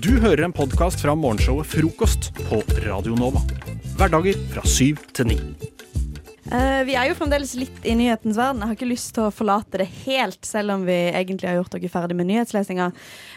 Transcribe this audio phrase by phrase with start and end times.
[0.00, 3.42] Du hører en podkast fra morgenshowet Frokost på Radio Nova.
[3.98, 5.36] Hverdager fra syv til ni.
[6.48, 8.62] Uh, vi er jo fremdeles litt i nyhetens verden.
[8.62, 11.76] Jeg har ikke lyst til å forlate det helt, selv om vi egentlig har gjort
[11.76, 12.88] dere ferdig med nyhetslesinga.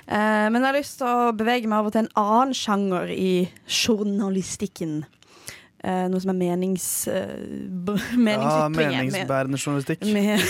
[0.08, 3.34] Uh, men jeg har lyst til å bevege meg over til en annen sjanger i
[3.68, 5.02] journalistikken.
[5.86, 6.88] Eh, noe som er menings...
[7.06, 7.94] Uh,
[8.26, 10.06] Ja, meningsbærende journalistikk.
[10.16, 10.42] Med,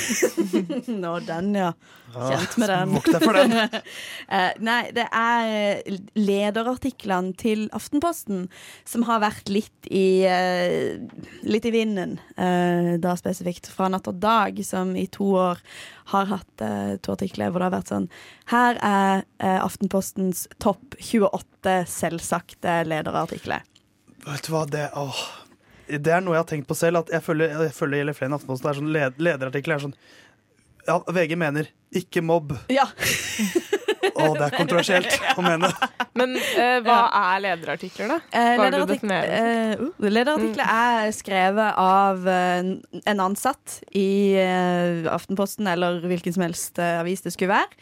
[1.04, 1.73] Nå, den, ja.
[2.15, 2.93] Kjent med den.
[2.95, 3.55] Vokt deg for den.
[3.55, 8.45] Eh, nei, det er lederartiklene til Aftenposten
[8.88, 10.95] som har vært litt i eh,
[11.43, 13.67] Litt i vinden, eh, da spesifikt.
[13.76, 15.59] Fra Natt og Dag, som i to år
[16.13, 18.09] har hatt eh, to artikler hvor det har vært sånn
[18.54, 23.65] Her er eh, Aftenpostens topp 28 selvsagte lederartikler.
[24.25, 25.20] Vet du hva, det åh.
[25.85, 27.03] Det er noe jeg har tenkt på selv.
[27.03, 28.65] At jeg følger, jeg følger gjelder flere enn Aftenposten.
[28.65, 29.98] Det er sånn led, lederartikler er sånn
[30.88, 32.55] Ja, VG mener 'ikke mobb'.
[32.70, 32.85] Ja.
[34.15, 35.67] Å, det er kontroversielt å mene.
[36.15, 38.17] Men eh, hva er lederartikler, da?
[38.31, 42.70] Eh, Hva er det du lederartik- definerer eh, uh, lederartikler er skrevet av eh,
[43.12, 47.82] en ansatt i eh, Aftenposten eller hvilken som helst eh, avis det skulle være.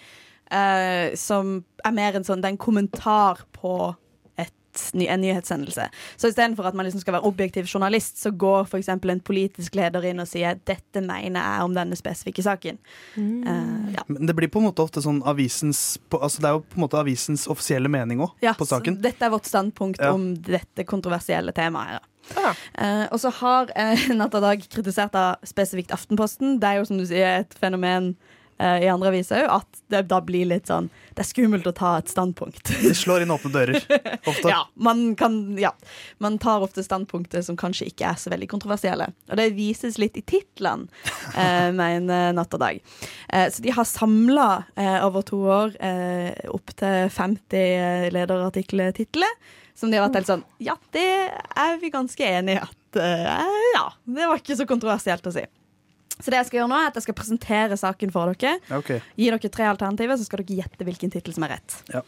[0.54, 3.76] eh, som er mer en sånn Det er en kommentar på
[4.94, 5.90] ny- en nyhetssendelse.
[6.18, 8.90] Så istedenfor at man liksom skal være objektiv journalist, så går f.eks.
[8.90, 12.78] en politisk leder inn og sier 'dette mener jeg om denne spesifikke saken'.
[13.18, 14.04] Eh, ja.
[14.08, 16.84] Men det blir på en måte ofte sånn avisens altså Det er jo på en
[16.88, 18.98] måte avisens offisielle mening òg, Ja, på saken.
[18.98, 20.12] så Dette er vårt standpunkt Ja.
[20.14, 22.00] om dette kontroversielle temaet.
[22.00, 22.08] Da.
[22.40, 22.54] Ja.
[22.80, 26.60] Uh, og så har uh, Natt og Dag kritisert av spesifikt Aftenposten.
[26.60, 28.33] Det er jo som du sier et fenomen eh,
[28.84, 31.92] i andre aviser òg, at det da blir litt sånn Det er skummelt å ta
[32.00, 32.72] et standpunkt.
[32.82, 33.78] Det slår inn åpne dører.
[34.32, 34.50] Ofte.
[34.50, 35.74] ja, man kan Ja.
[36.24, 39.10] Man tar ofte standpunkter som kanskje ikke er så veldig kontroversielle.
[39.30, 40.88] Og det vises litt i titlene,
[41.38, 42.80] eh, mener Natt og Dag.
[43.30, 49.38] Eh, så de har samla eh, over to år eh, opptil 50 eh, lederartikkeltitler.
[49.76, 51.06] Som de har vært helt sånn Ja, det
[51.58, 55.42] er vi ganske enig i at eh, Ja, det var ikke så kontroversielt å si.
[56.20, 58.58] Så det jeg skal gjøre nå er at jeg skal presentere saken for dere.
[58.80, 59.04] Okay.
[59.20, 61.80] Gi dere tre alternativer, så skal dere gjette hvilken tittel som er rett.
[61.94, 62.04] Ja.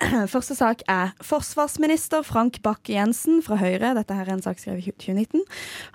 [0.32, 4.94] Første sak er forsvarsminister Frank Bakke-Jensen fra Høyre, dette her er en sak skrevet i
[4.94, 5.42] 2019,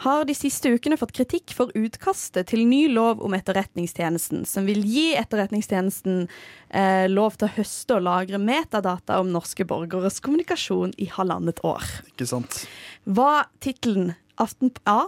[0.05, 4.83] har de siste ukene fått kritikk for utkastet til ny lov om Etterretningstjenesten, som vil
[4.85, 11.09] gi Etterretningstjenesten eh, lov til å høste og lagre metadata om norske borgeres kommunikasjon i
[11.15, 11.85] halvannet år.
[12.13, 12.63] Ikke sant.
[13.09, 15.07] Hva tittelen Aften A.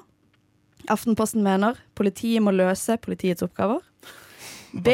[0.88, 3.82] Aftenposten mener politiet må løse politiets oppgaver.
[4.72, 4.94] B.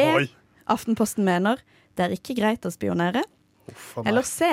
[0.70, 1.60] Aftenposten mener
[1.94, 3.22] det er ikke greit å spionere.
[3.70, 3.98] Uff.
[4.04, 4.48] Eller C.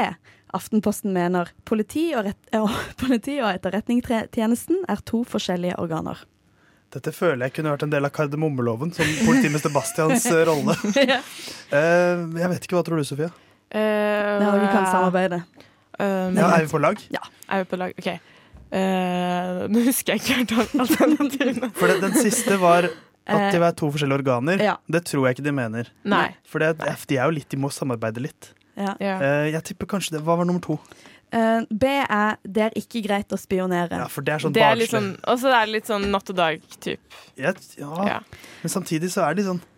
[0.53, 6.25] Aftenposten mener politi og, rett, og, politi og etterretningstjenesten er to forskjellige organer.
[6.91, 10.75] Dette føler jeg kunne vært en del av kardemommeloven, som politimester Bastians eh, rolle.
[10.83, 13.29] uh, jeg vet ikke, hva tror du, Sofia?
[13.71, 15.39] Uh, Ja, vi kan samarbeide.
[15.95, 16.99] Uh, Ja, er vi på lag?
[17.15, 17.23] Ja.
[17.47, 17.95] Er vi på lag?
[17.95, 18.11] OK.
[18.71, 20.55] Eh, Nå husker jeg ikke helt
[20.85, 21.71] alternativene.
[21.77, 22.87] For det, den siste var
[23.31, 24.59] at det de er to forskjellige organer.
[24.63, 24.77] ja.
[24.91, 25.91] Det tror jeg ikke de mener.
[26.03, 26.27] Nei.
[26.47, 28.51] For det, de er jo litt, de må samarbeide litt.
[28.79, 28.95] Ja.
[29.03, 29.17] Ja.
[29.21, 30.79] Eh, jeg tipper kanskje det Hva var nummer to?
[31.31, 33.95] Uh, B er det er ikke greit å spionere.
[34.01, 34.89] Ja, for det er sånn Det barnslig.
[34.91, 36.99] sånn, og så er det litt sånn natt og dag-typ.
[37.39, 38.17] Jeg- ja, Ja.
[38.63, 39.70] Men samtidig så er de sånn det-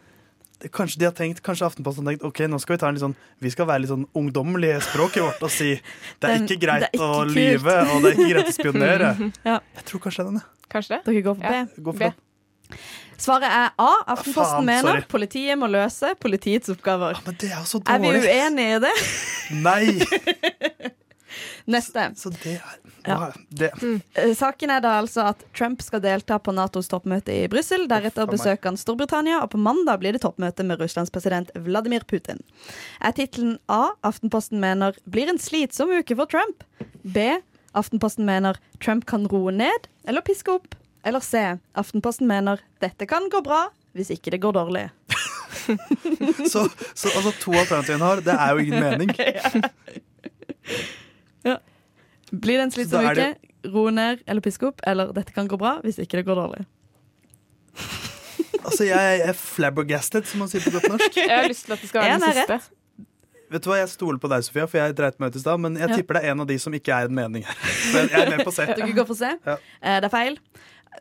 [0.71, 3.03] Kanskje de har tenkt, kanskje Aftenposten har tenkt Ok, nå skal vi ta en litt
[3.03, 5.73] sånn Vi skal være litt sånn ungdommelige språket vårt og si
[6.23, 7.35] det er ikke greit er ikke å kult.
[7.35, 9.13] lyve, og det er ikke greit å spionere.
[9.49, 9.57] Ja.
[9.79, 10.69] Jeg tror kanskje det er den, jeg.
[10.75, 11.01] Kanskje det?
[11.09, 11.63] Dere går for Ja.
[11.65, 11.83] B.
[11.89, 12.77] Går for B.
[13.23, 13.89] Svaret er A.
[14.15, 15.03] Aftenposten faen, mener sorry.
[15.11, 17.13] politiet må løse politiets oppgaver.
[17.13, 18.93] Ja, men det er jo så Er vi uenige i det?
[19.63, 19.83] Nei!
[21.67, 22.09] Neste.
[22.19, 23.31] Så det er Ja.
[23.49, 24.01] det, Mm.
[24.35, 27.87] Saken er da altså at Trump skal delta på Natos toppmøte i Brussel.
[27.87, 32.39] Deretter besøker han Storbritannia, og på mandag blir det toppmøte med Russlands president Vladimir Putin.
[33.01, 33.89] Er tittelen A.
[34.03, 36.63] Aftenposten mener blir en slitsom uke for Trump.
[37.03, 37.41] B.
[37.75, 40.75] Aftenposten mener Trump kan roe ned eller piske opp.
[41.03, 41.57] Eller C.
[41.75, 44.89] Aftenposten mener dette kan gå bra hvis ikke det går dårlig.
[46.49, 49.11] så, så altså, to alternativene har, det er jo ingen mening.
[52.33, 54.81] Blir det en slitsom uke, det- ro ned eller piske opp.
[54.87, 56.65] Eller dette kan gå bra hvis ikke det går dårlig.
[58.63, 61.17] Altså, jeg er flabbergasted, som man sier på godt norsk.
[61.19, 62.53] Jeg har lyst til at det skal være En den siste.
[62.53, 62.69] rett.
[63.51, 65.59] Vet du hva, Jeg stoler på deg, Sofia, for jeg dreit meg ut i stad.
[65.61, 65.97] Men jeg Ja.
[65.99, 67.57] tipper det er en av de som ikke er en mening her.
[67.91, 68.65] Så jeg er med på C.
[68.71, 69.33] Dere går for C.
[69.45, 69.57] Ja.
[69.83, 70.39] Eh, Det er feil.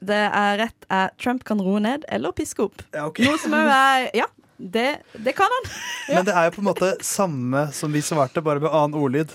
[0.02, 2.82] Det er rett er Trump kan roe ned eller piske opp.
[2.92, 3.24] Ja, okay.
[3.30, 4.26] Noe som er Ja,
[4.58, 4.88] det,
[5.22, 5.70] det kan han.
[6.16, 9.30] Men det er jo på en måte samme som vi svarte, bare med annen ordlyd.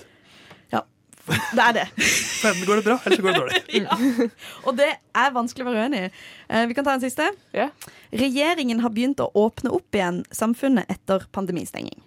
[1.58, 1.86] Det er det.
[1.98, 4.28] For Enten går det bra, eller så går det dårlig.
[4.66, 4.88] Og det
[5.18, 6.10] er vanskelig å være uenig i.
[6.48, 7.26] Eh, Vi kan ta en siste.
[7.56, 7.68] Ja.
[8.12, 11.98] Regjeringen har begynt å åpne opp igjen samfunnet etter pandemistenging.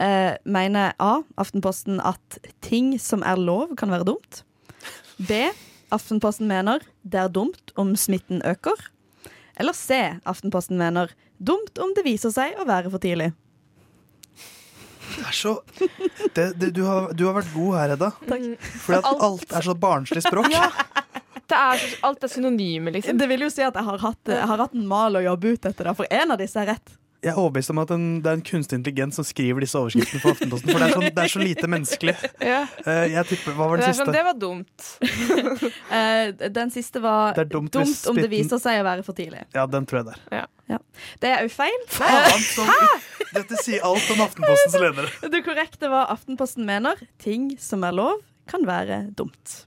[0.00, 1.22] eh, mener A.
[1.36, 4.42] Aftenposten at ting som er lov, kan være dumt.
[5.18, 5.42] B.
[5.92, 8.78] Aftenposten mener det er dumt om smitten øker.
[9.60, 9.98] Eller C.
[10.24, 11.10] Aftenposten mener
[11.42, 13.32] dumt om det viser seg å være for tidlig.
[15.16, 15.54] Det er så
[16.36, 18.10] det, det, du, har, du har vært god her, Hedda.
[18.28, 18.46] Takk.
[18.84, 20.50] Fordi at alt er så barnslig språk.
[20.52, 20.68] Ja.
[21.50, 23.18] Det er, alt er synonyme, liksom.
[23.18, 25.56] Det vil jo si at jeg har hatt, jeg har hatt en mal å jobbe
[25.56, 26.92] ut etter, da, for en av disse er rett.
[27.20, 30.22] Jeg er overbevist om at en, det er en kunstig intelligens som skriver disse overskriftene
[30.22, 30.70] for Aftenposten.
[30.72, 32.14] For det er, sånn, det er så lite menneskelig.
[32.50, 32.60] Ja.
[32.88, 34.06] Eh, jeg tipper, Hva var Det, det siste?
[34.06, 34.16] sånn, siste?
[34.16, 35.76] det var dumt.
[36.00, 39.42] Eh, den siste var Det dumt dumt, om det viser seg å være for tidlig.
[39.56, 40.48] Ja, den tror jeg det er.
[41.20, 41.80] Det er òg feil.
[41.90, 42.70] Faen, som,
[43.34, 45.30] dette sier alt om Aftenpostens ledere.
[45.34, 49.64] Det korrekte var Aftenposten mener ting som er lov, kan være dumt.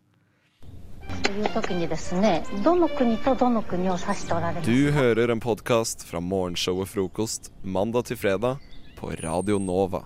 [4.63, 8.57] Du hører en podkast fra morgenshowet Frokost mandag til fredag
[8.97, 10.03] på Radio Nova.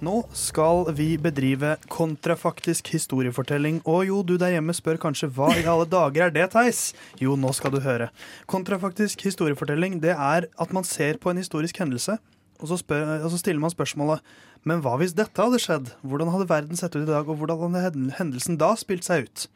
[0.00, 3.82] Nå skal vi bedrive kontrafaktisk historiefortelling.
[3.84, 6.94] Og jo, du der hjemme spør kanskje hva i alle dager er det, Theis?
[7.20, 8.08] Jo, nå skal du høre.
[8.48, 12.16] Kontrafaktisk historiefortelling det er at man ser på en historisk hendelse,
[12.60, 14.22] og så, spør, og så stiller man spørsmålet
[14.68, 15.86] men hva hvis dette hadde skjedd?
[16.04, 19.46] Hvordan hadde verden sett ut i dag, og hvordan hadde hendelsen da spilt seg ut?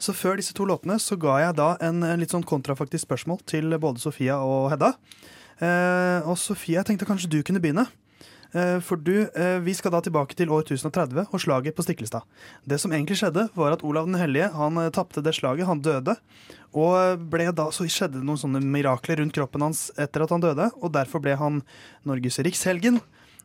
[0.00, 3.42] Så før disse to låtene så ga jeg da en, en litt sånn kontrafaktisk spørsmål
[3.50, 4.94] til både Sofia og Hedda.
[5.60, 7.84] Eh, og Sofia, jeg tenkte kanskje du kunne begynne.
[8.52, 12.22] Eh, For du, eh, Vi skal da tilbake til år 1030 og slaget på Stiklestad.
[12.66, 15.66] Det som egentlig skjedde, var at Olav den hellige han eh, tapte det slaget.
[15.66, 16.16] Han døde.
[16.74, 20.42] Og ble da, så skjedde det noen sånne mirakler rundt kroppen hans etter at han
[20.42, 20.70] døde.
[20.82, 21.62] Og derfor ble han
[22.04, 23.00] Norges rikshelgen.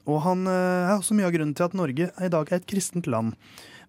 [0.05, 3.07] Og han er også mye av grunnen til at Norge i dag er et kristent
[3.09, 3.33] land.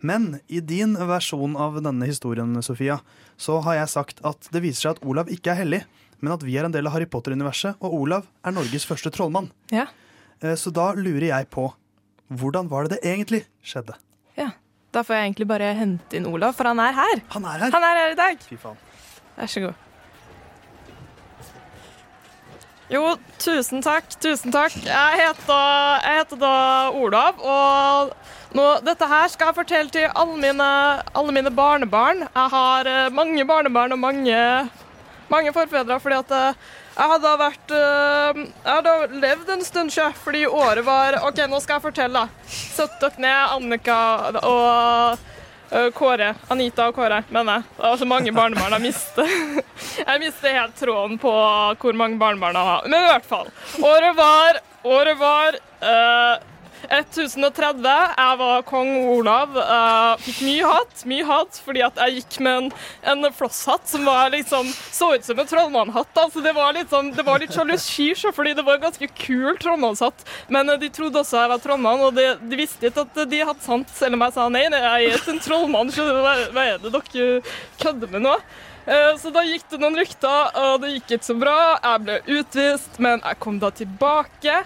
[0.00, 3.00] Men i din versjon av denne historien, Sofia,
[3.36, 5.82] så har jeg sagt at det viser seg at Olav ikke er hellig,
[6.20, 9.50] men at vi er en del av Harry Potter-universet, og Olav er Norges første trollmann.
[9.68, 9.84] Ja.
[10.42, 11.70] Eh, Så da lurer jeg på
[12.28, 13.94] hvordan var det det egentlig skjedde?
[14.36, 14.50] ja.
[14.92, 17.20] Da får jeg egentlig bare hente inn Olav, for han er her.
[17.34, 17.70] Han er her!
[17.74, 18.38] Han er her i dag.
[18.40, 18.78] Fy faen.
[19.36, 19.74] Vær så god.
[22.88, 23.02] Jo,
[23.42, 24.76] tusen takk, tusen takk.
[24.86, 26.52] Jeg heter, jeg heter da
[26.94, 28.12] Olav, og
[28.56, 30.68] nå, dette her skal jeg fortelle til alle mine,
[31.18, 32.22] alle mine barnebarn.
[32.30, 34.38] Jeg har eh, mange barnebarn og mange,
[35.28, 40.08] mange forfedre, fordi at eh, jeg hadde vært eh, Jeg hadde levd en stund sjø,
[40.24, 42.22] fordi året var OK, nå skal jeg fortelle.
[42.48, 43.98] Sett dere ned, Annika
[44.40, 45.26] og
[45.76, 46.32] eh, Kåre.
[46.52, 47.68] Anita og Kåre, mener jeg.
[47.76, 49.36] Det var så mange barnebarn jeg mister.
[50.06, 52.84] Jeg mister helt tråden på hvor mange barnebarn jeg har.
[52.88, 53.48] Men i hvert fall.
[53.84, 56.44] Året var, året var eh,
[56.86, 57.86] 1030.
[58.16, 59.56] Jeg var kong Olav.
[59.56, 62.68] Jeg fikk mye hat, mye hat fordi at jeg gikk med en,
[63.12, 66.12] en flosshatt som var liksom, så ut som en trollmannhatt.
[66.22, 69.56] Altså, det var litt, sånn, det var litt sjalusi, fordi det var en ganske kul
[69.62, 70.26] trollmannshatt.
[70.52, 73.42] Men uh, de trodde også jeg var trollmann, og de, de visste ikke at de
[73.42, 75.92] hadde sant, selv om jeg sa nei jeg er ikke en trollmann.
[75.94, 77.28] Så hva, hva er det dere
[77.82, 78.38] kødder med nå?
[78.86, 81.56] Eh, Så da gikk det noen rykter, og det gikk ikke så bra.
[81.82, 84.60] Jeg ble utvist, men jeg kom da tilbake.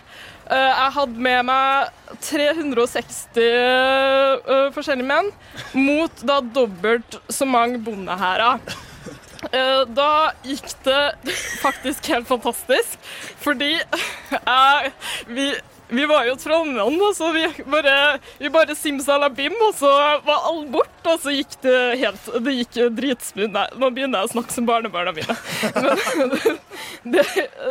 [0.51, 1.91] Eh, Jeg hadde med meg
[2.27, 5.29] 360 eh, forskjellige menn
[5.79, 8.59] mot da dobbelt så mange bondehærer.
[9.53, 10.09] Eh, Da
[10.45, 12.99] gikk det faktisk helt fantastisk,
[13.41, 13.77] fordi
[14.35, 14.93] jeg,
[15.31, 15.47] vi,
[15.91, 17.95] vi var jo trollmenn, og så vi bare,
[18.39, 19.91] vi bare simsalabim, og så
[20.27, 23.53] var alle borte, og så gikk det helt Det gikk dritsmooth.
[23.55, 25.37] Nei, nå begynner jeg å snakke som barnebarna mine.
[25.75, 26.61] Men,
[27.15, 27.25] det,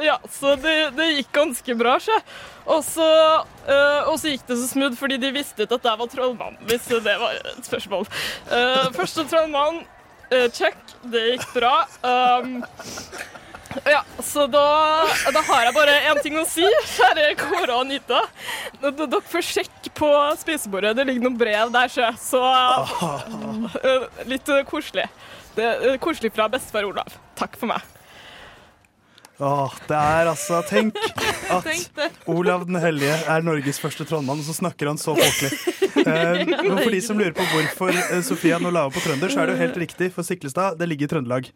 [0.04, 2.18] ja, så det, det gikk ganske bra, sjø.
[2.70, 3.08] Og så,
[3.70, 7.16] øh, gikk det så smooth fordi de visste ikke at jeg var trollmann, hvis det
[7.24, 8.06] var et spørsmål.
[8.52, 9.82] Uh, første trollmann,
[10.34, 10.78] uh, check,
[11.10, 11.74] det gikk bra.
[12.04, 12.60] Um,
[13.86, 14.64] ja, så da,
[15.34, 18.24] da har jeg bare én ting å si, kjære Kåre og Anita.
[18.82, 20.10] Dere får sjekke på
[20.42, 22.10] spisebordet, det ligger noen brev der, sjø.
[22.22, 22.42] Så
[23.84, 25.06] eh, litt koselig.
[25.58, 27.18] Det er koselig fra bestefar Olav.
[27.40, 27.99] Takk for meg.
[29.40, 30.98] Åh, det er altså Tenk
[31.56, 31.68] at
[32.30, 35.56] Olav den hellige er Norges første trollmann, og så snakker han så folkelig.
[36.00, 39.42] Eh, for de som lurer på hvorfor eh, Sofia nå la opp på trønder, så
[39.42, 41.50] er det jo helt riktig, for Siklestad det ligger i Trøndelag.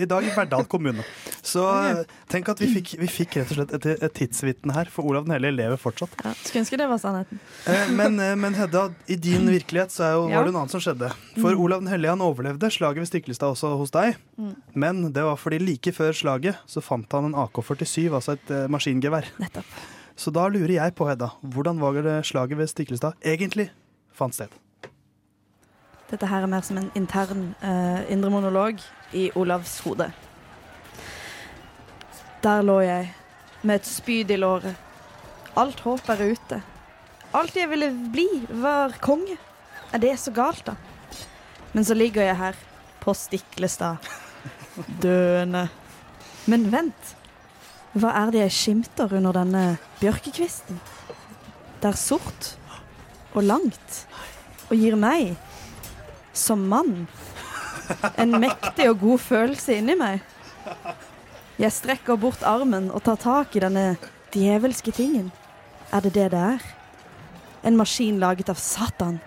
[0.00, 1.04] I dag i Verdal kommune.
[1.44, 2.00] Så eh,
[2.32, 5.26] tenk at vi fikk, vi fikk rett og slett et, et tidsvitne her, for Olav
[5.26, 6.14] den hellige lever fortsatt.
[6.24, 7.42] Ja, skulle ønske det var sannheten.
[7.68, 10.76] Eh, men, eh, men Hedda, i din virkelighet så er jo, var det noe annet
[10.78, 11.12] som skjedde.
[11.36, 14.16] For Olav den hellige han overlevde slaget ved Stiklestad også hos deg.
[14.72, 18.64] Men det var fordi like før slaget så fant han en AK-47, altså et uh,
[18.72, 19.28] maskingevær.
[19.42, 19.76] Nettopp.
[20.16, 23.70] Så da lurer jeg på, Hedda, hvordan var det slaget ved Stiklestad egentlig
[24.14, 24.52] fant sted?
[26.10, 28.82] Dette her er mer som en intern uh, indre monolog
[29.16, 30.10] i Olavs hode.
[32.44, 33.08] Der lå jeg
[33.62, 34.76] med et spyd i låret.
[35.56, 36.58] Alt håp er ute.
[37.32, 38.28] Alt jeg ville bli,
[38.60, 39.38] var konge.
[39.92, 40.74] Er det så galt, da?
[41.72, 42.58] Men så ligger jeg her,
[43.00, 43.96] på Stiklestad,
[45.02, 45.68] døende.
[46.50, 47.14] Men vent.
[47.92, 49.62] Hva er det jeg skimter under denne
[50.00, 50.80] bjørkekvisten?
[51.82, 52.54] Det er sort
[53.34, 53.98] og langt
[54.70, 55.34] og gir meg,
[56.32, 57.06] som mann,
[58.16, 60.22] en mektig og god følelse inni meg.
[61.60, 63.98] Jeg strekker bort armen og tar tak i denne
[64.32, 65.28] djevelske tingen.
[65.92, 66.64] Er det det det er?
[67.62, 69.20] En maskin laget av Satan.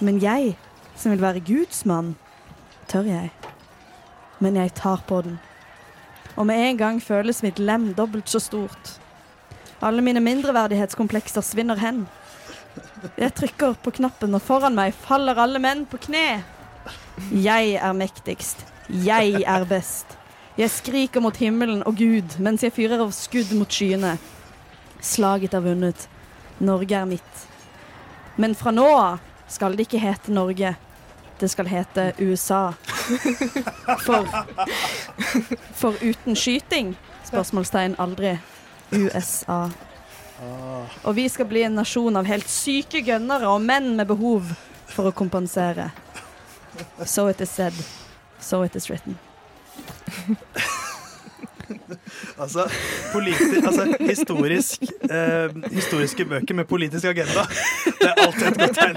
[0.00, 0.56] Men jeg,
[0.96, 2.16] som vil være Guds mann,
[2.90, 3.30] tør jeg.
[4.42, 5.38] Men jeg tar på den.
[6.36, 8.96] Og med en gang føles mitt lem dobbelt så stort.
[9.84, 12.04] Alle mine mindreverdighetskomplekser svinner hen.
[13.20, 16.42] Jeg trykker på knappen, og foran meg faller alle menn på kne.
[17.30, 18.64] Jeg er mektigst.
[18.88, 20.16] Jeg er best.
[20.58, 24.16] Jeg skriker mot himmelen og Gud mens jeg fyrer av skudd mot skyene.
[25.02, 26.08] Slaget er vunnet.
[26.62, 27.46] Norge er mitt.
[28.38, 30.74] Men fra nå av skal det ikke hete Norge.
[31.38, 32.72] Det skal hete USA.
[34.04, 34.28] For,
[35.74, 36.94] for uten skyting?
[37.24, 38.36] Spørsmålstegn aldri.
[38.92, 39.68] USA.
[41.02, 44.54] Og vi skal bli en nasjon av helt syke gønnere og menn med behov
[44.90, 45.90] for å kompensere.
[47.04, 47.74] So it is said.
[48.40, 49.18] So it is written.
[52.38, 52.66] Altså,
[53.14, 57.46] altså historisk, eh, historiske bøker med politisk agenda.
[57.86, 58.96] Det er alltid et godt tegn.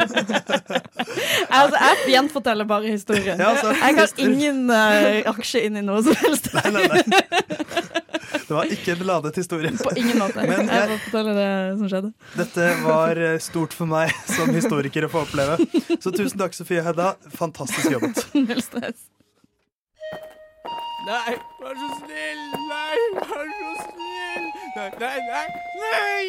[1.50, 3.38] Altså, jeg gjenforteller bare historien.
[3.40, 6.50] Ja, altså, jeg har ingen uh, aksje inn i noe som helst.
[6.58, 7.86] Nei, nei, nei.
[8.48, 9.72] Det var ikke en ladet historie.
[9.76, 10.40] På ingen måte.
[10.40, 12.14] Men jeg jeg- fortelle forteller det som skjedde.
[12.38, 15.58] Dette var eh, stort for meg som historiker å få oppleve.
[16.00, 17.16] Så tusen takk, Sofie Hedda.
[17.36, 18.24] Fantastisk jobbet.
[18.48, 19.08] Null stress.
[21.08, 22.40] Nei, vær så snill!
[22.68, 24.48] Nei, vær så snill!
[24.76, 25.46] Nei, nei, nei!
[25.84, 26.26] nei.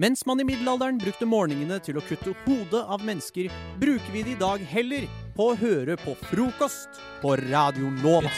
[0.00, 3.52] Mens man i middelalderen brukte morgenene til å kutte hodet av mennesker,
[3.82, 5.04] bruker vi det i dag heller
[5.36, 8.32] på å høre på frokost på Radio Nova.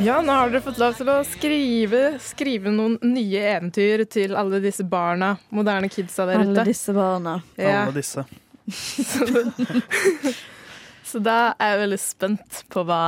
[0.00, 4.62] Ja, nå har dere fått lov til å skrive, skrive noen nye eventyr til alle
[4.64, 7.34] disse barna, moderne kidsa der Alle disse barna.
[7.60, 8.24] Ja, Alle disse.
[11.10, 13.02] så da er jeg veldig spent på hva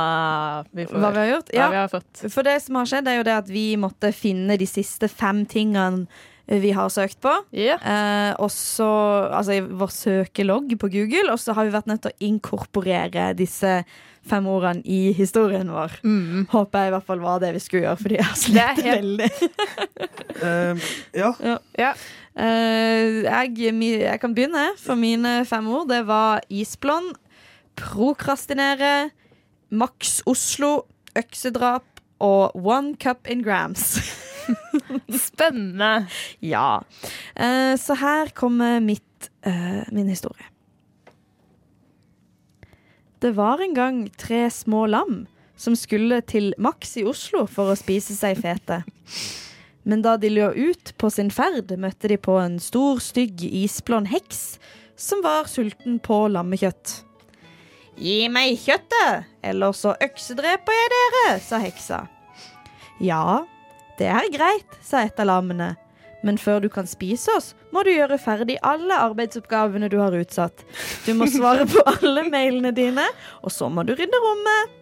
[0.69, 1.01] vi får.
[1.01, 1.49] Hva vi har gjort?
[1.57, 1.71] Ja.
[1.73, 2.23] vi har fått.
[2.27, 5.47] For det som har skjedd, er jo det at vi måtte finne de siste fem
[5.49, 6.05] tingene
[6.45, 7.31] vi har søkt på.
[7.55, 7.81] Yeah.
[7.81, 8.85] Eh, også,
[9.31, 13.31] altså i vår søkelogg på Google, og så har vi vært nødt til å inkorporere
[13.39, 13.79] disse
[14.25, 15.97] fem ordene i historien vår.
[16.03, 16.45] Mm.
[16.51, 18.83] Håper jeg i hvert fall var det vi skulle gjøre, fordi jeg har Det slitt
[18.85, 19.31] helt- veldig.
[20.43, 20.91] uh,
[21.23, 21.31] ja,
[21.79, 21.93] Ja.
[22.33, 23.57] Eh, jeg,
[24.01, 25.85] jeg kan begynne, for mine fem ord.
[25.91, 27.11] Det var isblond,
[27.77, 29.09] prokrastinere,
[29.73, 30.85] Max Oslo,
[31.17, 31.85] øksedrap
[32.23, 33.99] og one cup in grams.
[35.27, 36.07] Spennende.
[36.41, 36.79] ja.
[37.37, 40.49] Uh, så her kommer mitt, eh, min historie.
[43.23, 47.77] Det var en gang tre små lam som skulle til Max i Oslo for å
[47.79, 48.81] spise seg fete.
[49.87, 54.11] Men da de lå ut på sin ferd, møtte de på en stor, stygg, isblond
[54.11, 54.57] heks
[54.99, 56.97] som var sulten på lammekjøtt.
[57.95, 62.01] Gi meg kjøttet, eller så øksedreper jeg dere, sa heksa.
[62.99, 63.23] Ja,
[64.01, 65.77] det er greit, sa et av lammene.
[66.23, 70.63] Men før du kan spise oss, må du gjøre ferdig alle arbeidsoppgavene du har utsatt.
[71.03, 73.05] Du må svare på alle mailene dine,
[73.43, 74.79] og så må du rydde rommet.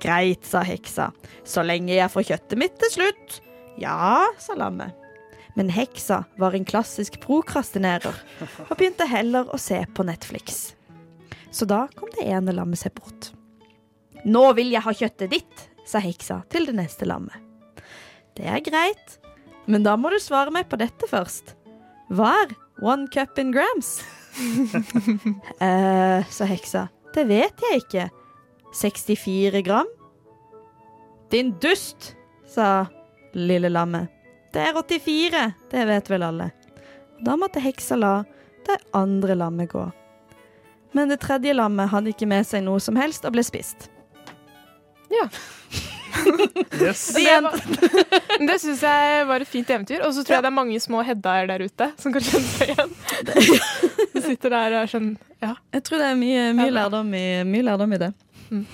[0.00, 1.10] Greit, sa heksa.
[1.44, 3.40] Så lenge jeg får kjøttet mitt til slutt.
[3.82, 4.96] Ja, sa lammet.
[5.58, 8.14] Men heksa var en klassisk prokrastinerer
[8.68, 10.76] og begynte heller å se på Netflix.
[11.50, 13.32] Så da kom det ene lammet seg bort.
[14.24, 17.36] Nå vil jeg ha kjøttet ditt, sa heksa til det neste lammet.
[18.38, 19.16] Det er greit,
[19.70, 21.54] men da må du svare meg på dette først.
[22.10, 24.00] Hva er one cup in grams?
[25.64, 26.88] eh, sa heksa.
[27.14, 28.08] Det vet jeg ikke.
[28.74, 29.88] 64 gram?
[31.30, 32.14] Din dust,
[32.50, 32.86] sa
[33.34, 34.10] lille lammet.
[34.50, 36.50] Det er 84, det vet vel alle.
[37.22, 38.14] Da måtte heksa la
[38.66, 39.84] det andre lammet gå.
[40.92, 43.90] Men det tredje lammet hadde ikke med seg noe som helst og ble spist.
[46.84, 47.02] yes.
[47.16, 47.56] Det, var,
[48.50, 50.02] det syns jeg var et fint eventyr.
[50.06, 52.74] Og så tror jeg det er mange små Heddaer der ute som kan kjenne seg
[52.74, 52.96] igjen.
[54.10, 55.54] Du sitter der og er sånn Ja.
[55.72, 58.10] Jeg tror det er mye, mye, lærdom, i, mye lærdom i det.
[58.50, 58.66] Mm.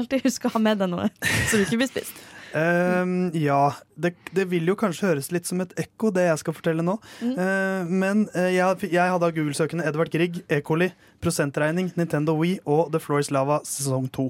[0.00, 2.18] Alltid husk å ha med deg noe, så du ikke blir spist.
[2.52, 6.56] Um, ja, det, det vil jo kanskje høres litt som et ekko, det jeg skal
[6.56, 6.98] fortelle nå.
[7.22, 7.32] Mm.
[7.38, 10.60] Uh, men uh, jeg, jeg hadde av Google-søkende Edvard Grieg, E.
[10.64, 10.90] coli,
[11.24, 14.28] prosentregning, Nintendo Wii og The Floor is Lava sesong 2.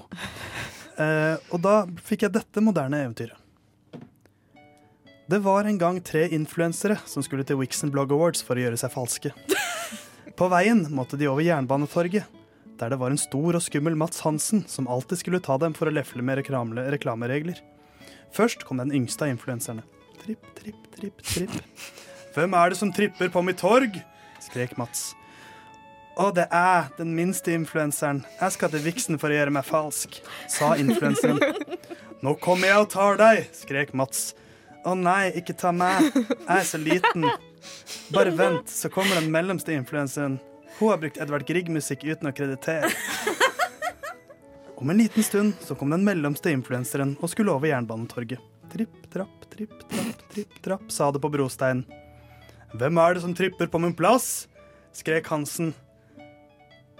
[1.01, 3.39] Eh, og da fikk jeg dette moderne eventyret.
[5.33, 8.81] Det var en gang tre influensere som skulle til Wixon Blog Awards for å gjøre
[8.81, 9.33] seg falske.
[10.39, 12.27] På veien måtte de over Jernbanetorget,
[12.81, 15.89] der det var en stor og skummel Mats Hansen som alltid skulle ta dem for
[15.89, 17.63] å lefle med reklameregler.
[18.35, 19.87] Først kom den yngste av influenserne.
[20.25, 21.57] Tripp, tripp, tripp, tripp.
[22.35, 24.01] Hvem er det som tripper på mitt torg?
[24.43, 25.13] skrek Mats.
[26.13, 28.21] Å, det er den minste influenseren.
[28.37, 30.19] Jeg skal til Vixen for å gjøre meg falsk,
[30.51, 31.41] sa influenseren.
[32.23, 34.33] Nå kommer jeg og tar deg, skrek Mats.
[34.85, 36.11] Å nei, ikke ta meg.
[36.13, 37.27] Jeg er så liten.
[38.13, 40.37] Bare vent, så kommer den mellomste influenseren.
[40.79, 42.91] Hun har brukt Edvard Grieg-musikk uten å kreditere.
[44.83, 48.43] Om en liten stund så kom den mellomste influenseren og skulle over Jernbanetorget.
[48.73, 51.85] Tripp, trapp, tripp, trapp, tripp, trapp, sa det på brosteinen.
[52.73, 54.49] Hvem er det som tripper på min plass?
[54.97, 55.71] skrek Hansen.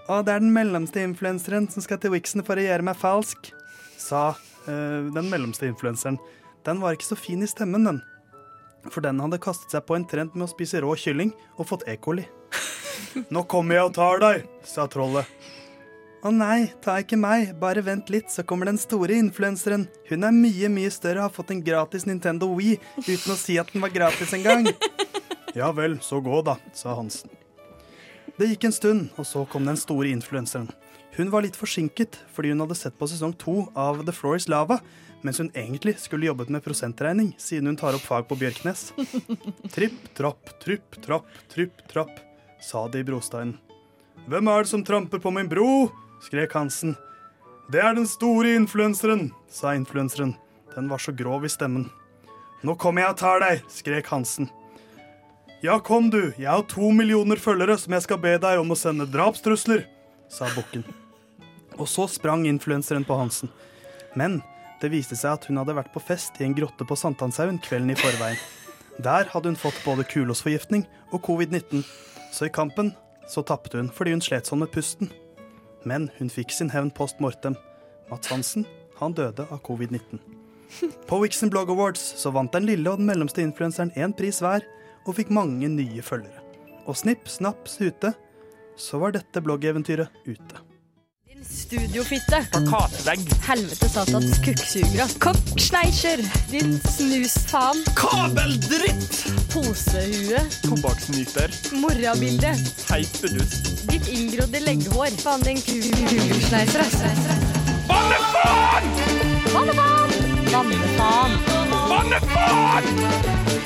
[0.03, 3.53] Å, det er den mellomste influenseren som skal til Wixen for å gjøre meg falsk,
[3.95, 4.33] sa
[4.67, 6.17] eh, den mellomste influenseren.
[6.67, 8.01] Den var ikke så fin i stemmen, den.
[8.91, 11.85] For den hadde kastet seg på en trend med å spise rå kylling og fått
[11.87, 11.95] E.
[11.95, 12.25] coli.
[13.31, 15.29] Nå kommer jeg og tar deg, sa trollet.
[16.23, 19.85] Å nei, ta ikke meg, bare vent litt, så kommer den store influenseren.
[20.07, 23.57] Hun er mye, mye større og har fått en gratis Nintendo Wii uten å si
[23.59, 24.67] at den var gratis engang.
[25.53, 27.29] Ja vel, så gå da, sa Hansen.
[28.33, 30.71] Det gikk en stund, og så kom den store influenseren.
[31.13, 34.47] Hun var litt forsinket fordi hun hadde sett på sesong to av The Floor is
[34.49, 34.79] Lava,
[35.21, 38.89] mens hun egentlig skulle jobbet med prosentregning, siden hun tar opp fag på Bjørknes.
[39.75, 42.17] Tripp, trapp, tripp, trapp, tripp, trapp,
[42.57, 43.59] sa de i brosteinen.
[44.25, 45.91] Hvem er det som tramper på min bro?
[46.23, 46.95] skrek Hansen.
[47.69, 50.33] Det er den store influenseren, sa influenseren.
[50.73, 51.85] Den var så grov i stemmen.
[52.63, 54.49] Nå kommer jeg og tar deg, skrek Hansen.
[55.63, 58.75] Ja, kom du, jeg har to millioner følgere som jeg skal be deg om å
[58.75, 59.85] sende drapstrusler,
[60.27, 60.83] sa bukken.
[61.77, 63.47] Og så sprang influenseren på Hansen.
[64.19, 64.41] Men
[64.81, 67.93] det viste seg at hun hadde vært på fest i en grotte på Sankthanshaugen kvelden
[67.93, 68.43] i forveien.
[69.07, 70.83] Der hadde hun fått både kulosforgiftning
[71.15, 71.87] og covid-19,
[72.35, 72.91] så i kampen
[73.31, 75.15] så tapte hun fordi hun slet sånn med pusten.
[75.87, 77.55] Men hun fikk sin hevn post mortem.
[78.11, 78.67] Mats Hansen,
[78.99, 80.19] han døde av covid-19.
[81.07, 84.67] På Wixen Blog Awards så vant den lille og den mellomste influenseren én pris hver,
[85.05, 86.43] og fikk mange nye følgere.
[86.87, 88.13] Og snipp, snapp, sute,
[88.79, 90.61] så var dette bloggeventyret ute.
[91.27, 92.39] Din Studiofitte.
[92.51, 93.23] Plakatvegg.
[93.47, 95.07] Helvete satans kukksugere.
[95.23, 96.23] Kokksneisjer.
[96.51, 97.83] Din snusfaen.
[97.99, 99.23] Kabeldritt!
[99.53, 100.41] Posehue.
[100.65, 101.53] Tobakksnyter.
[101.79, 102.55] Morrabilde.
[102.87, 103.73] Teipedust.
[103.91, 105.15] Ditt inngrodde legghår.
[105.23, 106.87] Faen, din kukksneiser,
[107.87, 108.83] Vannefaen!
[109.53, 110.09] Vannefaen!
[110.51, 111.31] Vannefaen!
[111.89, 112.83] Vannefaen!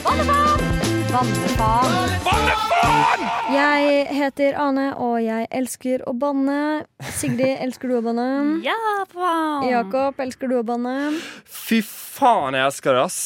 [0.03, 0.86] Vannefaen!
[1.11, 2.09] Bannefaen!
[3.53, 6.85] Jeg heter Ane, og jeg elsker å banne.
[7.17, 8.27] Sigrid, elsker du å banne?
[8.65, 8.75] Ja,
[9.13, 9.69] faen!
[9.71, 10.95] Jakob, elsker du å banne?
[11.47, 13.19] Fy faen, jeg elsker det, ass.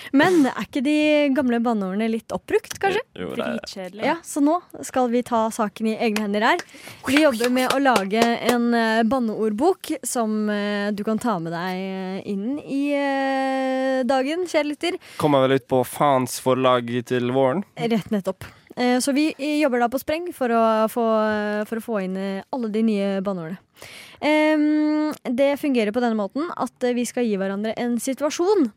[0.11, 0.95] Men er ikke de
[1.35, 3.01] gamle banneordene litt oppbrukt, kanskje?
[3.15, 4.03] Jo, Dritkjedelig.
[4.03, 6.63] Ja, så nå skal vi ta saken i egne hender her.
[7.07, 8.19] Vi jobber med å lage
[8.51, 12.81] en eh, banneordbok som eh, du kan ta med deg eh, inn i
[14.07, 14.97] dagen, kjære lytter.
[15.21, 17.63] Kommer vel ut på Faens forlag til våren.
[17.79, 18.43] Rett nettopp.
[18.75, 19.29] Eh, Så vi
[19.61, 21.05] jobber da på spreng for å få,
[21.71, 23.59] for å få inn alle de nye banneordene.
[24.21, 28.67] Det fungerer på denne måten at vi skal gi hverandre en situasjon.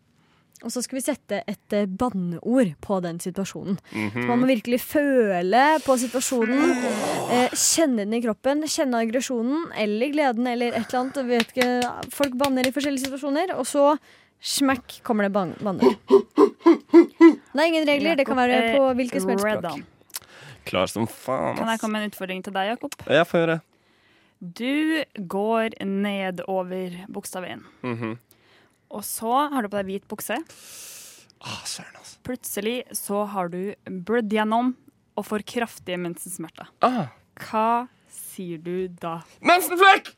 [0.63, 3.75] Og så skal vi sette et eh, banneord på den situasjonen.
[3.91, 6.71] Så man må virkelig føle på situasjonen.
[7.35, 8.63] Eh, kjenne den i kroppen.
[8.71, 11.19] Kjenne aggresjonen eller gleden eller et eller annet.
[11.29, 11.69] Vet ikke,
[12.15, 13.53] folk banner i forskjellige situasjoner.
[13.59, 13.97] Og så
[14.45, 15.99] smekk kommer det ban banner.
[17.55, 18.17] Det er ingen regler.
[18.17, 19.85] Det kan være på hvilket som helst språk.
[20.65, 22.95] Klar som faen, Kan jeg komme med en utfordring til deg, Jakob?
[23.05, 23.59] Jeg får gjøre.
[24.41, 27.67] Du går nedover bokstaven.
[27.83, 28.15] Mhm.
[28.95, 30.39] Og så har du på deg hvit bukse.
[31.45, 32.19] Ah, søren, altså.
[32.25, 34.75] Plutselig så har du blødd gjennom
[35.19, 36.71] og får kraftige mensensmerter.
[36.87, 37.11] Ah.
[37.43, 39.19] Hva sier du da?
[39.45, 40.15] Mensenflekk!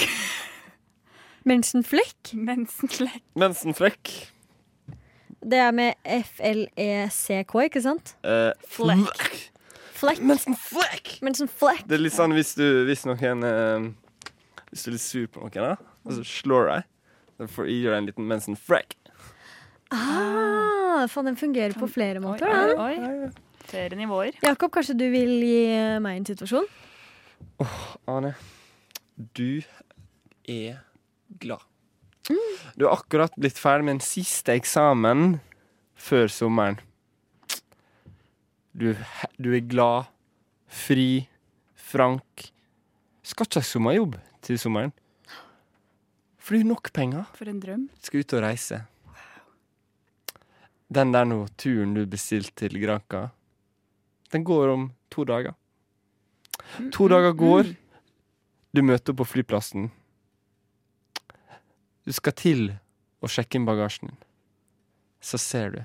[1.48, 2.32] Mensenflekk.
[2.34, 3.24] Mensenflekk.
[3.36, 4.12] Mensenflekk.
[5.44, 8.14] Det er med F-L-E-C-K, ikke sant?
[8.24, 9.34] Eh, Flekk.
[9.94, 10.22] Flekk.
[10.24, 11.10] Mensenflekk!
[11.24, 11.84] Mensenflekk.
[11.88, 13.84] Det er litt sånn hvis du hvis noen uh,
[14.70, 16.88] Hvis du er litt sur på noen, da, og så slår deg,
[17.38, 18.96] du gi en liten mensen frack.
[19.94, 22.48] Ah, faen, den fungerer på flere Oi, måter.
[22.48, 23.10] oi, Da.
[23.26, 23.30] oi.
[23.64, 24.34] Flere nivåer.
[24.44, 26.66] Jakob, kanskje du vil gi meg en situasjon?
[28.10, 28.34] Ane,
[29.38, 29.62] du
[30.48, 30.80] er
[31.40, 31.62] glad.
[32.76, 35.38] Du har akkurat blitt ferdig med en siste eksamen
[35.96, 36.78] før sommeren.
[38.74, 38.92] Du,
[39.38, 40.10] du er glad,
[40.68, 41.28] fri,
[41.76, 42.50] frank.
[43.24, 44.92] Skal ikke ha sommerjobb til sommeren.
[46.44, 47.24] For det er nok penger.
[47.38, 47.86] For en drøm.
[48.04, 48.82] Skal ut og reise.
[50.92, 53.30] Den der nå turen du bestilte til Granca,
[54.34, 55.54] den går om to dager.
[56.92, 57.72] To dager går.
[58.76, 59.88] Du møter opp på flyplassen.
[62.04, 62.74] Du skal til
[63.24, 64.20] å sjekke inn bagasjen din.
[65.24, 65.80] Så ser du.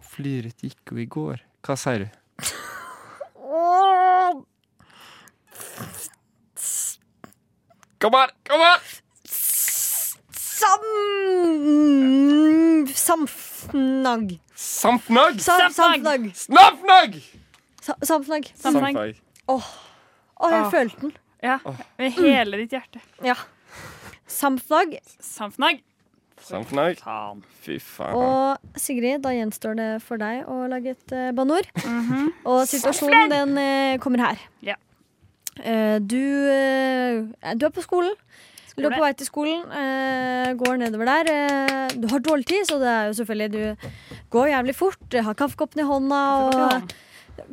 [0.00, 1.36] Flyet ditt gikk jo i går.
[1.66, 2.08] Hva sier du?
[7.98, 8.30] Kom her!
[8.46, 8.97] Kom an!
[10.58, 10.82] Sam...
[12.94, 14.38] Samfnag.
[14.54, 15.40] Samfnag?
[15.40, 16.30] Sam, samfnagg.
[16.34, 17.22] Snaffnagg!
[17.82, 18.52] Sa- Samfnagg.
[18.54, 18.96] Samfnagg.
[19.46, 19.68] Åh,
[20.40, 20.70] Åh, jeg oh.
[20.70, 21.12] følte den.
[21.42, 21.58] Ja,
[21.98, 23.00] med hele ditt hjerte.
[23.22, 23.36] Ja.
[24.26, 24.98] Samfnag.
[25.22, 25.80] Samfnag.
[26.42, 26.98] Samfnag.
[27.62, 28.18] Fy faen.
[28.18, 31.70] Og Sigrid, da gjenstår det for deg å lage et uh, banneord.
[31.74, 32.28] -hmm.
[32.44, 34.38] Og situasjonen, den uh, kommer her.
[34.62, 34.74] Ja.
[35.58, 38.14] Uh, du, eh, du er på skolen.
[38.86, 41.32] Er på vei til skolen, eh, går nedover der.
[41.34, 43.88] eh, du har dårlig tid, så det er jo selvfølgelig Du
[44.30, 46.92] går jævlig fort, har kaffekoppen i hånda og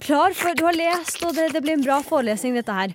[0.03, 2.93] klar for Du har lest, og det, det blir en bra forelesning, dette her.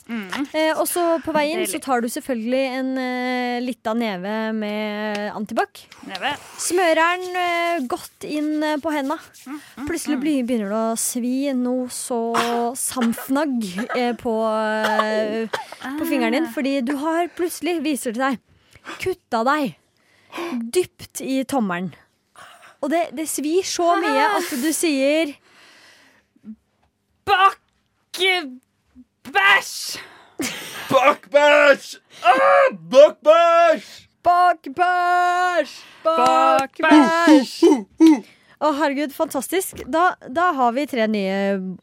[0.55, 5.83] Eh, og så på veien så tar du selvfølgelig en eh, lita neve med antibac.
[6.61, 9.17] Smører den eh, godt inn eh, på henda.
[9.89, 12.21] Plutselig bli- begynner det å svi noe så
[12.77, 13.65] samfnagg
[13.97, 14.35] eh, på,
[15.01, 15.61] eh,
[15.99, 16.51] på fingeren din.
[16.55, 18.41] Fordi du har plutselig, viser det seg,
[19.03, 19.77] kutta deg
[20.73, 21.93] dypt i tommelen.
[22.81, 25.35] Og det, det svir så mye at du sier
[27.29, 28.55] Bakkebæsj!
[30.91, 31.97] Bakkbæsj!
[32.25, 33.87] Ah, bakkbæsj!
[34.25, 35.73] Bakbæsj!
[36.05, 37.65] Bakbæsj!
[38.61, 39.79] Å, herregud, fantastisk.
[39.89, 41.37] Da, da har vi tre nye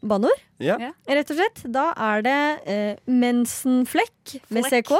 [0.06, 0.38] banneord.
[0.62, 0.76] Ja.
[0.82, 0.92] Ja.
[1.10, 1.64] Rett og slett.
[1.74, 4.86] Da er det eh, mensenflekk med Flekk.
[4.92, 4.94] CK.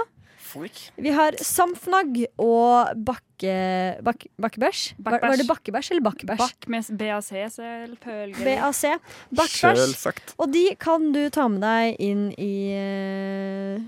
[0.48, 0.78] Flick.
[0.98, 2.98] Vi har samfnagg og
[3.38, 4.96] bakke, bak, bakkebæsj.
[4.98, 6.38] Var, var det bakkebæsj eller bakkebæsj?
[6.38, 8.46] Bakk med BAC, selvfølgelig.
[8.46, 8.84] BAC.
[9.30, 10.34] Bakkebæsj.
[10.38, 13.80] Og de kan du ta med deg inn i eh,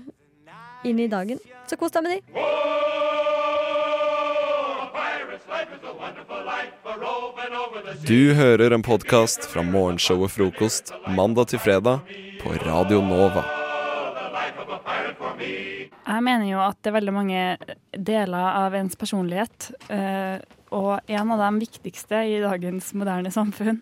[0.84, 1.38] Inn i dagen.
[1.68, 2.20] Så kos deg med de.
[8.06, 12.00] Du hører en podkast fra morgenshowet Frokost mandag til fredag
[12.40, 13.44] på Radio Nova.
[16.06, 17.42] Jeg mener jo at det er veldig mange
[17.92, 20.38] deler av ens personlighet, eh,
[20.74, 23.80] og en av de viktigste i dagens moderne samfunn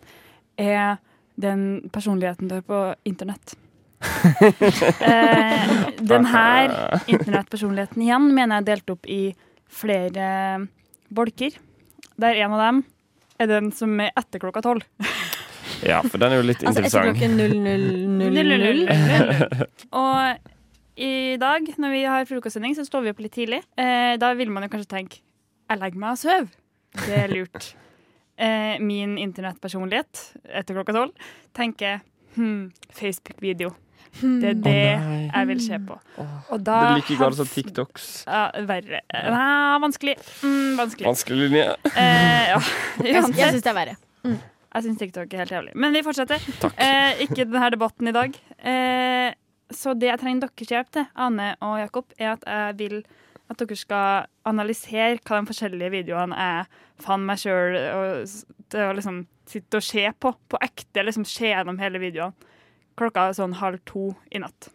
[0.58, 0.98] er
[1.38, 3.54] den personligheten du har på internett.
[4.42, 6.74] eh, den her
[7.10, 9.22] internettpersonligheten igjen mener jeg er delt opp i
[9.68, 10.28] flere
[11.14, 11.56] bolker,
[12.18, 12.84] der en av dem
[13.38, 14.86] er den som er etter klokka tolv.
[15.86, 16.88] Ja, for den er jo litt interessant.
[16.88, 17.38] Altså etter klokken
[18.18, 19.68] 00.00.
[20.02, 20.54] Og
[20.98, 23.62] i dag, når vi har frokostsending, så står vi opp litt tidlig.
[23.78, 25.20] Eh, da vil man jo kanskje tenke
[25.68, 26.48] jeg legger meg og sover.
[27.04, 27.74] Det er lurt.
[28.38, 30.20] Eh, min internettpersonlighet
[30.60, 31.24] etter klokka tolv
[31.58, 31.96] tenker
[32.36, 33.72] hm, Facebook-video.
[34.14, 35.96] Det er det oh, jeg vil se på.
[36.22, 38.06] Og Det er like galt som TikToks.
[38.28, 39.00] Ja, verre.
[39.10, 40.14] Nei, vanskelig.
[40.46, 41.08] Mm, vanskelig.
[41.10, 41.66] Vanskelig linje.
[41.90, 42.62] Eh, ja.
[43.08, 43.42] Jeg Uansett.
[43.56, 43.96] syns det er verre.
[44.28, 45.74] Jeg syns TikTok er helt jævlig.
[45.74, 46.46] Men vi fortsetter.
[46.70, 48.38] Eh, ikke denne debatten i dag.
[48.62, 49.34] Eh,
[49.74, 53.00] så det jeg trenger deres hjelp til, Ane og Jakob, er at jeg vil
[53.48, 56.66] at dere skal analysere hva de forskjellige videoene jeg
[57.00, 57.78] fant meg sjøl
[58.68, 60.34] til å liksom sitte og se på.
[60.52, 61.04] På ekte.
[61.04, 62.36] liksom Se gjennom hele videoene.
[62.98, 64.68] Klokka er sånn halv to i natt.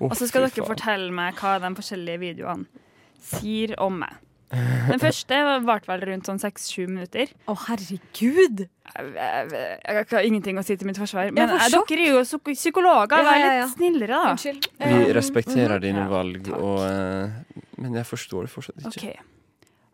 [0.00, 2.84] Og så skal dere fortelle meg hva de forskjellige videoene
[3.26, 4.12] sier om meg.
[4.90, 7.32] Den første varte vel rundt sånn seks-sju minutter.
[7.50, 8.66] Å, herregud!
[8.86, 9.48] Jeg, jeg,
[9.82, 11.32] jeg har ingenting å si til mitt forsvar.
[11.34, 13.18] Men får eh, dere er jo psykologer.
[13.18, 14.36] Ja, Vær ja, litt snillere, da.
[14.36, 14.68] Unnskyld.
[14.84, 15.84] Vi respekterer mhm.
[15.88, 19.16] dine Ja, valg, og, uh, men jeg forstår det fortsatt ikke.
[19.16, 19.32] OK.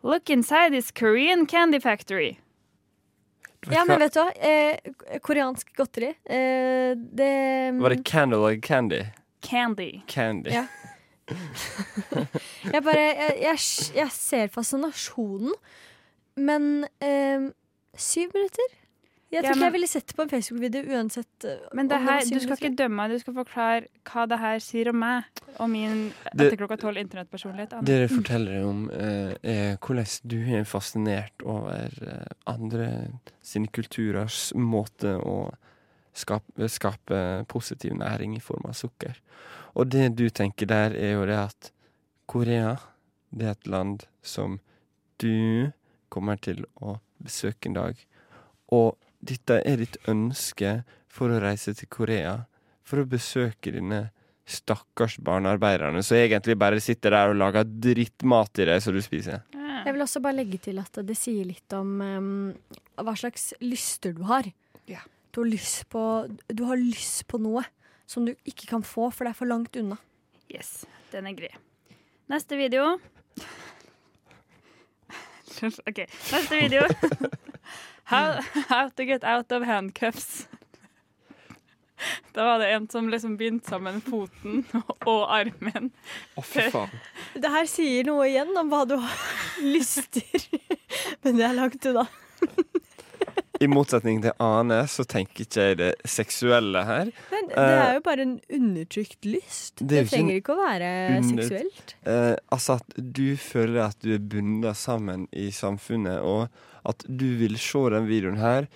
[0.03, 2.37] Look inside this Korean candy factory.
[3.71, 4.31] Ja, men vet du hva?
[4.35, 6.11] Eh, koreansk godteri.
[6.27, 7.33] Eh, det
[7.79, 9.05] Var det candle like candy?
[9.41, 10.01] Candy.
[10.07, 10.51] Candy.
[10.51, 10.65] Ja.
[12.73, 13.59] Jeg bare Jeg, jeg,
[13.95, 15.53] jeg ser fascinasjonen,
[16.37, 17.49] men eh,
[17.97, 18.79] syv minutter?
[19.33, 21.45] Jeg Ja, tror ikke jeg ville sett på en Facebook-video uansett.
[21.49, 24.59] eh, Men det her, du skal ikke dømme meg, du skal forklare hva det her
[24.61, 26.03] sier om meg og min
[26.35, 27.73] etter klokka tolv internettpersonlighet.
[27.73, 32.91] Dere Det det forteller om, eh, er hvordan du er fascinert over eh, andre
[33.41, 35.39] sine kulturers måte å
[36.13, 39.17] skape, skape positiv næring i form av sukker.
[39.73, 41.71] Og det du tenker der, er jo det at
[42.29, 42.75] Korea,
[43.33, 44.59] det er et land som
[45.21, 45.71] du
[46.13, 47.97] kommer til å besøke en dag.
[48.73, 50.81] Og dette er ditt ønske
[51.11, 52.43] for å reise til Korea,
[52.83, 54.07] for å besøke dine
[54.49, 59.45] stakkars barnearbeiderne som egentlig bare sitter der og lager drittmat i deg som du spiser.
[59.53, 62.51] Jeg vil også bare legge til at det sier litt om um,
[62.99, 64.47] hva slags lyster du har.
[64.85, 67.63] Du, har lyst på, du har lyst på noe
[68.09, 69.97] som du ikke kan få, for det er for langt unna.
[70.51, 71.53] Yes, den er grei.
[72.31, 72.97] Neste video.
[75.87, 75.99] OK,
[76.31, 76.87] neste video.
[78.03, 80.47] How, how to get out of handcuffs.
[82.31, 84.65] Da var det en som liksom bindt sammen foten
[85.11, 85.91] og armen.
[86.35, 86.91] Å, fy faen.
[87.39, 90.47] Det her sier noe igjen om hva du har lyster,
[91.23, 92.05] men det er langt unna.
[93.63, 97.11] I motsetning til Ane, så tenker ikke jeg det seksuelle her.
[97.31, 99.77] Men det er jo bare en undertrykt lyst.
[99.79, 101.93] det Det, er trenger ikke å være under- seksuelt.
[102.05, 106.49] Eh, altså at du føler at du er bundet sammen i samfunnet, og
[106.85, 108.67] at du vil se den videoen her,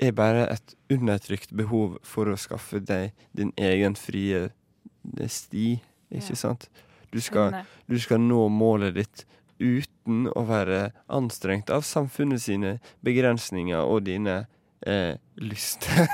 [0.00, 5.80] er bare et undertrykt behov for å skaffe deg din egen frie eh, sti,
[6.12, 6.34] ikke Ja.
[6.36, 6.68] sant?
[7.14, 9.24] Du skal, du skal nå målet ditt
[9.58, 14.44] uten å være anstrengt av samfunnet sine begrensninger og dine
[14.86, 16.08] eh, lyster.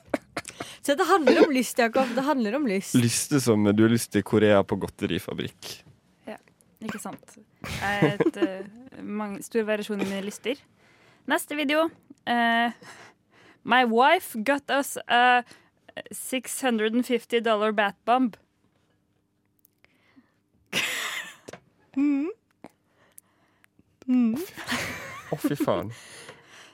[0.80, 2.08] Så det handler om lyst, Jakob.
[2.14, 2.94] Det handler om lyst.
[2.94, 5.70] lyster som du har lyst til Korea på godterifabrikk.
[6.28, 6.38] Ja,
[6.80, 7.36] ikke sant.
[7.68, 10.60] Jeg er et, uh, mange, stor variasjon i mine lyster.
[11.28, 11.90] Neste video.
[12.24, 12.72] Uh,
[13.62, 15.42] my wife got us a
[16.16, 18.36] 650 dollar bat bomb.
[24.10, 25.92] Å, fy faen.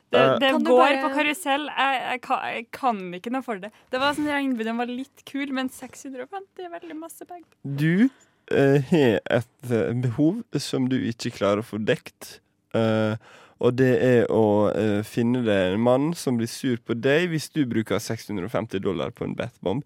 [0.07, 1.65] Det, Eh, det går bare- på karusell.
[1.67, 3.73] Jeg, jeg, kan, jeg kan ikke noe for det.
[3.91, 7.49] Det var sånn Regnbuen var litt kul, men 650 er veldig masse penger.
[7.67, 8.07] Du
[8.55, 12.37] eh, har et eh, behov som du ikke klarer å få dekt.
[12.79, 13.19] eh,
[13.59, 17.51] og det er å eh, finne deg en mann som blir sur på deg hvis
[17.57, 19.83] du bruker 650 dollar på en bathbomb.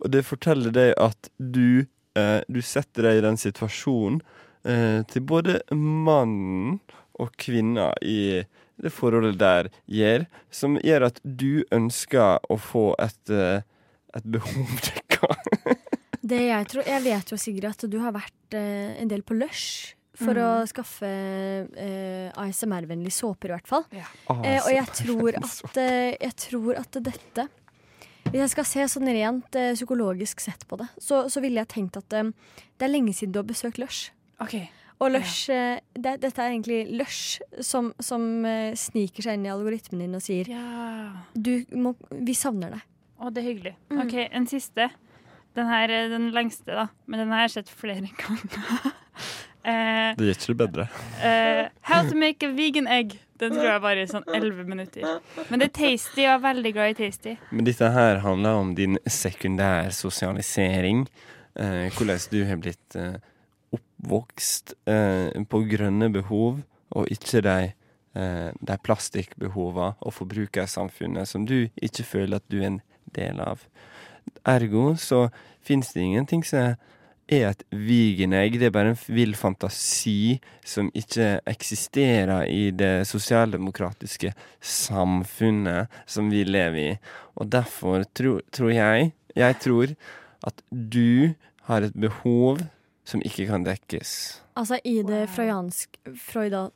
[0.00, 1.84] Og det forteller deg at du,
[2.16, 4.22] eh, du setter deg i den situasjonen
[4.64, 6.78] eh, til både mannen
[7.18, 8.44] og kvinna i
[8.78, 13.62] det forholdet der gjør, som gjør at du ønsker å få et, eh,
[14.14, 15.32] et behov dekka.
[16.28, 19.34] Det jeg tror Jeg vet jo, Sigrid, at du har vært eh, en del på
[19.38, 20.42] Lush for Mm.
[20.42, 21.06] å skaffe
[21.78, 23.84] eh, ASMR-vennlige såper, i hvert fall.
[23.94, 24.08] Ja.
[24.42, 27.44] Eh, og jeg tror, at, eh, jeg tror at dette
[28.28, 31.70] Hvis jeg skal se sånn rent eh, psykologisk sett på det, så, så ville jeg
[31.70, 32.28] tenkt at eh,
[32.76, 34.10] det er lenge siden du har besøkt Lush.
[34.98, 35.78] Og Lush, ja.
[35.94, 40.22] det, dette er egentlig Lush som, som eh, sniker seg inn i algoritmen din og
[40.24, 40.48] sier
[41.38, 42.82] du må, Vi savner deg.
[43.18, 43.74] Å, det er hyggelig.
[43.90, 44.00] Mm.
[44.04, 44.88] OK, en siste.
[45.58, 46.88] Den her er den lengste, da.
[47.06, 48.90] Men den har jeg sett flere ganger.
[49.62, 50.88] eh, Det gjør ikke det bedre.
[51.22, 53.16] eh, how to make a vegan egg.
[53.38, 55.20] Den tror jeg varer i sånn elleve minutter.
[55.48, 57.36] Men det er tasty, og jeg er veldig glad i tasty.
[57.54, 61.04] Men dette her handler om din sekundær sosialisering.
[61.54, 63.14] Eh, hvordan du har blitt eh,
[63.98, 67.72] oppvokst eh, på grønne behov, og ikke de,
[68.14, 72.80] eh, de plastikkbehovene og forbrukersamfunnet som du ikke føler at du er en
[73.14, 73.66] del av.
[74.46, 75.28] Ergo så
[75.60, 76.76] finnes det ingenting som
[77.28, 84.32] er et vigenegg, Det er bare en vill fantasi som ikke eksisterer i det sosialdemokratiske
[84.60, 86.98] samfunnet som vi lever i.
[87.36, 89.94] Og derfor tror, tror jeg Jeg tror
[90.46, 91.34] at du
[91.64, 92.58] har et behov
[93.08, 94.12] som ikke kan dekkes.
[94.58, 95.96] Altså I det freudiansk,
[96.28, 96.68] freuda,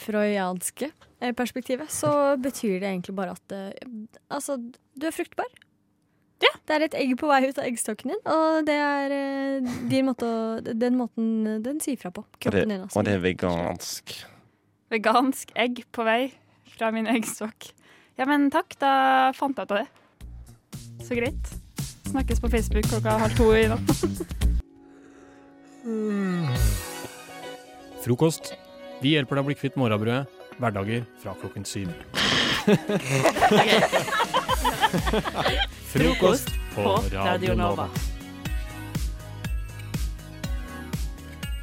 [0.00, 3.90] freudianske eh, perspektivet så betyr det egentlig bare at eh,
[4.32, 5.50] Altså, du er fruktbar.
[6.40, 6.52] Ja.
[6.66, 10.08] Det er et egg på vei ut av eggstokken din, og det er eh, din
[10.08, 10.30] måte
[10.64, 12.24] den måten den sier fra på.
[12.40, 12.98] Kroppen din, altså.
[12.98, 14.14] og det er vegansk.
[14.90, 16.32] Vegansk egg på vei
[16.72, 17.70] fra min eggstokk.
[18.18, 18.92] Ja, men takk, da
[19.36, 21.04] fant jeg ut av det.
[21.06, 21.54] Så greit.
[22.10, 24.56] Snakkes på Facebook klokka halv to i natt.
[28.04, 28.52] Frokost.
[29.00, 30.28] Vi hjelper deg å bli kvitt morrabrødet.
[30.60, 31.88] Hverdager fra klokken syv.
[35.92, 37.86] Frokost på Radio Nova.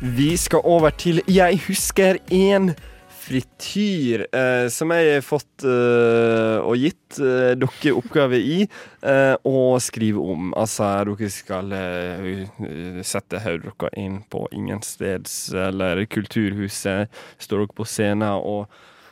[0.02, 2.74] Vi skal over til Jeg husker en
[3.28, 9.64] frityr, eh, som jeg har fått eh, og gitt eh, dere oppgave i eh, å
[9.84, 10.52] skrive om.
[10.58, 12.46] Altså, dere skal eh,
[13.04, 17.12] sette hodet dere inn på Ingensteds eller Kulturhuset.
[17.42, 18.68] Står dere på scenen og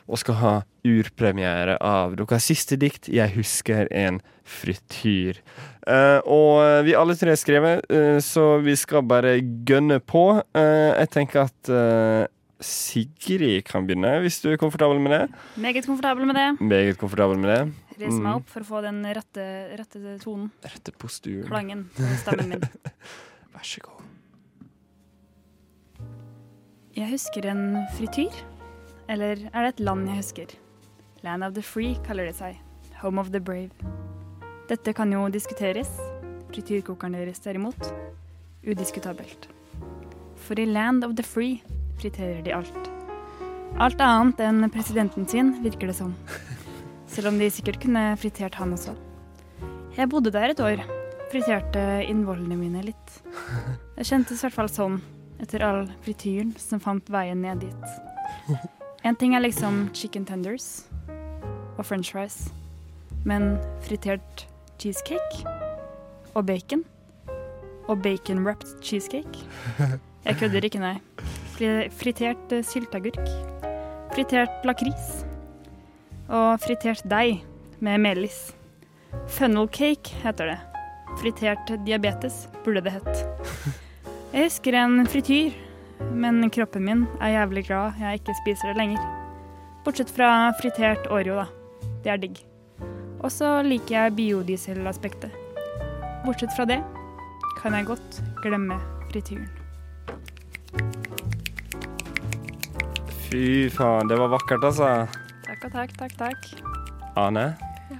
[0.06, 0.54] og skal ha
[0.86, 5.40] urpremiere av deres siste dikt 'Jeg husker en frityr'.
[5.86, 10.42] Uh, og vi alle tre har skrevet, uh, så vi skal bare gønne på.
[10.54, 15.22] Uh, jeg tenker at Sigrid kan begynne, hvis du er komfortabel med det.
[15.60, 16.46] Meget komfortabel med det.
[16.64, 17.74] Meget komfortabel med det.
[18.00, 18.36] Reise meg Mm.
[18.36, 19.44] opp for å få den rette,
[19.78, 20.50] rette tonen.
[20.64, 21.46] Rette posturen.
[21.48, 22.60] Klangen på stemmen min.
[23.52, 24.02] Vær så god.
[26.96, 27.62] Jeg husker en
[27.96, 28.32] frityr.
[29.08, 30.46] Eller er det et land jeg husker?
[31.22, 32.56] Land of the free kaller det seg.
[33.02, 33.70] Home of the brave.
[34.68, 35.88] Dette kan jo diskuteres.
[36.50, 37.90] Frityrkokeren deres derimot,
[38.64, 39.48] udiskutabelt.
[40.36, 41.60] For i Land of the free
[42.00, 42.90] friterer de alt.
[43.82, 46.14] Alt annet enn presidenten sin, virker det som.
[47.10, 48.94] Selv om de sikkert kunne fritert han også.
[49.96, 50.82] Jeg bodde der et år.
[51.32, 53.20] Friterte innvollene mine litt.
[53.96, 54.98] Det kjentes i hvert fall sånn
[55.42, 58.60] etter all frityren som fant veien ned dit.
[59.04, 60.86] En ting er liksom chicken tenders
[61.76, 62.36] og french fries,
[63.28, 64.46] men fritert
[64.80, 65.44] cheesecake
[66.34, 66.84] og bacon
[67.86, 69.44] og bacon-wrapped cheesecake
[70.26, 70.96] Jeg kødder ikke, nei.
[71.56, 73.26] Fri- Fritert eh, sylteagurk.
[74.14, 75.24] Fritert lakris.
[76.28, 77.42] Og fritert deig
[77.84, 78.52] med melis.
[79.36, 80.58] Funnel cake heter det.
[81.20, 83.22] Fritert diabetes burde det hett.
[84.34, 85.54] Jeg husker en frityr,
[86.12, 89.04] men kroppen min er jævlig glad jeg ikke spiser det lenger.
[89.86, 91.46] Bortsett fra fritert Oreo, da.
[92.04, 92.42] Det er digg.
[93.24, 95.32] Og så liker jeg biodieselaspektet.
[96.26, 96.82] Bortsett fra det
[97.62, 98.76] kan jeg godt glemme
[99.08, 99.46] frityren.
[103.26, 104.88] Fy faen, det var vakkert, altså.
[105.46, 106.46] Takk og takk, takk, takk.
[107.18, 107.46] Ane,
[107.90, 107.98] Ja.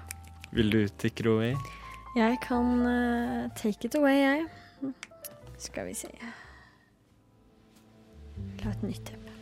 [0.53, 1.55] vil du take it away?
[2.17, 4.47] Jeg kan uh, take it away, jeg.
[5.59, 6.09] Skal vi se
[8.63, 9.33] La et nytt teppe.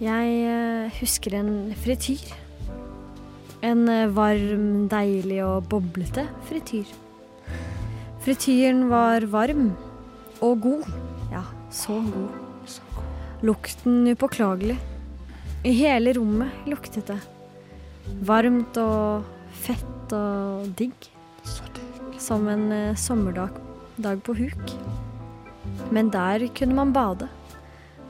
[0.00, 2.24] Jeg uh, husker en frityr.
[3.64, 6.88] En uh, varm, deilig og boblete frityr.
[8.24, 9.72] Frityren var varm
[10.40, 10.90] og god.
[11.32, 12.53] Ja, så god.
[13.44, 14.78] Lukten upåklagelig.
[15.62, 17.18] I hele rommet luktet det.
[18.24, 21.10] Varmt og fett og digg.
[22.16, 23.58] Som en eh, sommerdag
[24.00, 24.72] dag på huk.
[25.92, 27.28] Men der kunne man bade.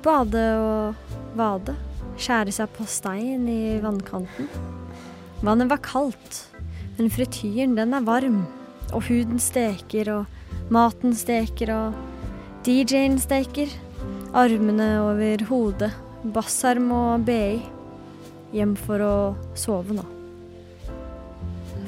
[0.06, 1.74] Bade og vade.
[2.14, 4.46] Skjære seg på stein i vannkanten.
[5.42, 6.44] Vannet var kaldt,
[6.94, 8.44] men frityren den er varm.
[8.92, 13.74] Og huden steker, og maten steker, og DJ-en steker.
[14.34, 15.92] Armene over hodet.
[16.34, 17.60] Bassarm og BI.
[18.54, 19.14] Hjem for å
[19.58, 20.04] sove nå.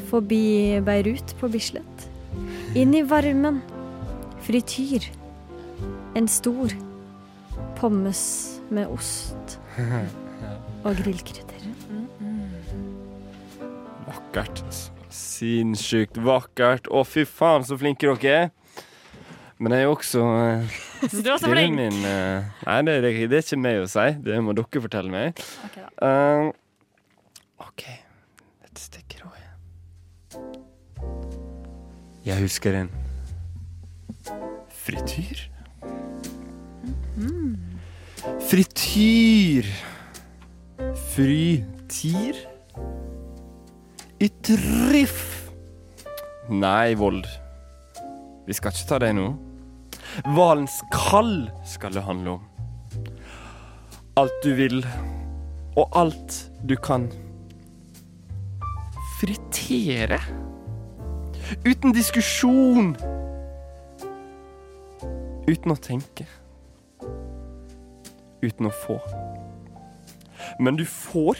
[0.06, 2.06] Forbi Beirut på Bislett.
[2.78, 3.58] Inn i varmen.
[4.46, 5.08] Frityr.
[6.14, 6.70] En stor
[7.76, 8.22] pommes
[8.70, 9.58] med ost
[10.86, 11.66] og grillkrydder.
[14.06, 14.62] Vakkert.
[15.10, 16.86] Sinnssykt vakkert.
[16.86, 18.52] Å, fy faen, så flinke dere er.
[19.58, 20.76] Men jeg er jo også eh,
[21.24, 21.76] Du var så flink.
[21.76, 24.08] Min, uh, nei, det er, det er ikke meg å si.
[24.24, 25.46] Det må dere fortelle meg.
[25.68, 25.92] Ok da.
[26.00, 26.50] Uh,
[27.66, 27.86] OK.
[32.26, 32.88] Jeg husker en
[34.68, 35.44] frityr.
[38.50, 39.68] Frityr.
[41.14, 42.34] Frytyr?
[44.20, 45.50] Ytriff.
[46.50, 47.26] Nei, Vold.
[48.46, 49.45] Vi skal ikke ta det nå.
[50.34, 52.42] Hvalens kall skal det handle om.
[54.16, 54.80] Alt du vil,
[55.76, 57.10] og alt du kan.
[59.20, 60.18] Fritere.
[61.66, 62.94] Uten diskusjon.
[65.46, 66.26] Uten å tenke.
[68.42, 68.98] Uten å få.
[70.58, 71.38] Men du får,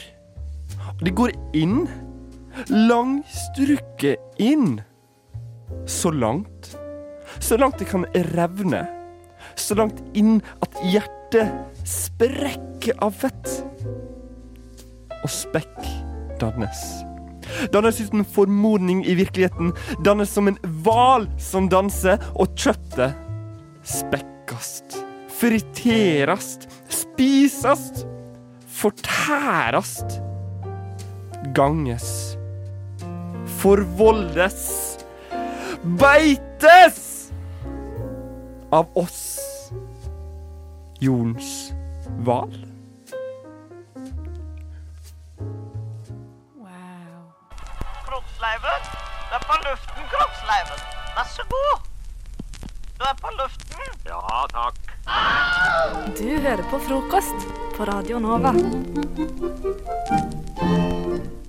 [0.93, 1.87] og det går inn.
[2.69, 4.79] Langstrukket inn.
[5.85, 6.76] Så langt.
[7.39, 8.85] Så langt det kan revne.
[9.55, 11.51] Så langt inn at hjertet
[11.87, 13.51] sprekker av fett.
[15.23, 15.77] Og spekk
[16.41, 16.83] dannes.
[17.73, 19.73] Dannes uten formodning i virkeligheten.
[20.05, 23.15] Dannes som en hval som danser, og kjøttet
[23.87, 24.99] spekkast.
[25.39, 26.67] Friterast.
[26.89, 28.05] Spisast.
[28.77, 30.19] Fortærast.
[31.57, 32.37] Ganges.
[33.57, 34.97] Forvoldes.
[35.83, 37.06] Beites!
[38.71, 39.39] Av oss.
[40.99, 41.73] Jordens
[42.25, 42.51] hval.
[48.07, 48.83] Kroppsleiven.
[49.29, 50.83] Du er på luften, kroppsleiven.
[51.15, 51.87] Vær så god.
[52.97, 53.85] Du er på luften.
[54.09, 54.83] Ja, takk.
[56.19, 57.47] Du hører på frokost
[57.77, 58.51] på Radio Nova.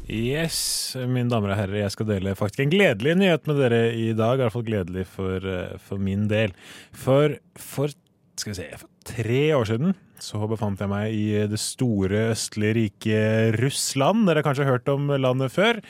[0.08, 4.06] Yes, mine damer og herrer, jeg skal dele faktisk en gledelig nyhet med dere i
[4.16, 4.38] dag.
[4.38, 6.54] I hvert fall gledelig for, eh, for min del.
[6.96, 7.92] For, for,
[8.40, 12.74] skal vi se, for tre år siden så befant jeg meg i det store østlige
[12.78, 14.24] riket Russland.
[14.26, 15.82] Dere har kanskje hørt om landet før.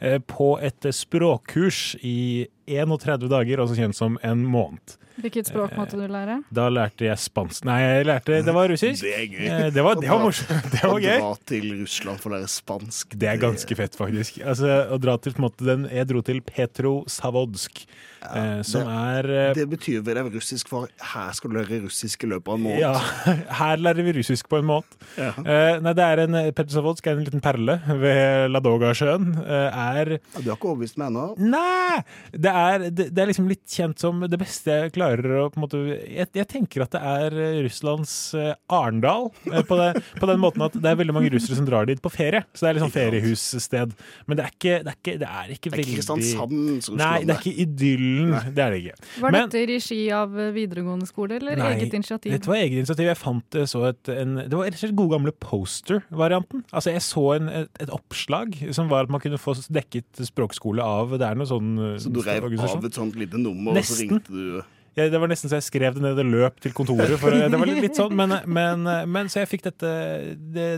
[0.00, 4.98] eh, På et språkkurs i 31 dager, også kjent som en måned.
[5.22, 6.38] Hvilket språk måtte du lære?
[6.56, 9.02] Da lærte jeg spansk Nei, jeg lærte, det var russisk.
[9.04, 9.42] Det er gøy.
[9.44, 10.70] Eh, Det var, det var morsomt.
[10.72, 11.18] Det var gøy.
[11.18, 13.12] Å dra til Russland for å lære spansk.
[13.20, 14.40] Det er ganske fett, faktisk.
[14.40, 17.84] Altså, å dra til, på en måte, den, jeg dro til Petrosavodsk,
[18.22, 21.56] Ja, som det, er eh, Det betyr vel det er russisk for her skal du
[21.58, 22.80] lære russisk i løpet av en måned.
[22.80, 22.92] Ja,
[23.60, 24.96] her lærer vi russisk på en måned.
[25.18, 25.32] Ja.
[25.42, 29.32] Eh, nei, det er en Petrosavodsk er en liten perle ved Ladoga-sjøen.
[29.42, 31.26] Eh, er Ja, du har ikke overbevist meg ennå.
[31.52, 31.98] Nei!
[32.32, 35.58] Det er, det, det er liksom litt kjent som det beste jeg klarer å på
[35.60, 39.30] en måte Jeg, jeg tenker at det er eh, Russlands eh, Arendal.
[39.50, 39.78] eh, På,
[40.20, 42.42] på den måten at det er veldig mange russere som drar dit på ferie.
[42.54, 43.94] Så det er sånn feriehussted.
[44.26, 46.98] Men det er ikke, det er ikke, det er ikke Det er veldig Kristiansand som
[47.00, 48.34] Nei, det er ikke idyllen.
[48.56, 48.96] Det er det ikke.
[49.24, 52.32] Var Men- dette i regi av videregående skole, eller Nei, eget initiativ?
[52.36, 53.06] Dette var eget initiativ.
[53.12, 56.64] Jeg fant så et, en, Det var rett og slett gode gamle poster-varianten.
[56.72, 60.82] Altså Jeg så en, et, et oppslag som var at man kunne få dekket språkskole
[60.84, 61.72] av Det er noe sånn
[62.02, 62.41] Så du reiv.
[62.42, 64.62] Av et sånt lite nummer, og så ringte du
[64.98, 67.14] Ja, det var nesten så jeg skrev det ned og løp til kontoret.
[67.20, 69.92] For, det var litt, litt sånn, men, men, men så jeg fikk dette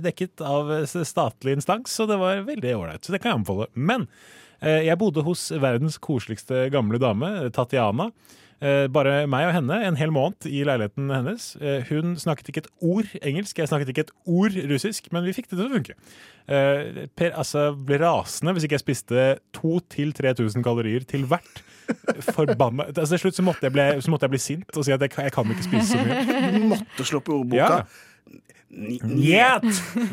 [0.05, 3.03] dekket av statlig instans, og det var veldig ålreit.
[3.03, 3.67] Så det kan jeg anbefale.
[3.75, 4.07] Men
[4.61, 8.13] eh, jeg bodde hos verdens koseligste gamle dame, Tatjana.
[8.63, 11.49] Eh, bare meg og henne en hel måned i leiligheten hennes.
[11.61, 15.35] Eh, hun snakket ikke et ord engelsk, jeg snakket ikke et ord russisk, men vi
[15.37, 15.97] fikk det til å funke.
[16.49, 19.27] Eh, per altså, ble rasende hvis ikke jeg spiste
[19.59, 21.63] 2000-3000 kalorier til hvert.
[22.33, 24.93] Forbanna altså, Til slutt så måtte, jeg bli, så måtte jeg bli sint og si
[24.95, 26.53] at jeg, kan- jeg kan ikke spise så mye.
[26.55, 27.61] Du måtte slå på ordboka.
[27.61, 28.41] Ja.
[28.75, 29.65] Njet!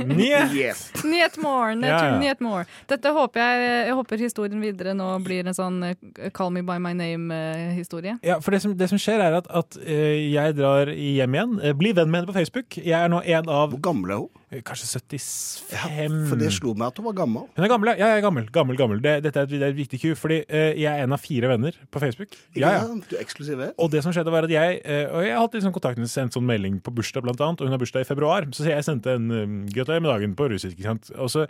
[0.06, 1.04] Njet!
[1.04, 2.66] Niet more, net, more.
[2.90, 6.78] Dette håper jeg, jeg håper historien videre nå blir en sånn eh, Call me by
[6.82, 8.18] my name-historie.
[8.26, 11.58] Ja, for det som, det som skjer er at, at eh, jeg drar hjem igjen.
[11.62, 12.78] Eh, bli venn med henne på Facebook.
[12.78, 14.41] Jeg er nå en av Hvor gammel er hun?
[14.52, 15.28] Kanskje 75
[15.72, 15.86] Ja,
[16.28, 17.46] For det slo meg at hun var gammel.
[17.56, 18.10] Hun er gammel, ja.
[18.10, 18.50] jeg er gammel.
[18.52, 19.00] gammel, gammel.
[19.00, 21.22] Det, dette er et, det er et viktig ku, fordi eh, jeg er en av
[21.24, 22.36] fire venner på Facebook.
[22.52, 23.00] Ikke Ja, ja.
[23.08, 23.62] Du er eksklusiv.
[23.64, 23.72] eh?
[23.80, 26.04] Og det som skjedde var at jeg eh, Og jeg har hatt litt kontakt med
[26.04, 28.50] henne, sendt sånn melding på bursdag, blant annet, og hun har bursdag i februar.
[28.52, 30.76] Så jeg sendte en um, 'gratulerer med dagen' på russisk.
[30.76, 31.14] ikke sant?
[31.16, 31.48] Og så,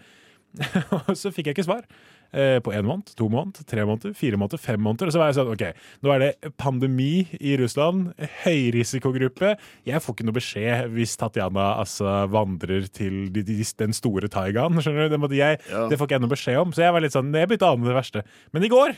[1.10, 1.88] og så fikk jeg ikke svar.
[2.32, 5.10] Eh, på én måned, to måneder, tre måneder, fire måneder, fem måneder.
[5.10, 5.64] Og så var jeg sånn OK,
[6.06, 8.14] nå er det pandemi i Russland,
[8.46, 9.56] høyrisikogruppe.
[9.88, 14.80] Jeg får ikke noe beskjed hvis Tatjana altså vandrer til de, de, den store taigaen.
[14.80, 15.16] Skjønner du?
[15.16, 15.88] Det, måtte jeg, Ja.
[15.92, 16.72] det får ikke jeg noe beskjed om.
[16.76, 18.24] Så jeg var litt sånn, jeg begynte å ane det verste.
[18.56, 18.96] Men i går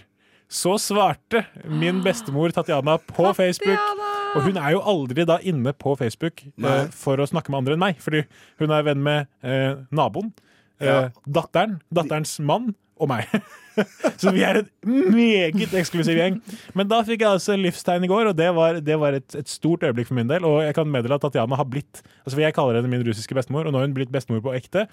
[0.53, 3.81] så svarte min bestemor Tatjana på Facebook.
[4.37, 7.75] Og hun er jo aldri da inne på Facebook eh, for å snakke med andre
[7.77, 8.23] enn meg, fordi
[8.61, 10.31] hun er venn med eh, naboen,
[10.81, 10.95] eh, Ja.
[11.25, 12.73] datteren, datterens mann
[13.03, 13.29] og meg.
[14.21, 14.67] Så vi er en
[15.13, 16.37] meget eksklusiv gjeng.
[16.77, 19.49] Men da fikk jeg altså livstegn i går, og det var, det var et, et
[19.49, 20.45] stort øyeblikk for min del.
[20.47, 23.67] Og jeg kan meddele at Tatjana har blitt altså Jeg kaller henne min russiske bestemor,
[23.67, 24.85] og nå har hun blitt bestemor på ekte.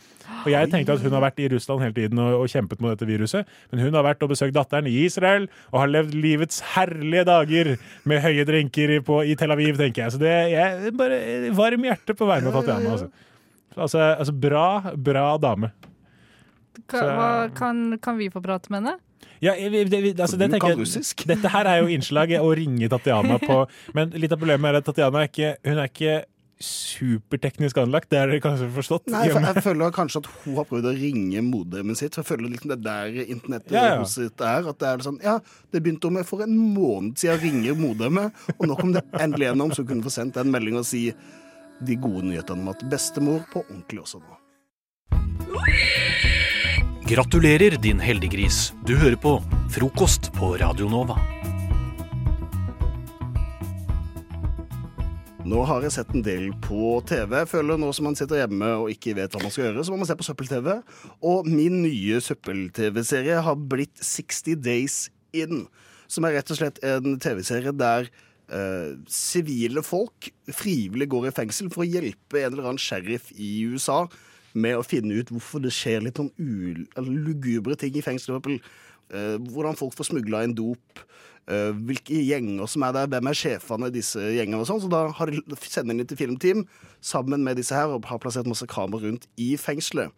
[0.42, 2.94] Og jeg tenkte at hun har vært i Russland hele tiden og, og kjempet mot
[2.94, 6.62] dette viruset, men hun har vært og besøkt datteren i Israel og har levd livets
[6.74, 7.74] herlige dager
[8.08, 10.16] med høye drinker på, i Tel Aviv, tenker jeg.
[10.16, 12.96] Så det er bare varm hjerte på vegne av Tatjana.
[12.96, 13.28] Altså.
[13.76, 14.66] Altså, altså bra,
[14.98, 15.70] bra dame.
[16.86, 18.98] Ka, Så- hva, kan, kan vi få prate med henne?
[19.42, 21.24] Ja, vi- det, vi- altså, det Du tenker kan russisk.
[21.26, 24.84] Dette her er jo innslaget å ringe Tatjana på Men litt av problemet er at
[24.84, 26.24] Tatjana er ikke, hun er ikke
[26.60, 28.10] superteknisk anlagt.
[28.12, 29.06] Det har dere kanskje forstått?
[29.08, 32.14] Nei, for jeg føler kanskje at hun har prøvd å ringe modemet sitt.
[32.14, 34.04] For jeg føler liksom det der internettet Ja, ja.
[34.04, 34.68] sitt er.
[34.68, 35.38] At det er sånn, ja,
[35.72, 39.04] det begynte hun med for en måned siden å ringe modemet, og nå kom det
[39.16, 41.06] endelig gjennom, så hun kunne få sendt en melding og si
[41.80, 44.36] de gode nyhetene om at bestemor på ordentlig også nå.
[47.10, 48.72] Gratulerer, din heldiggris.
[48.86, 49.32] Du hører på
[49.74, 51.16] Frokost på Radio Nova.
[55.42, 57.34] Nå har jeg sett en del på TV.
[57.40, 59.90] Jeg føler nå som man sitter hjemme og ikke vet hva man skal gjøre, så
[59.90, 60.70] må man se på søppel-TV.
[61.32, 65.02] Og min nye søppel-TV-serie har blitt 60 Days
[65.34, 65.66] In.
[66.06, 71.74] Som er rett og slett en TV-serie der eh, sivile folk frivillig går i fengsel
[71.74, 74.04] for å hjelpe en eller annen sheriff i USA
[74.54, 76.32] med å finne ut hvorfor det skjer litt sånn
[76.98, 78.40] lugubre ting i fengsel.
[79.10, 81.04] eh, hvordan folk får smugla inn dop.
[81.50, 84.82] eh, hvilke gjenger som er der, hvem er sjefene i disse gjengene og sånn.
[84.82, 86.66] Så da har de et filmteam
[87.00, 90.12] sammen med disse her og har plassert masse kamera rundt i fengselet.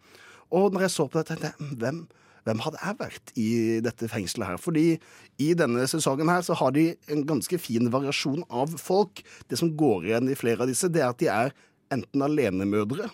[0.51, 2.07] Og når jeg så på det, tenkte jeg "Mm, hvem
[2.43, 3.49] hvem hadde jeg vært i
[3.83, 4.57] dette fengselet her?
[4.57, 4.99] Fordi
[5.39, 9.23] i denne sesongen her så har de en ganske fin variasjon av folk.
[9.47, 11.53] Det som går igjen i flere av disse, det er at de er
[11.93, 13.09] enten alenemødre,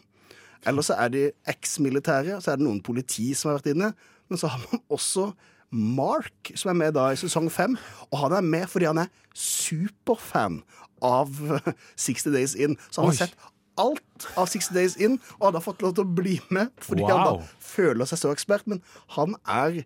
[0.65, 3.93] eller så er de eksmilitære, så er det noen politi som har vært inne,
[4.29, 5.29] men så har man også
[5.71, 7.75] Mark, som er med da i sesong fem,
[8.09, 10.61] og han er med fordi han er superfan
[11.05, 11.29] av
[11.95, 12.73] 60 Days In.
[12.89, 13.15] Så han Oi.
[13.15, 13.37] har sett
[13.79, 17.05] alt av 60 Days In, og han har fått lov til å bli med fordi
[17.07, 18.65] han da føler seg så ekspert.
[18.67, 18.81] Men
[19.15, 19.83] han er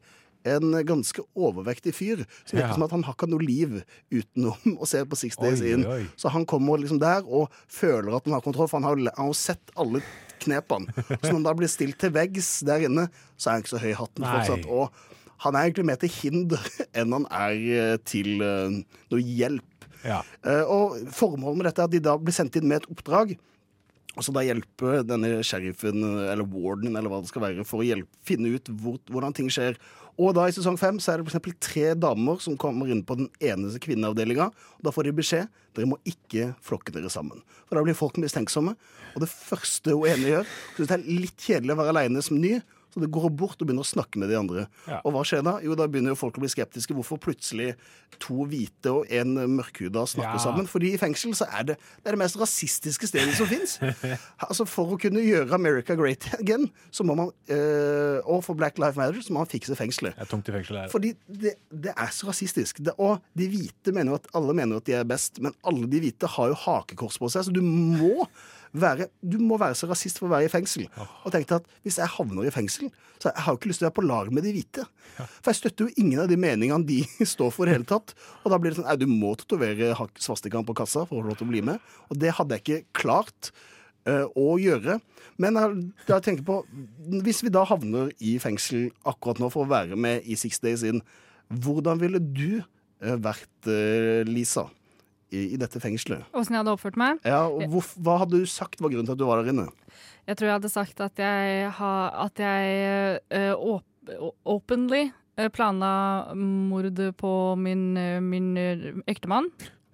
[0.50, 2.74] en ganske overvektig fyr som virker Ja.
[2.76, 3.78] som at han har ikke noe liv
[4.12, 5.86] utenom å se på 60 Days Oi, In.
[5.88, 6.02] oi.
[6.20, 9.30] Så han kommer liksom der og føler at han har kontroll, for han har, han
[9.30, 10.02] har sett alle
[10.44, 10.94] knepene.
[11.16, 13.82] Så når han da blir stilt til veggs der inne, så er han ikke så
[13.84, 14.34] høy i hatten Nei.
[14.38, 14.68] fortsatt.
[14.70, 16.68] Og han er egentlig mer til hinder
[17.00, 18.78] enn han er eh, til eh,
[19.12, 19.88] noe hjelp.
[20.04, 20.22] Ja.
[20.44, 23.36] Eh, Og formålet med dette er at de da blir sendt inn med et oppdrag.
[24.14, 27.88] Og så da hjelpe denne sheriffen, eller warden, eller hva det skal være, for å
[27.88, 29.80] hjelpe, finne ut hvor, hvordan ting skjer.
[30.22, 33.18] Og da i sesong fem så er det eksempel tre damer som kommer inn på
[33.18, 34.52] den eneste kvinneavdelinga.
[34.86, 37.42] Da får de beskjed dere må ikke flokke dere sammen.
[37.66, 38.76] For da blir folk mistenksomme.
[39.16, 42.38] Og det første hun ene gjør, syns det er litt kjedelig å være aleine som
[42.38, 42.60] ny.
[42.94, 44.68] Så det går bort og begynner å snakke med de andre.
[44.86, 45.00] Ja.
[45.02, 45.56] Og hva skjer da?
[45.66, 46.94] Jo, da begynner jo folk å bli skeptiske.
[46.94, 47.72] Hvorfor plutselig
[48.22, 50.44] to hvite og en mørkhuda snakker Ja.
[50.44, 50.68] sammen?
[50.70, 53.80] Fordi i fengsel så er det det, er det mest rasistiske stedet som fins.
[54.44, 58.78] Altså, for å kunne gjøre America great again, så må man, øh, og for Black
[58.78, 60.14] Life Matter, så må man fikse fengselet.
[60.18, 60.90] Det er tungt i fengsel her.
[60.94, 62.84] Fordi det, det er så rasistisk.
[62.86, 65.88] Det, og de hvite mener jo at alle mener at de er best, men alle
[65.90, 68.28] de hvite har jo hakekors på seg, så du må
[68.74, 70.88] være, du må være så rasist for å være i fengsel.
[71.24, 72.90] Og tenkte at hvis jeg havner i fengsel,
[73.22, 74.86] så jeg har jo ikke lyst til å være på lag med de hvite.
[75.16, 77.02] For jeg støtter jo ingen av de meningene de
[77.34, 78.16] står for i hele tatt.
[78.44, 81.30] Og da blir det sånn nei, du må tatovere svastikaen på kassa for å få
[81.30, 81.94] lov til å bli med.
[82.10, 83.54] Og det hadde jeg ikke klart
[84.10, 85.00] eh, å gjøre.
[85.42, 86.60] Men jeg, da jeg tenker på,
[87.26, 90.86] hvis vi da havner i fengsel akkurat nå for å være med i Six Days
[90.88, 91.04] In,
[91.54, 94.68] hvordan ville du eh, vært, eh, Lisa,
[95.34, 96.28] i, i dette fengselet?
[96.38, 97.20] Åssen jeg hadde oppført meg?
[97.28, 99.68] Ja, og hvor, hva hadde du sagt var grunnen til at du var der inne?
[100.30, 101.94] Jeg tror jeg hadde sagt at jeg, ha,
[102.28, 103.90] at jeg uh, åp
[104.44, 105.06] openly
[105.56, 107.94] planla mord på min,
[108.28, 108.50] min
[109.08, 109.48] ektemann.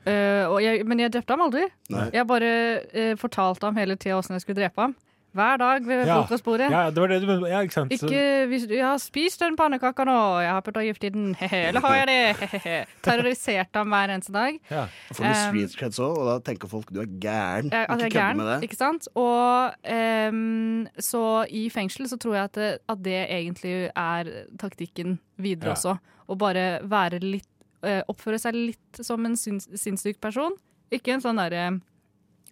[0.08, 1.68] Uh, og jeg, men jeg drepte ham aldri.
[1.94, 2.08] Nei.
[2.16, 2.50] Jeg bare
[2.90, 4.96] uh, fortalte ham hele tida åssen jeg skulle drepe ham.
[5.34, 6.16] Hver dag ved Ja.
[6.24, 6.72] frokostbordet.
[6.72, 7.50] Ja, det var det du mente.
[7.50, 7.92] Ja, ikke sant.
[7.94, 11.36] Ikke hvis du, 'Jeg har spist den pannekaka nå, jeg har putta gift i den',
[11.40, 11.68] hehe.
[11.68, 12.50] Eller har jeg det?
[12.50, 12.86] He -he.
[13.04, 14.60] Terrorisert ham hver eneste dag.
[14.72, 14.88] Ja.
[15.14, 17.70] Får du street creds òg, og da tenker folk du er gæren.
[17.72, 18.64] Ja, at jeg er gæren, med det.
[18.64, 19.08] ikke sant?
[19.16, 19.72] Og
[20.30, 24.24] um, så i fengsel så tror jeg at det, at det egentlig er
[24.58, 25.74] taktikken videre Ja.
[25.76, 25.98] også.
[26.30, 27.46] Å bare være litt
[27.84, 30.52] eh, Oppføre seg litt som en sinns, sinnssyk person.
[30.92, 31.80] Ikke en sånn derre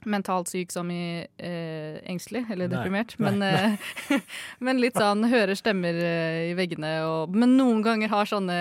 [0.07, 2.73] mentalt syk som i eh, engstelig eller Nei.
[2.77, 4.19] deprimert, Nei, men, nei.
[4.65, 8.57] men litt sånn hører stemmer eh, i veggene og Men noen ganger har sånne,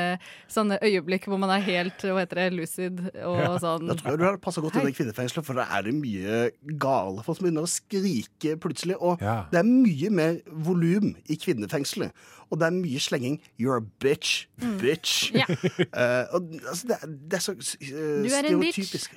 [0.52, 4.22] sånne øyeblikk hvor man er helt hva heter det, lucid og sånn Da tror jeg
[4.22, 6.40] du har passa godt inn i kvinnefengselet, for da er det mye
[6.82, 8.96] gale folk som begynner å skrike plutselig.
[9.00, 9.44] Og Ja.
[9.52, 12.12] det er mye mer volum i kvinnefengselet.
[12.50, 13.40] Og det er mye slenging.
[13.58, 14.46] You're a bitch.
[14.62, 14.76] Mm.
[14.80, 15.32] Bitch.
[15.34, 15.46] Ja.
[15.50, 18.78] uh, og, altså, det, er, det er så uh, Du er en bitch.
[18.78, 19.16] stereotypisk.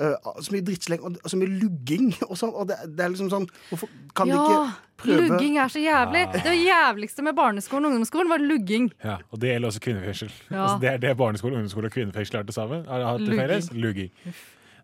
[0.00, 2.52] Eh, så mye drittsleng og, og så mye lugging og sånn.
[2.56, 5.82] Og det, det er liksom sånn Hvorfor kan de ja, ikke prøve lugging er så
[5.82, 6.22] jævlig.
[6.24, 6.44] Ja.
[6.46, 8.88] Det jævligste med barneskolen og ungdomsskolen var lugging.
[9.04, 10.32] Ja, og det gjelder også kvinnefengsel.
[10.48, 10.62] Ja.
[10.62, 12.86] Altså, det er det barneskole, ungdomsskole og kvinnefengsel har til sammen.
[12.88, 13.44] Har hatt til Lugging.
[13.44, 13.70] felles.
[13.72, 14.10] Lugging.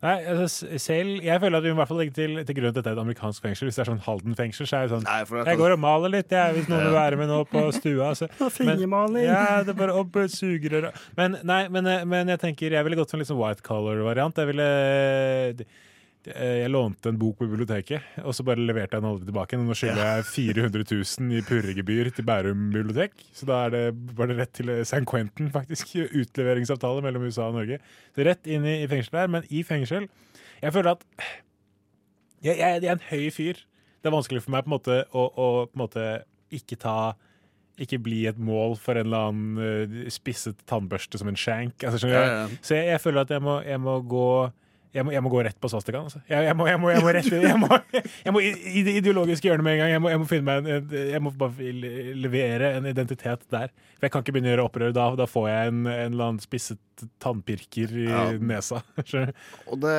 [0.03, 2.71] Nei, altså, selv, Jeg føler at vi må i hvert fall legge til, til grunn
[2.71, 3.69] at dette er et amerikansk fengsel.
[3.69, 5.77] Hvis det er sånn Halden-fengsel, så er det sånn Nei, for det er Jeg går
[5.77, 8.13] og maler litt, jeg, hvis noen vil være med nå på stua.
[8.19, 8.29] Så.
[8.67, 8.85] men,
[9.23, 10.89] ja, det er bare opp suger sugerør.
[11.19, 13.65] Men, nei, men, eh, men jeg tenker jeg ville gått for en litt sånn white
[13.67, 14.41] color-variant.
[14.41, 15.67] Jeg ville eh,
[16.27, 19.59] jeg lånte en bok på biblioteket, og så bare leverte jeg den aldri tilbake.
[19.61, 23.14] Nå skylder jeg 400 000 i purregebyr til Bærum bibliotek.
[23.37, 23.83] Så da er det
[24.18, 25.95] bare rett til San Quentin, faktisk.
[26.11, 27.79] Utleveringsavtale mellom USA og Norge.
[28.16, 29.31] Så rett inn i, i fengsel der.
[29.37, 30.09] Men i fengsel
[30.62, 31.07] Jeg føler at
[32.43, 33.62] jeg, jeg, jeg er en høy fyr.
[34.03, 36.11] Det er vanskelig for meg på en måte å, å på en måte
[36.55, 36.99] ikke ta
[37.77, 41.85] ikke bli et mål for en eller annen uh, spisset tannbørste som en shank.
[41.85, 42.57] Altså, jeg?
[42.64, 44.31] Så jeg, jeg føler at jeg må, jeg må gå
[44.97, 46.09] jeg må, jeg må gå rett på svastikaen.
[46.09, 46.21] Altså.
[46.31, 47.29] Jeg, jeg, må, jeg, må, jeg må rett
[48.27, 49.93] jeg må, i, det ideologiske hjørnet med en gang.
[49.95, 51.71] Jeg må, jeg må finne meg en, en, Jeg må bare
[52.17, 53.71] levere en identitet der.
[53.97, 54.95] For jeg kan ikke begynne å gjøre opprør.
[54.97, 56.83] Da, da får jeg en, en eller annen spisset
[57.21, 58.21] tannpirker i Ja.
[58.41, 58.83] nesa.
[59.71, 59.97] Og det,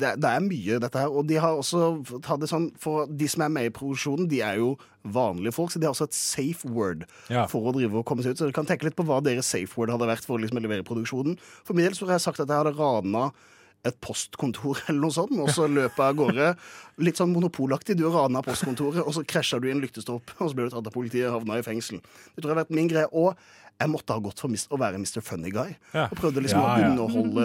[0.00, 1.12] det, det er mye, dette her.
[1.12, 4.40] Og de har også tatt det sånn For de som er med i produksjonen, de
[4.44, 4.74] er jo
[5.08, 7.46] vanlige folk, så de har også et safe word Ja.
[7.48, 8.40] for å drive og komme seg ut.
[8.40, 10.60] Så dere kan tenke litt på hva deres safe word hadde vært for å liksom
[10.64, 11.38] levere produksjonen.
[11.64, 13.28] For min del så har jeg sagt at jeg hadde rana
[13.86, 16.48] et postkontor eller noe sånt, og så løper jeg av gårde.
[17.06, 17.98] Litt sånn monopolaktig.
[17.98, 20.90] Du raner postkontoret, og så krasjer du i en lyktestolpe, og så blir du tatt
[20.90, 22.02] av politiet og havna i fengsel.
[22.02, 23.08] Det tror jeg har vært min greie.
[23.14, 23.34] Og
[23.78, 25.20] jeg måtte ha gått for å være Mr.
[25.22, 25.76] Funny Guy.
[26.08, 27.44] Og prøvde liksom Ja, å underholde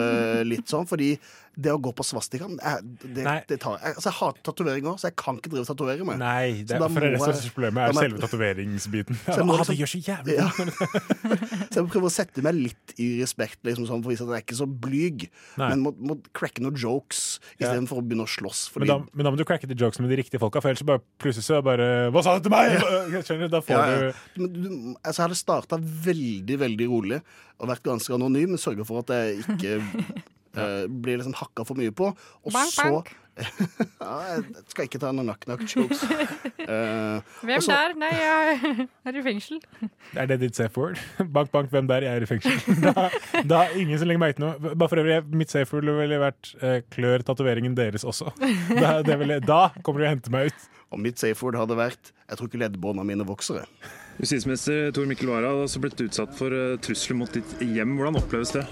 [0.50, 1.12] litt sånn, fordi
[1.56, 5.16] det å gå på svastikaen det, det, tar jeg, altså, jeg hater òg, så jeg
[5.22, 6.18] kan ikke drive og tatovere meg.
[6.22, 9.20] Nei, det, Så for det resten av problemet er selve tatoveringsbiten.
[9.28, 10.48] Så jeg må Ah, liksom- det gjør så jævlig Ja.
[11.74, 14.26] Så jeg må prøve å sette meg litt i respekt, liksom, sånn, for å vise
[14.26, 15.28] at jeg er ikke så blyg.
[15.58, 15.70] Nei.
[15.70, 17.68] Men må, må cracke noen jokes Ja.
[17.68, 18.66] istedenfor å begynne å slåss.
[18.74, 20.70] Fordi, Men da, men da må du cracke de jokes med de riktige folka, for
[20.74, 22.78] ellers bare plutselig så bare Hva sa du til meg?!
[23.26, 23.54] Skjønner du?
[23.54, 24.12] Da får Ja, ja.
[24.36, 24.70] du Men du,
[25.04, 25.78] altså, jeg hadde starta
[26.10, 27.22] veldig, veldig rolig
[27.62, 28.58] og vært ganske anonym.
[28.60, 30.24] Sørga for at jeg ikke
[30.56, 32.12] eh, blir liksom hakka for mye på.
[32.46, 33.14] Og Bank, så bank.
[33.74, 36.04] Jeg skal ikke ta noen knock-knock-jokes.
[36.06, 37.96] Uh, Hvem og så- der?
[37.98, 39.58] Nei, jeg er i fengsel.
[40.14, 41.00] Er det ditt safe word?
[41.34, 42.06] Bank, bank, hvem der?
[42.06, 42.78] Jeg er i fengsel.
[42.84, 43.08] Da,
[43.50, 44.76] da er ingen som legger meg til noe.
[44.76, 48.30] Bare for øvrig, mitt safe word ville vært uh, klør tatoveringen deres også.
[48.78, 50.70] Da, det ville, da kommer de og henter meg ut.
[50.94, 53.66] Og mitt safeword hadde vært Jeg tror ikke leddbåndene mine vokser.
[54.22, 57.96] Justisminister Tor Mikkel Wara har også blitt utsatt for eh, trusler mot ditt hjem.
[57.98, 58.64] Hvordan oppleves det?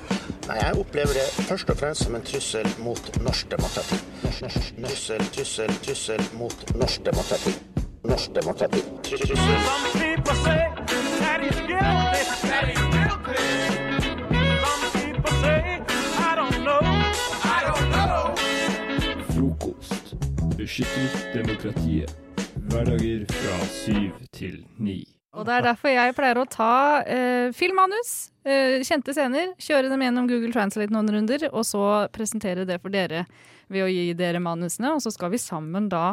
[0.47, 4.01] Nei, Jeg opplever det først og fremst som en trussel mot norsk demokrati.
[4.30, 7.57] Trussel, trussel, trussel mot norsk demokrati.
[8.05, 8.86] Norsk demokrati.
[9.09, 9.38] Trussel.
[9.97, 10.91] Frokost.
[20.62, 22.12] Beskytter demokratiet.
[22.70, 24.99] Hverdager fra syv til ni.
[25.34, 28.12] Og det er derfor jeg pleier å ta eh, filmmanus,
[28.45, 32.93] eh, kjente scener, kjøre dem gjennom Google Translate noen runder, og så presentere det for
[32.93, 33.24] dere
[33.74, 36.12] ved å gi dere manusene, og så skal vi sammen da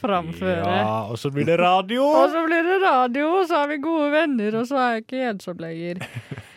[0.00, 0.64] framføre.
[0.64, 2.08] Ja, og så blir det radio!
[2.08, 5.04] Og så blir det radio, og så er vi gode venner, og så er jeg
[5.04, 6.00] ikke ensom lenger.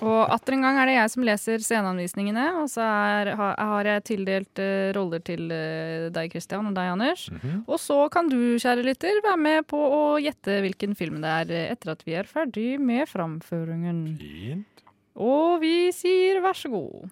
[0.00, 3.88] Og atter en gang er det jeg som leser sceneanvisningene, og så er, har, har
[3.90, 7.26] jeg tildelt eh, roller til eh, deg, Christian, og deg, Anders.
[7.66, 11.52] Og så kan du, kjære lytter, være med på å gjette hvilken film det er,
[11.52, 14.04] eh, etter at vi er ferdig med framføringen.
[14.20, 14.84] Fint.
[15.20, 17.10] Og vi sier vær så god.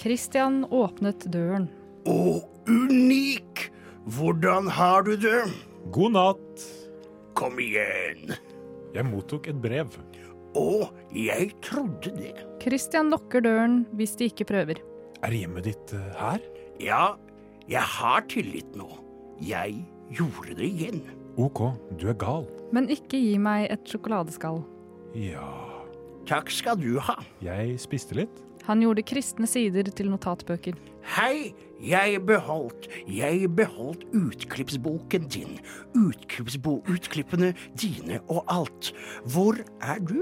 [0.00, 1.70] Christian åpnet døren.
[2.08, 3.70] Å, unik!
[4.10, 5.42] Hvordan har du det?
[5.92, 6.68] God natt.
[7.36, 8.32] Kom igjen.
[8.96, 9.92] Jeg mottok et brev.
[10.58, 12.34] Å, jeg trodde det.
[12.62, 14.80] Christian lukker døren hvis de ikke prøver.
[15.22, 16.42] Er hjemmet ditt eh, her?
[16.82, 17.04] Ja,
[17.70, 18.88] jeg har tillit nå.
[19.44, 19.84] Jeg
[20.16, 21.02] gjorde det igjen.
[21.40, 21.62] OK,
[22.00, 22.48] du er gal.
[22.74, 24.62] Men ikke gi meg et sjokoladeskall.
[25.16, 25.70] Ja
[26.28, 27.16] Takk skal du ha.
[27.42, 28.42] Jeg spiste litt.
[28.68, 30.76] Han gjorde kristne sider til notatbøker.
[31.16, 31.50] Hei,
[31.82, 35.56] jeg beholdt, jeg beholdt utklippsboken din.
[35.96, 38.92] Utklippsbo, utklippene dine og alt.
[39.24, 40.20] Hvor er du?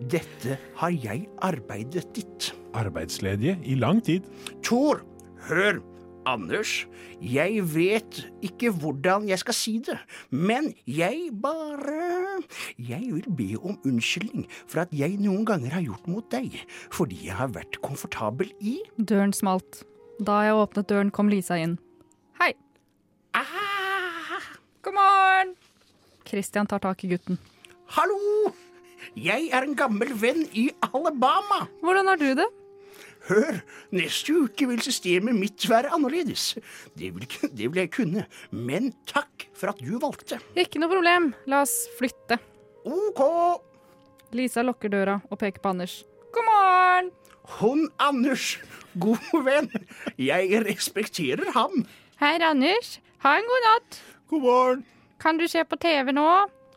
[0.00, 2.50] Dette har jeg arbeidet ditt.
[2.72, 4.24] Arbeidsledige i lang tid.
[4.64, 5.02] Tor,
[5.48, 5.82] hør.
[6.28, 6.84] Anders,
[7.24, 9.96] jeg vet ikke hvordan jeg skal si det,
[10.28, 12.42] men jeg bare
[12.76, 16.60] Jeg vil be om unnskyldning for at jeg noen ganger har gjort mot deg,
[16.92, 19.80] fordi jeg har vært komfortabel i Døren smalt.
[20.20, 21.78] Da jeg åpnet døren, kom Lisa inn.
[22.36, 22.52] Hei.
[24.84, 25.56] God morgen!
[26.28, 27.40] Christian tar tak i gutten.
[27.96, 28.52] Hallo!
[29.18, 31.64] Jeg er en gammel venn i Alabama.
[31.82, 32.46] Hvordan har du det?
[33.28, 33.58] Hør,
[33.92, 36.54] neste uke vil systemet mitt være annerledes.
[36.98, 37.26] Det vil,
[37.58, 40.38] det vil jeg kunne, men takk for at du valgte.
[40.58, 41.32] Ikke noe problem.
[41.50, 42.38] La oss flytte.
[42.86, 43.20] OK.
[44.36, 46.00] Lisa lukker døra og peker på Anders.
[46.32, 47.10] God morgen!
[47.58, 48.54] Hun Anders,
[49.02, 49.68] god venn.
[50.20, 51.82] Jeg respekterer ham.
[52.22, 53.00] Hei, Anders.
[53.26, 54.00] Ha en god natt.
[54.30, 54.86] God morgen.
[55.20, 56.28] Kan du se på TV nå?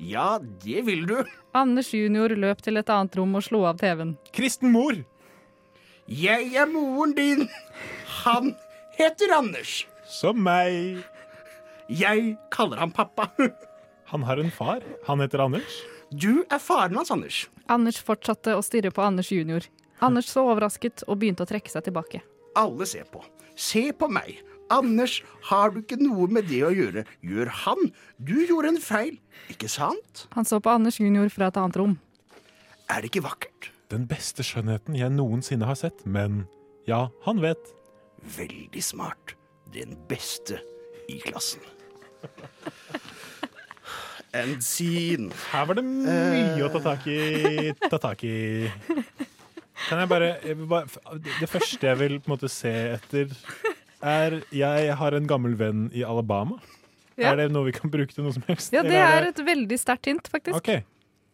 [0.04, 1.16] Ja, det vil du.
[1.56, 4.16] Anders junior løp til et annet rom og slo av TV-en.
[4.36, 4.97] Kristen mor!
[6.08, 7.45] Jeg er moren din.
[8.24, 8.51] Han
[8.97, 9.86] heter Anders.
[10.10, 10.99] Som meg.
[11.88, 13.30] Jeg kaller ham pappa.
[14.12, 14.84] Han har en far.
[15.08, 15.80] Han heter Anders.
[16.12, 17.45] Du er faren hans, Anders.
[17.72, 19.64] Anders fortsatte å stirre på Anders junior.
[20.04, 22.20] Anders så overrasket og begynte å trekke seg tilbake.
[22.60, 23.24] Alle ser på.
[23.56, 24.41] Se på meg.
[24.74, 25.20] Anders,
[25.50, 27.04] har du ikke noe med det å gjøre?
[27.26, 27.92] Gjør han?
[28.18, 29.20] Du gjorde en feil,
[29.54, 30.26] ikke sant?
[30.34, 31.96] Han så på Anders junior fra et annet rom.
[32.90, 33.70] Er det ikke vakkert?
[33.94, 36.46] Den beste skjønnheten jeg noensinne har sett, men
[36.90, 37.74] ja, han vet.
[38.38, 39.36] Veldig smart.
[39.74, 40.60] Den beste
[41.12, 41.62] i klassen.
[44.34, 45.30] And scene.
[45.52, 47.70] Her var det mye å ta tak i.
[47.86, 48.34] Ta tak i.
[49.84, 50.30] Kan jeg bare,
[50.70, 53.30] bare Det første jeg vil på en måte se etter,
[54.04, 56.60] er Jeg har en gammel venn i Alabama.
[57.18, 57.32] Ja.
[57.32, 58.74] Er det noe vi kan bruke til noe som helst?
[58.74, 60.58] Ja, det er, er et veldig sterkt hint, faktisk.
[60.58, 60.72] OK.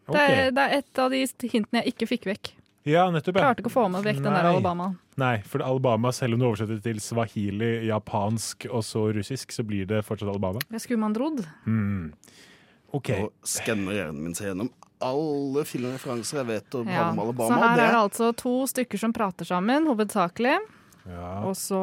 [0.10, 2.52] Det, er, det er et av de hintene jeg ikke fikk vekk.
[2.90, 3.38] Ja, nettopp.
[3.38, 3.50] Ja.
[3.50, 4.90] Klarte ikke å få med vekk den der Alabama.
[5.20, 9.66] Nei, for Alabama, selv om du oversetter det til swahili, japansk og så russisk, så
[9.68, 10.64] blir det fortsatt Alabama.
[10.72, 11.44] Det skulle man trodd.
[11.68, 12.14] Mm.
[12.98, 13.12] OK.
[13.20, 14.72] Nå skanner hjernen min seg gjennom
[15.06, 17.10] alle filmreferanser jeg vet om, Ja.
[17.12, 20.58] om Så her det er det altså to stykker som prater sammen, hovedsakelig.
[21.10, 21.30] Ja.
[21.48, 21.80] Og så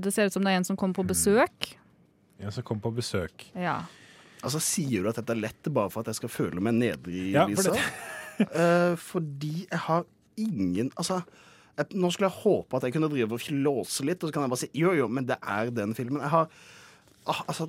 [0.00, 1.72] Det ser ut som det er en som kommer på besøk.
[2.38, 3.48] En som kom på besøk.
[3.58, 3.80] Ja.
[4.44, 7.32] Altså, Sier du at dette er lett bare for at jeg skal føle meg nedrig,
[7.34, 7.74] Ja, Lisa?
[7.74, 10.06] For uh, fordi jeg har
[10.38, 11.22] ingen Altså,
[11.78, 14.46] jeg, nå skulle jeg håpe at jeg kunne drive og låse litt, og så kan
[14.46, 16.22] jeg bare si jo, jo, men det er den filmen.
[16.22, 16.48] Jeg har
[17.28, 17.68] ah, altså,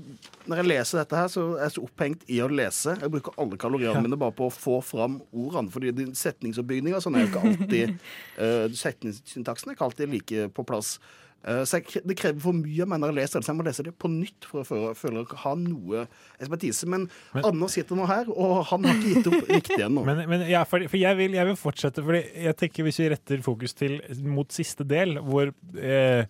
[0.50, 2.96] Når jeg leser dette her, så er jeg så opphengt i å lese.
[3.00, 5.72] Jeg bruker alle kaloriene mine bare på å få fram ordene.
[5.74, 7.96] Fordi setningsoppbygninga sånn er jo ikke alltid
[8.42, 10.98] uh, Setningssyntaksen er ikke alltid like på plass.
[11.40, 13.60] Uh, så jeg, det krever for mye av meg når jeg leser det, så jeg
[13.62, 16.04] må lese det på nytt for å føle, føle å ha noe
[16.36, 16.90] ekspertise.
[16.92, 17.06] Men,
[17.40, 20.04] Anders sitter nå her, og han har ikke gitt opp riktig ennå.
[20.10, 23.10] Men, men ja, for, for jeg, vil, jeg vil fortsette, for jeg tenker hvis vi
[23.14, 26.26] retter fokus til mot siste del, hvor eh,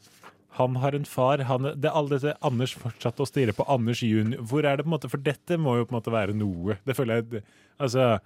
[0.57, 4.41] han har en far han, det, Alle dette Anders fortsatte å stirre på Anders junior.
[4.49, 6.79] Hvor er det på en måte For dette må jo på en måte være noe.
[6.87, 7.43] Det føler jeg
[7.79, 8.19] Altså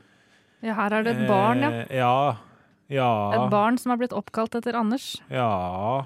[0.63, 1.69] ja, her er det et barn, ja.
[1.83, 2.37] eh, Ja.
[2.93, 3.09] Ja.
[3.35, 5.17] Et barn som har blitt oppkalt etter Anders.
[5.29, 6.05] Ja.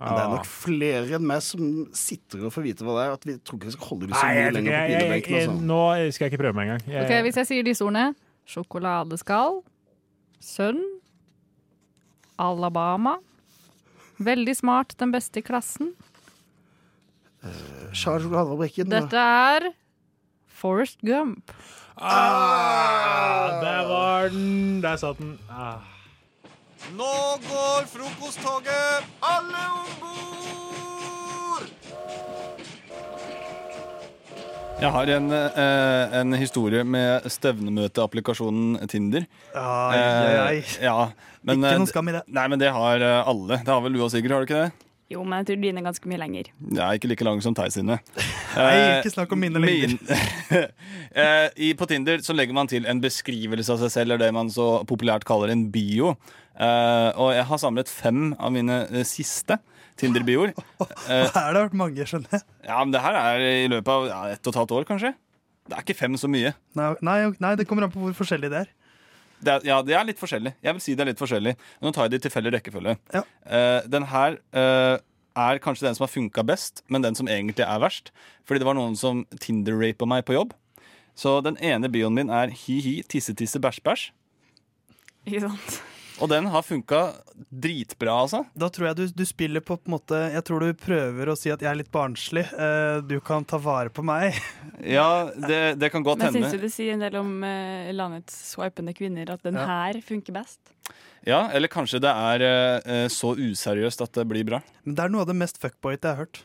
[0.00, 3.12] Men det er nok flere enn meg som sitter og får vite hva det er.
[3.18, 5.36] At vi tror ikke vi skal holde det så mye lenger på pinebenken.
[5.36, 5.58] Altså.
[5.68, 5.82] nå
[6.16, 6.88] skal jeg ikke prøve meg engang.
[6.88, 8.14] Jeg- okay, Hvis jeg sier disse ordene
[8.48, 9.60] Sjokoladeskall
[10.40, 10.80] Sønn
[12.38, 13.18] Alabama
[14.22, 15.92] Veldig smart, den beste i klassen
[17.92, 18.90] Charles Sjokoladefabrikken.
[18.92, 19.72] Dette er
[20.46, 21.50] Forrest Gump
[21.96, 24.80] Ah, der var den!
[24.82, 25.38] Der satt den.
[25.50, 25.78] Ah.
[26.96, 27.12] Nå
[27.48, 29.04] går frokosttoget!
[29.22, 30.71] Alle om bord!
[34.82, 39.26] Jeg har en, eh, en historie med stevnemøteapplikasjonen Tinder.
[39.54, 40.56] Ai, ai, ai.
[40.58, 40.96] Eh, ja,
[41.46, 42.22] men, Ikke noen noe skam i det.
[42.34, 43.60] Nei, men det har eh, alle.
[43.62, 44.88] Det har vel du og Sigurd, har du ikke det?
[45.12, 46.46] Jo, men jeg tror dine er ganske mye lenger.
[46.72, 47.98] Jeg er ikke like lang som Theis sine.
[48.56, 49.94] Nei, Eh, ikke snakk om mine lenger.
[49.94, 50.68] min-
[51.12, 54.30] Eh, i, på Tinder så legger man til en beskrivelse av seg selv, eller det
[54.32, 56.14] man så populært kaller en bio.
[56.56, 59.58] Eh, og jeg har samlet fem av mine eh, siste
[60.00, 60.54] Tinder-bioer.
[60.80, 62.46] Eh, Her har det vært mange, skjønner jeg.
[62.68, 65.12] ja, men det her er i løpet av ja, ett og et halvt år, kanskje.
[65.68, 66.54] Det er ikke fem så mye.
[66.78, 68.72] Nei, nei, nei, det kommer an på hvor forskjellig det er.
[69.42, 70.54] Det er, ja, det er litt forskjellig.
[70.62, 71.54] Jeg vil si det er litt forskjellig.
[71.82, 72.96] Nå tar jeg det i tilfeldig rekkefølge.
[73.18, 74.96] Eh, den her uh,
[75.38, 78.12] er kanskje den som har funka best, men den som egentlig er verst.
[78.46, 80.54] Fordi det var noen som Tinder-rapa meg på jobb.
[81.18, 84.10] Så den ene bioen min er hi-hi, tisse-tisse, bæsj-bæsj.
[85.28, 85.82] Ikke sant?
[86.22, 86.98] Og den har funka
[87.50, 88.44] dritbra, altså.
[88.54, 91.34] Da tror jeg du, du spiller på, på en måte Jeg tror du prøver å
[91.38, 92.44] si at jeg er litt barnslig.
[92.54, 94.38] Uh, du kan ta vare på meg.
[94.82, 96.48] Ja, det, det kan godt Men hende.
[96.48, 99.66] syns du det sier en del om uh, landets swipende kvinner at den Ja.
[99.68, 100.58] her funker best?
[101.26, 102.42] Ja, Eller kanskje det er
[102.82, 104.58] uh, så useriøst at det blir bra.
[104.82, 106.42] Men det er noe av det mest fuckboyete jeg har hørt.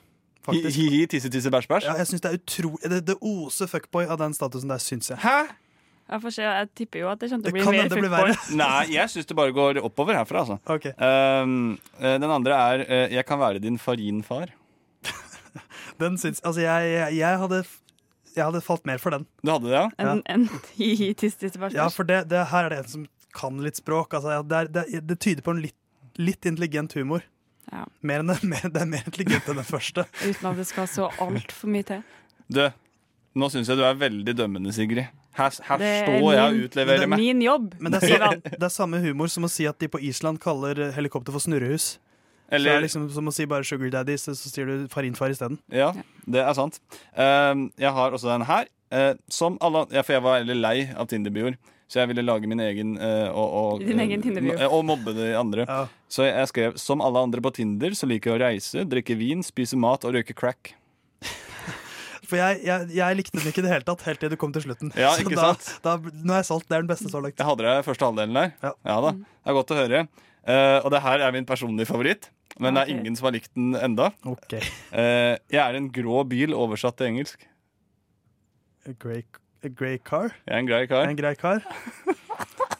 [0.48, 1.90] Hi-hi, tisse-tisse, bæsj-bæsj?
[1.90, 5.10] Ja, jeg synes Det er utrolig Det, det oser fuckboy av den statusen der, syns
[5.12, 5.20] jeg.
[5.26, 5.40] Hæ?
[6.08, 8.36] Jeg får se, jeg tipper jo at det kommer til å bli mer det verre.
[8.56, 10.56] Nei, jeg syns det bare går oppover herfra, altså.
[11.04, 14.54] Um, eh, den andre er uh, 'Jeg kan være din farinfar'.
[16.02, 17.64] Den syns Altså, jeg, jeg, jeg hadde
[18.36, 19.26] Jeg hadde falt mer for den.
[19.44, 19.88] Du hadde det, ja?
[19.98, 24.14] En, en bæsj, Ja, for det, det, her er det en som kan litt språk.
[24.14, 25.78] Altså, ja, det, er, det, det tyder på en litt,
[26.22, 27.26] litt intelligent humor.
[27.72, 27.84] Ja.
[28.00, 30.06] Mer enn, mer, det er mer intelligent enn den første.
[30.24, 32.04] Uten at det skal så altfor mye til.
[32.48, 32.62] Du,
[33.38, 35.10] nå syns jeg du er veldig dømmende, Sigrid.
[35.38, 37.20] Her, her er står jeg og utleverer meg.
[37.20, 37.70] det er min jobb.
[37.84, 40.42] Men det er, samme, det er samme humor som å si at de på Island
[40.44, 41.98] kaller eh, helikopter for snurrehus.
[42.50, 44.88] Eller- Så det er liksom som å si bare sugar daddy, så, så sier du
[44.90, 45.60] farinfar isteden.
[45.70, 45.92] Ja,
[46.26, 46.80] det er sant.
[47.12, 48.70] Uh, jeg har også den her.
[48.88, 51.58] Uh, som alle, ja, for jeg var veldig lei av Tinder-bioer.
[51.88, 54.24] Så jeg ville lage min egen uh, og, og, Din egen
[54.68, 55.68] og mobbe de andre.
[56.12, 59.44] Så jeg skrev som alle andre på Tinder så liker jeg å reise, drikke vin,
[59.46, 60.74] spise mat og røyke crack.
[62.28, 64.54] For jeg, jeg, jeg likte den ikke i det hele tatt, helt til du kom
[64.56, 64.92] til slutten.
[65.00, 65.68] Ja, ikke da, sant?
[65.86, 66.68] Da, nå er jeg solgt.
[66.68, 67.38] Det er den beste så langt.
[67.40, 68.52] Jeg hadde det første halvdelen der.
[68.66, 70.02] Ja, da, Det er godt å høre.
[70.48, 72.30] Uh, og det her er min personlige favoritt.
[72.60, 74.10] Men det er ingen som har likt den enda.
[74.28, 74.58] Ok.
[74.92, 77.48] Uh, jeg er en grå bil oversatt til engelsk.
[78.88, 79.24] A grey,
[79.64, 80.32] a grey car?
[80.48, 81.08] Jeg er en grei car.
[81.08, 81.64] En grei car.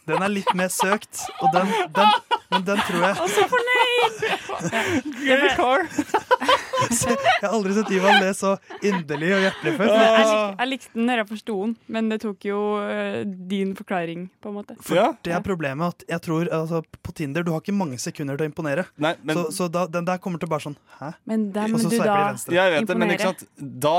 [0.08, 2.14] Den er litt mer søkt, og den, den,
[2.54, 5.10] men den tror jeg Å, så fornøyd!
[5.20, 5.84] Grey car.
[6.78, 8.54] Jeg har aldri sett Ivan le så
[8.86, 9.92] inderlig og hjertelig før.
[9.98, 13.20] Jeg, lik, jeg likte den når jeg forsto den, men det tok jo uh,
[13.52, 14.78] din forklaring, på en måte.
[14.86, 18.38] For Det er problemet at jeg tror altså, På Tinder du har ikke mange sekunder
[18.40, 18.88] til å imponere.
[19.02, 21.12] Nei, men- så så da, den der kommer til bare sånn Hæ?
[21.30, 22.56] Men dem Og så du sveiper da de venstre.
[22.58, 23.46] Jeg vet det, men ikke sant?
[23.88, 23.96] da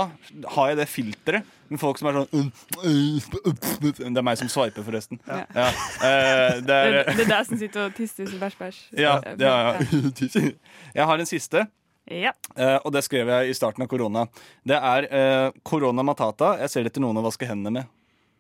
[0.55, 2.53] har jeg det filteret Men folk som er sånn
[4.09, 5.21] Det er meg som sveiper, forresten.
[5.27, 5.43] Ja.
[5.55, 5.67] Ja.
[5.99, 8.79] Uh, det er, det er deg som sitter og tisser som bæsj, bæsj.
[8.97, 10.47] ja, ja, ja.
[10.95, 11.67] Jeg har en siste.
[12.11, 12.33] Ja.
[12.57, 14.27] Eh, og det skrev jeg i starten av korona.
[14.67, 16.55] Det er eh, korona matata.
[16.63, 17.91] Jeg ser etter noen å vaske hendene med.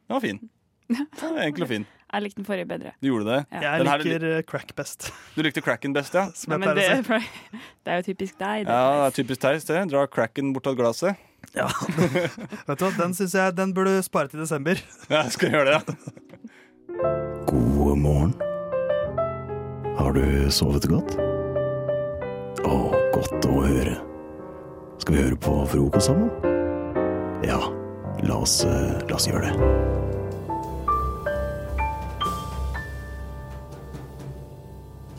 [0.09, 0.41] Den var fin.
[0.89, 1.85] Den var Enkel og fin.
[2.09, 2.95] Jeg likte den forrige bedre.
[3.05, 3.39] Du gjorde det?
[3.53, 3.61] Ja.
[3.77, 5.11] Jeg liker her er eh, crack best.
[5.37, 6.31] Du likte cracken best, ja?
[6.33, 7.13] Som Ja, jeg men det, å si.
[7.13, 8.65] er- det er jo typisk deg.
[8.65, 8.73] Det.
[8.73, 9.61] Ja, det er typisk deg.
[9.69, 9.83] det.
[9.93, 11.21] Dra cracken bort av glasset.
[11.55, 11.69] Ja.
[11.69, 14.81] Vet du hva, Den syns jeg den burde spare til desember.
[15.13, 15.97] Ja, jeg skal gjøre det.
[16.97, 17.15] ja.
[17.53, 18.33] God morgen.
[20.01, 21.19] Har du sovet godt?
[22.67, 22.77] Å,
[23.15, 23.99] godt å høre.
[24.99, 26.31] Skal vi høre på frokost sammen?
[27.47, 27.59] Ja,
[28.27, 29.55] la oss, eh, la oss gjøre det.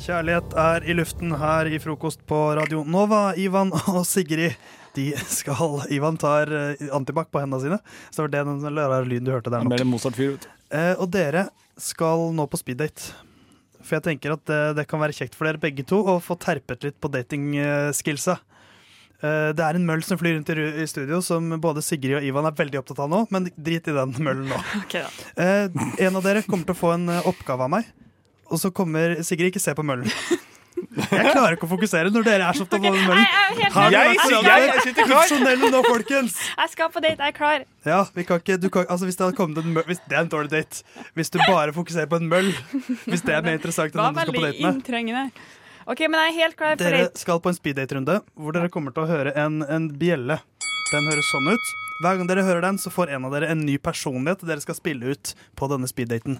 [0.03, 3.35] Kjærlighet er i luften her i frokost på Radio Nova.
[3.37, 4.57] Ivan og Sigrid
[4.97, 7.79] de skal Ivan tar eh, antibac på hendene sine.
[8.09, 9.69] Så det var det den rare lyden du hørte der nå.
[9.71, 10.49] Vet.
[10.73, 11.47] Eh, og dere
[11.79, 13.13] skal nå på speeddate.
[13.89, 16.37] For jeg tenker at det, det kan være kjekt for dere begge to å få
[16.37, 18.37] terpet litt på datingskillsa.
[19.19, 22.27] Eh, det er en møll som flyr rundt i i studio, som både Sigrid og
[22.27, 23.23] Ivan er veldig opptatt av nå.
[23.33, 24.59] Men drit i den møllen nå.
[24.83, 25.03] Okay.
[25.35, 25.67] Eh,
[26.05, 27.89] en av dere kommer til å få en eh, oppgave av meg.
[28.49, 30.09] Og så kommer Sigrid ikke se på møllen.
[30.99, 33.25] Jeg klarer ikke å fokusere når dere er så opptatt av den møllen.
[33.93, 35.33] Jeg er sitter klar.
[35.73, 36.39] Nå, folkens!
[36.57, 37.65] Jeg skal på date, jeg er klar.
[37.87, 40.17] Ja, vi kan ikke, du kan, altså hvis Det hadde kommet en møll hvis, Det
[40.17, 40.83] er en dårlig date.
[41.17, 42.51] Hvis du bare fokuserer på en møll.
[43.05, 44.75] Hvis det er mer interessant enn Var du skal på date med.
[44.75, 45.25] inntrengende.
[45.89, 48.93] OK, men jeg er helt klar for Dere skal på en speeddate-runde hvor dere kommer
[48.93, 50.37] til å høre en, en bjelle.
[50.91, 51.71] Den høres sånn ut.
[51.99, 54.77] Hver gang dere hører den, så får en av dere en ny personlighet dere skal
[54.77, 56.37] spille ut på denne speeddaten.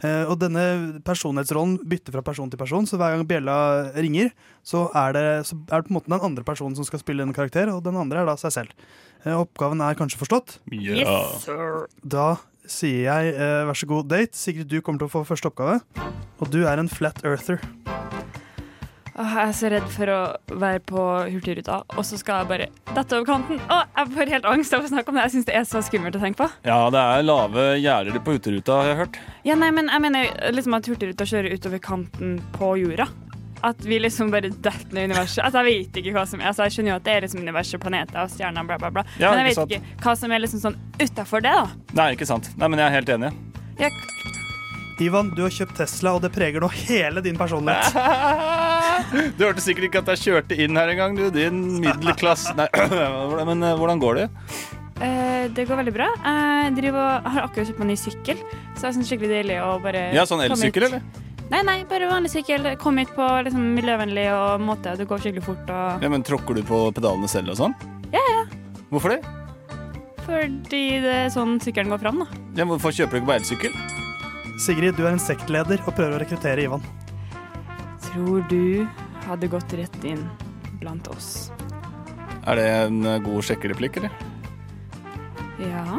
[0.00, 3.56] Eh, og denne personlighetsrollen bytter fra person til person, så hver gang bjella
[3.92, 4.32] ringer,
[4.64, 7.26] så er, det, så er det på en måte den andre personen som skal spille
[7.26, 8.88] en karakter, og den andre er da seg selv.
[9.26, 10.56] Eh, oppgaven er kanskje forstått?
[10.72, 11.84] Yes, sir.
[12.00, 12.30] Da
[12.64, 14.38] sier jeg eh, vær så god date.
[14.38, 15.82] Sigrid, du kommer til å få første oppgave.
[16.40, 17.60] Og du er en flat earther.
[19.12, 20.20] Åh, jeg er så redd for å
[20.56, 21.02] være på
[21.34, 23.58] Hurtigruta, og så skal jeg bare dette over kanten.
[23.68, 25.26] Åh, jeg får helt angst av å snakke om det.
[25.26, 26.48] Jeg syns det er så skummelt å tenke på.
[26.64, 29.18] Ja, det er lave gjerder på Hurtigruta, har jeg hørt.
[29.44, 33.10] Ja, nei, men jeg mener liksom at Hurtigruta kjører utover kanten på jorda.
[33.62, 35.44] At vi liksom bare detter ned i universet.
[35.44, 37.44] Altså, jeg vet ikke hva som er altså, Jeg skjønner jo at det er liksom
[37.44, 39.04] universet, planeter og stjerner, bla, bla, bla.
[39.20, 41.68] Ja, men jeg ikke vet ikke hva som er liksom sånn utafor det, da.
[42.00, 42.48] Nei, ikke sant.
[42.56, 43.30] Nei, men jeg er helt enig.
[43.78, 43.92] Jeg,
[45.00, 47.96] Ivan, du har kjøpt Tesla, og det preger nå hele din personlighet.
[49.36, 51.24] Du hørte sikkert ikke at jeg kjørte inn her engang, du.
[51.34, 52.68] Din middelklasse Nei,
[53.48, 54.26] men eh, hvordan går det?
[55.02, 56.06] eh, det går veldig bra.
[56.22, 58.42] Jeg driver har akkurat kjøpt meg ny sykkel,
[58.76, 61.02] så jeg syns skikkelig deilig å bare Ja, sånn elsykkel, eller?
[61.52, 62.68] Nei, nei, bare vanlig sykkel.
[62.80, 64.94] Kom hit på liksom, miljøvennlig og måte.
[65.00, 65.64] Det går skikkelig fort.
[65.68, 66.04] Og...
[66.04, 67.74] Ja, men Tråkker du på pedalene selv og sånn?
[68.14, 68.44] Ja, ja.
[68.92, 69.20] Hvorfor det?
[70.22, 72.40] Fordi det er sånn sykkelen går fram, da.
[72.60, 74.01] Ja, Hvorfor kjøper du ikke på elsykkel?
[74.62, 76.82] Sigrid, du er en sektleder og prøver å rekruttere Ivan.
[78.08, 78.86] Tror du
[79.26, 80.22] hadde gått rett inn
[80.82, 81.50] blant oss.
[82.46, 84.14] Er det en eh, god sjekkereplikk, eller?
[85.62, 85.98] Ja,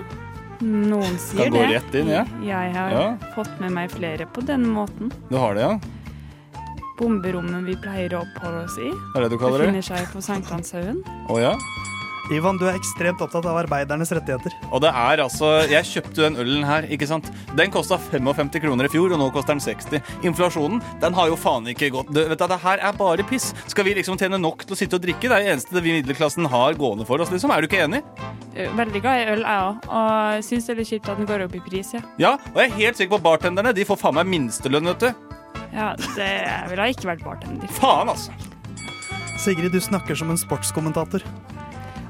[0.63, 1.69] noen sier Kan gå det.
[1.77, 2.23] rett inn, ja.
[2.43, 3.05] Jeg har Ja.
[3.35, 5.11] fått med meg flere på den måten.
[5.29, 5.79] Du har det, ja?
[6.99, 9.67] Bomberommet vi pleier å oppholde oss i, Det er det du kaller det?
[9.71, 11.01] befinner seg på Sankthanshaugen.
[11.29, 11.53] Å ja?
[12.31, 14.53] Ivan, du er ekstremt opptatt av arbeidernes rettigheter.
[14.71, 17.27] Og det er altså Jeg kjøpte den ølen her, ikke sant?
[17.57, 19.99] Den kosta 55 kroner i fjor, og nå koster den 60.
[20.23, 23.49] Inflasjonen, den har jo faen ikke gått du, Vet du, det her er bare piss.
[23.67, 25.27] Skal vi liksom tjene nok til å sitte og drikke?
[25.27, 27.51] Det er det eneste vi i middelklassen har gående for oss, liksom.
[27.51, 28.03] Er du ikke enig?
[28.53, 31.45] Veldig glad i øl, jeg òg, og syns det er litt kjipt at den går
[31.47, 32.03] opp i pris, ja.
[32.21, 33.73] Ja, og jeg er helt sikker på bartenderne.
[33.75, 35.09] De får faen meg minstelønn, vet du.
[35.73, 36.31] Ja, det
[36.69, 37.71] ville ikke vært bartender.
[37.81, 38.31] Faen, altså.
[39.41, 41.25] Sigrid, du snakker som en sportskommentator.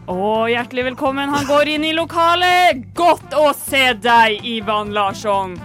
[0.04, 1.32] Å, hjertelig velkommen.
[1.32, 2.82] Han går inn i lokalet.
[2.98, 5.56] Godt å se deg, Ivan Larsson.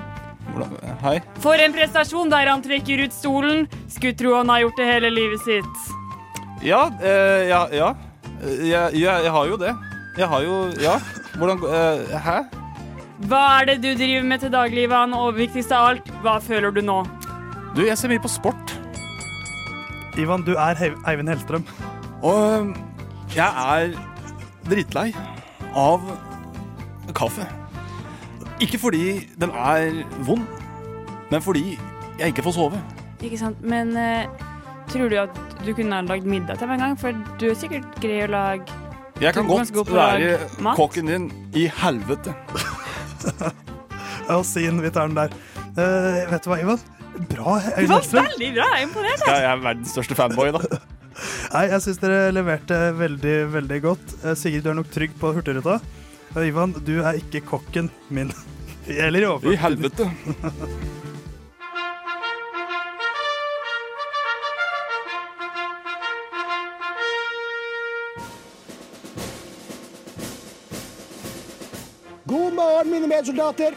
[1.03, 1.17] Hei.
[1.43, 3.67] For en prestasjon der han trekker ut stolen.
[3.91, 5.83] Skulle tro han har gjort det hele livet sitt.
[6.63, 7.91] Ja, eh, ja, ja.
[8.43, 9.75] Eh, Jeg, jeg, jeg har jo det.
[10.19, 10.97] Jeg har jo Ja.
[11.39, 12.39] Hvordan eh, Hæ?
[13.31, 15.15] Hva er det du driver med til daglig, Ivan?
[15.15, 17.01] Og viktigst av alt, hva føler du nå?
[17.75, 18.75] Du, jeg ser mye på sport.
[20.19, 21.67] Ivan, du er Eivind Hellstrøm.
[22.23, 22.75] Og
[23.35, 23.99] jeg er
[24.71, 25.13] drittlei
[25.79, 26.05] av
[27.17, 27.47] kaffe.
[28.63, 30.45] Ikke fordi den er vond,
[31.31, 31.79] men fordi
[32.19, 32.81] jeg ikke får sove.
[33.23, 34.27] Ikke sant, men eh,
[34.89, 35.35] Tror du at
[35.67, 36.95] du kunne ha lagd middag til meg en gang?
[36.97, 38.73] For du er sikkert grei å lage
[39.21, 40.79] Jeg kan godt være mat.
[40.79, 42.33] kokken din i helvete.
[44.33, 45.35] Og sin, vi tar den der.
[45.77, 46.81] Eh, vet du hva, Ivan?
[47.29, 47.59] Bra.
[47.77, 48.69] Øyvind var veldig bra!
[48.71, 49.27] Jeg er imponert.
[49.27, 50.81] Ja, jeg er verdens største fanboy, da.
[51.53, 54.15] Nei, jeg syns dere leverte veldig, veldig godt.
[54.23, 55.79] Eh, Sigrid, du er nok trygg på Hurtigruta.
[56.37, 58.33] Og Ivan, du er ikke kokken min.
[58.87, 59.53] Eller i overført.
[59.53, 60.11] I helvete.
[72.29, 73.75] God morgen, mine medsoldater.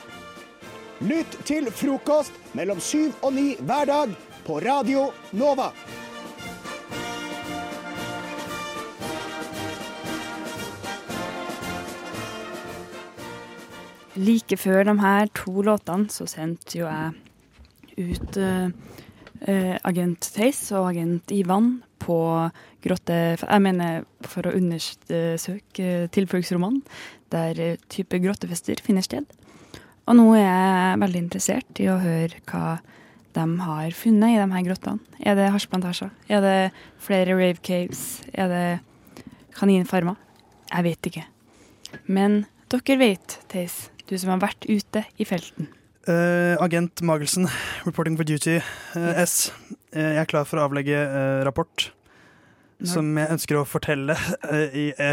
[1.01, 4.11] Lytt til frokost mellom syv og ni hver dag
[4.45, 5.71] på Radio Nova.
[14.21, 17.13] Like før de her to låtene så sendte jo jeg
[17.97, 18.69] ut eh,
[19.49, 22.17] eh, Agent Theis og Agent Ivan på
[22.83, 23.17] grotte...
[23.41, 26.81] Jeg mener for å undersøke tilfluktsromanen,
[27.33, 29.25] der eh, type grottefester finner sted.
[30.09, 32.79] Og nå er jeg veldig interessert i å høre hva
[33.31, 35.17] de har funnet i de her grottene.
[35.23, 36.11] Er det hasjplantasjer?
[36.27, 36.57] Er det
[37.01, 38.21] flere rave caves?
[38.33, 38.65] Er det
[39.55, 40.17] kaninfarmer?
[40.71, 41.27] Jeg vet ikke.
[42.07, 45.69] Men dere vet, Theis, du som har vært ute i felten.
[46.09, 47.45] Uh, agent Magelsen,
[47.85, 48.57] reporting for duty.
[48.97, 49.51] Eh, S.
[49.93, 50.97] Uh, jeg er klar for å avlegge
[51.47, 51.91] rapport.
[52.81, 54.15] Når- Som jeg ønsker å fortelle
[54.73, 55.09] i, i,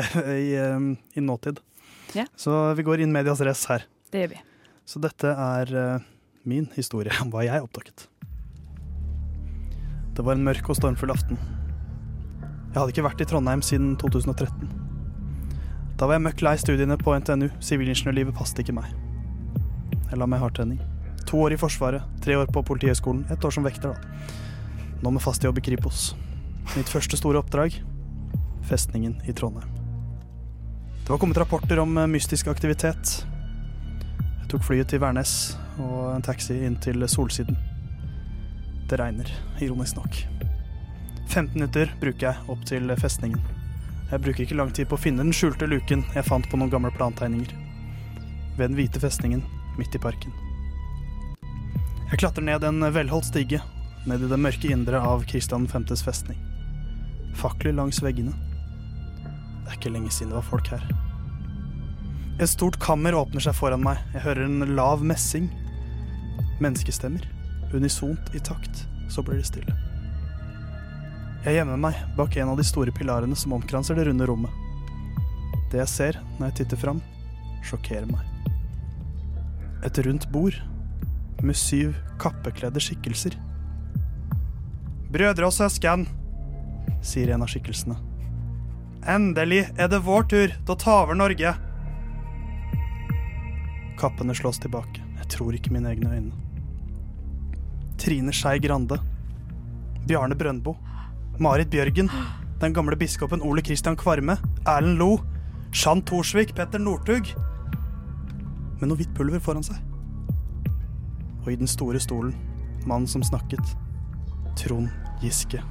[0.57, 0.87] eh,
[1.19, 1.59] i nåtid.
[2.17, 2.25] Ja.
[2.41, 3.85] Så vi går inn medias race her.
[4.11, 4.41] Det gjør vi.
[4.89, 6.01] Så dette er
[6.49, 8.07] min historie om hva jeg oppdaget.
[10.17, 11.37] Det var en mørk og stormfull aften.
[12.73, 14.88] Jeg hadde ikke vært i Trondheim siden 2013.
[15.99, 17.49] Da var jeg møkk lei studiene på NTNU.
[17.65, 18.87] Sivilingeniørlivet passet ikke meg.
[20.09, 20.79] Jeg la meg hardtrening.
[21.27, 24.29] To år i Forsvaret, tre år på Politihøgskolen, ett år som vekter, da.
[25.03, 26.13] Nå med fast jobb i Kripos.
[26.77, 27.77] Mitt første store oppdrag
[28.69, 29.69] festningen i Trondheim.
[31.03, 33.15] Det var kommet rapporter om eh, mystisk aktivitet.
[34.41, 35.33] Jeg tok flyet til Værnes
[35.81, 37.57] og en taxi inn til Solsiden.
[38.89, 39.31] Det regner,
[39.61, 40.21] ironisk nok.
[41.29, 43.58] 15 minutter bruker jeg opp til festningen.
[44.09, 46.73] Jeg bruker ikke lang tid på å finne den skjulte luken jeg fant på noen
[46.73, 47.51] gamle plantegninger.
[48.57, 49.43] Ved den hvite festningen
[49.79, 50.33] midt i parken.
[52.09, 53.61] Jeg klatrer ned en velholdt stige,
[54.09, 56.39] ned i det mørke indre av Kristian 5.s festning.
[57.37, 58.33] Fakler langs veggene.
[59.21, 60.89] Det er ikke lenge siden det var folk her.
[62.41, 64.01] Et stort kammer åpner seg foran meg.
[64.15, 65.51] Jeg hører en lav messing.
[66.65, 67.29] Menneskestemmer.
[67.77, 68.87] Unisont i takt.
[69.13, 69.88] Så blir det stille.
[71.45, 74.51] Jeg gjemmer meg bak en av de store pilarene som omkranser det runde rommet.
[75.71, 77.03] Det jeg ser når jeg titter fram,
[77.67, 78.25] sjokkerer meg.
[79.87, 80.57] Et rundt bord
[81.45, 83.37] med syv kappekledde skikkelser.
[85.15, 86.09] Brødre og søsken,
[87.07, 87.95] sier en av skikkelsene.
[89.09, 91.55] Endelig er det vår tur til å ta over Norge.
[93.99, 95.05] Kappene slås tilbake.
[95.23, 96.35] Jeg tror ikke mine egne øyne.
[97.99, 98.99] Trine Skei Grande.
[100.09, 100.75] Bjarne Brøndbo.
[101.39, 102.11] Marit Bjørgen.
[102.61, 104.37] Den gamle biskopen Ole Kristian Kvarme.
[104.67, 105.21] Erlend Lo.
[105.71, 106.55] Jean Thorsvik.
[106.55, 107.31] Petter Northug.
[108.81, 109.79] Med noe hvitt pulver foran seg.
[111.45, 112.35] Og i den store stolen,
[112.87, 113.63] mannen som snakket,
[114.59, 114.91] Trond
[115.23, 115.63] Giske.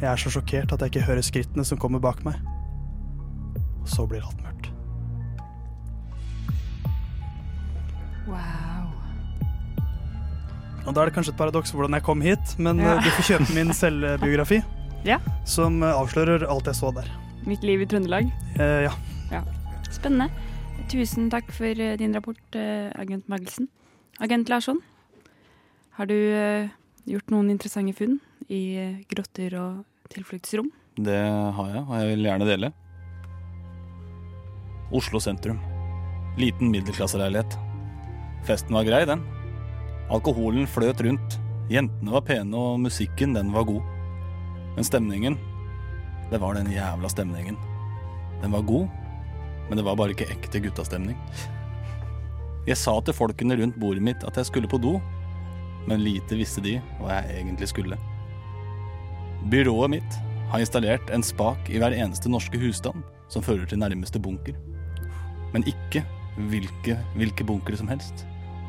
[0.00, 2.38] Jeg er så sjokkert at jeg ikke hører skrittene som kommer bak meg.
[3.82, 4.70] Og så blir alt mørkt.
[8.30, 8.63] Wow.
[10.84, 12.96] Og da er det kanskje et paradoks hvordan jeg kom hit, men Ja.
[12.98, 14.62] eh, du får kjøpe min selvbiografi,
[15.04, 15.18] Ja.
[15.44, 17.08] som eh, avslører alt jeg så der.
[17.46, 18.30] Mitt liv i Trøndelag.
[18.58, 18.92] Eh, ja.
[19.32, 19.42] Ja.
[19.90, 20.30] Spennende.
[20.88, 23.68] Tusen takk for eh, din rapport, agent Magelsen.
[24.20, 24.78] Agent Larsson,
[25.96, 26.14] har du
[27.08, 30.68] gjort noen interessante funn i grotter og tilfluktsrom?
[30.96, 31.16] Det
[31.56, 32.72] har jeg, og jeg vil gjerne dele.
[34.94, 35.58] Oslo sentrum.
[36.38, 37.56] Liten middelklasseleilighet.
[38.46, 39.22] Festen var grei, den.
[40.12, 41.38] Alkoholen fløt rundt.
[41.72, 43.82] Jentene var pene, og musikken, den var god.
[44.74, 45.38] Men stemningen
[46.30, 47.56] Det var den jævla stemningen.
[48.42, 48.88] Den var god,
[49.68, 51.16] men det var bare ikke ekte guttastemning.
[52.66, 54.96] Jeg sa til folkene rundt bordet mitt at jeg skulle på do,
[55.86, 57.98] men lite visste de hva jeg egentlig skulle.
[59.52, 60.18] Byrået mitt
[60.50, 64.56] har installert en spak i hver eneste norske husstand som fører til nærmeste bunker.
[65.52, 66.02] Men ikke
[66.50, 68.24] hvilke, hvilke bunkere som helst.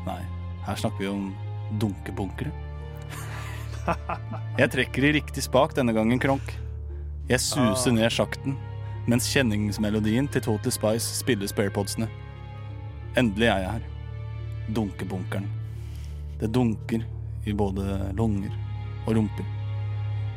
[0.06, 0.20] Nei,
[0.66, 1.26] her snakker vi om
[1.80, 2.52] dunkebunkere.
[4.58, 6.54] Jeg trekker i riktig spak denne gangen, Kronk.
[7.30, 8.56] Jeg suser ned sjakten,
[9.06, 12.08] mens kjenningsmelodien til Total Spice spiller sparepodsene.
[13.18, 13.86] Endelig er jeg her.
[14.74, 15.46] Dunkebunkeren.
[16.40, 17.06] Det dunker
[17.46, 18.52] i både lunger
[19.06, 19.46] og rumper.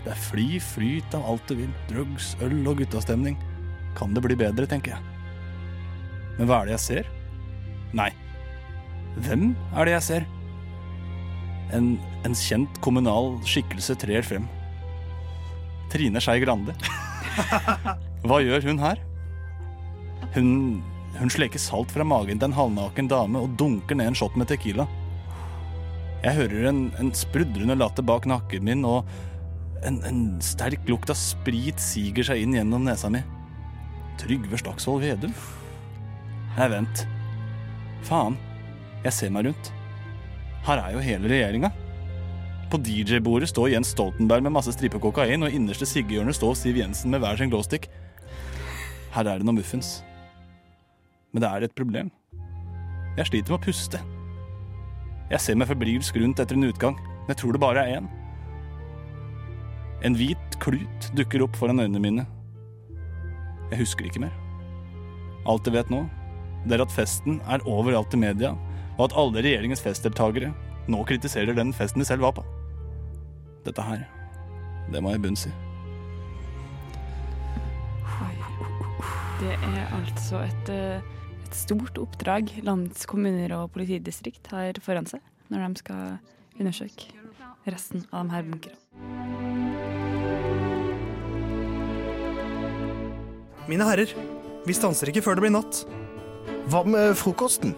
[0.05, 1.73] Det er fly flyt av alt du vil.
[1.89, 3.35] Drugs, øl og guttastemning.
[3.97, 5.01] Kan det bli bedre, tenker jeg.
[6.37, 7.09] Men hva er det jeg ser?
[7.97, 8.11] Nei.
[9.25, 10.27] Hvem er det jeg ser?
[11.75, 11.91] En,
[12.25, 14.47] en kjent kommunal skikkelse trer frem.
[15.91, 16.75] Trine Skei Grande.
[18.27, 19.01] Hva gjør hun her?
[20.35, 20.49] Hun,
[21.17, 24.49] hun sleker salt fra magen til en halvnaken dame og dunker ned en shot med
[24.51, 24.85] tequila.
[26.23, 29.07] Jeg hører en, en sprudrende latter bak nakken min, og
[29.87, 33.23] en, en sterk lukt av sprit siger seg inn gjennom nesa mi.
[34.19, 35.33] Trygve Slagsvold Vedum?
[36.57, 37.05] Nei, vent.
[38.07, 38.35] Faen.
[39.05, 39.71] Jeg ser meg rundt.
[40.67, 41.71] Her er jo hele regjeringa.
[42.69, 47.13] På DJ-bordet står Jens Stoltenberg med masse striper kokain, og innerste siggehjørnet står Siv Jensen
[47.13, 47.87] med hver sin glowstick.
[49.15, 50.01] Her er det noe muffens.
[51.31, 52.11] Men det er et problem.
[53.17, 54.03] Jeg sliter med å puste.
[55.29, 58.11] Jeg ser meg febrilsk rundt etter en utgang, men jeg tror det bare er én.
[60.05, 62.27] En hvit klut dukker opp foran øynene mine.
[63.71, 64.35] Jeg husker ikke mer.
[65.49, 66.03] Alt jeg vet nå,
[66.65, 68.53] det er at festen er overalt i media,
[68.99, 70.51] og at alle regjeringens festdeltakere
[70.91, 72.43] nå kritiserer den festen de selv var på.
[73.63, 74.03] Dette her,
[74.91, 75.53] det må jeg bunns i.
[79.39, 80.99] Det er altså et, eh,
[81.45, 86.17] et stort oppdrag landets kommuner og politidistrikt har foran seg når de skal
[86.59, 87.15] undersøke
[87.63, 88.75] resten av de her bunkerne.
[93.69, 94.11] Mine herrer,
[94.67, 95.85] vi stanser ikke før det blir natt.
[96.67, 97.77] Hva med frokosten?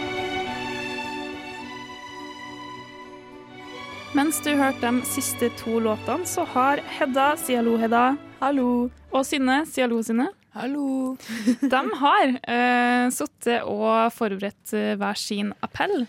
[4.11, 8.17] Mens du hørte de siste to låtene, så har Hedda, si hallo, Hedda.
[8.41, 8.89] Hallo.
[9.07, 10.25] Og Synne, si hallo, Synne.
[10.51, 11.13] Hallo.
[11.73, 16.03] De har uh, sittet og forberedt eh, hver sin appell,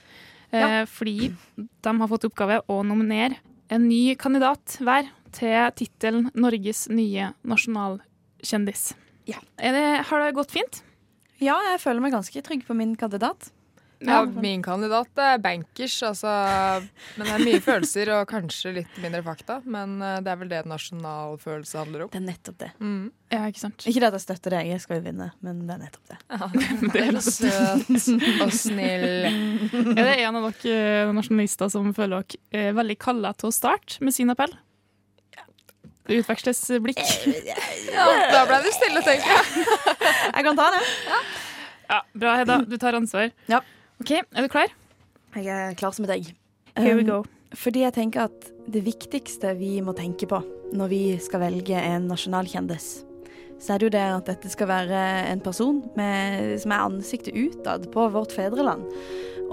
[0.50, 3.38] eh, fordi de har fått oppgave å nominere
[3.70, 8.96] en ny kandidat hver til tittelen 'Norges nye nasjonalkjendis'.
[9.30, 10.82] Er det, har det gått fint?
[11.38, 13.53] Ja, jeg føler meg ganske trygg på min kandidat.
[14.07, 16.32] Ja, min kandidat er bankers, altså.
[17.16, 19.61] Men det er mye følelser og kanskje litt mindre fakta.
[19.64, 22.12] Men eh, det er vel det nasjonal følelse handler om.
[22.12, 22.70] Det er nettopp det.
[23.32, 23.86] Ja, ikke sant?
[23.88, 26.18] Ikke det at jeg støtter deg, jeg skal jo vinne, men det er nettopp det.
[26.94, 29.09] det er søt og snill.
[29.94, 33.57] Er det en av dere eh, nasjonalister som føler dere eh, veldig kalla til å
[33.57, 34.55] starte med sin appell?
[36.03, 36.98] Det utveksles blikk.
[37.92, 39.68] Ja, da ble det stille, tenker jeg.
[40.34, 40.80] Jeg kan ta det.
[41.92, 42.57] Ja, Bra, Hedda.
[42.66, 43.30] Du tar ansvar.
[43.46, 43.61] Ja.
[44.03, 44.72] OK, er du klar?
[45.38, 46.32] Jeg er klar som et egg.
[46.74, 47.18] Here we Um, go.
[47.55, 50.40] Fordi jeg tenker at det viktigste vi må tenke på
[50.74, 53.05] når vi skal velge en nasjonal kjendis,
[53.62, 57.36] så er det jo det at dette skal være en person med, som er ansiktet
[57.36, 58.88] utad på vårt fedreland.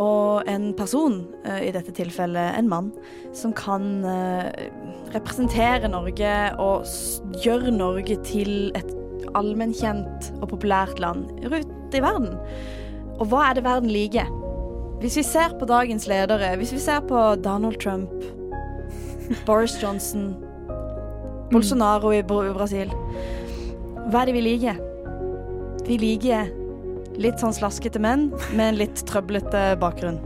[0.01, 2.89] Og en person, eh, i dette tilfellet en mann,
[3.35, 4.71] som kan eh,
[5.13, 6.89] representere Norge og
[7.43, 8.95] gjøre Norge til et
[9.37, 12.39] allmennkjent og populært land rundt i verden.
[13.19, 14.29] Og hva er det verden liker?
[14.99, 18.11] Hvis vi ser på dagens ledere, hvis vi ser på Donald Trump,
[19.47, 20.33] Boris Johnson,
[21.49, 22.91] Bolsonaro i Brasil
[24.09, 24.81] Hva er det vi liker?
[25.87, 26.51] Vi liker
[27.19, 30.19] litt sånn slaskete menn med en litt trøblete bakgrunn.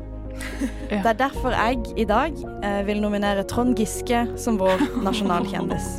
[0.89, 2.35] Det er derfor jeg i dag
[2.65, 5.89] eh, vil nominere Trond Giske som vår nasjonalkjendis.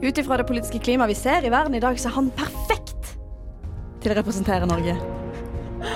[0.00, 3.16] Ut ifra det politiske klimaet vi ser i verden i dag, så er han perfekt
[4.00, 4.96] til å representere Norge.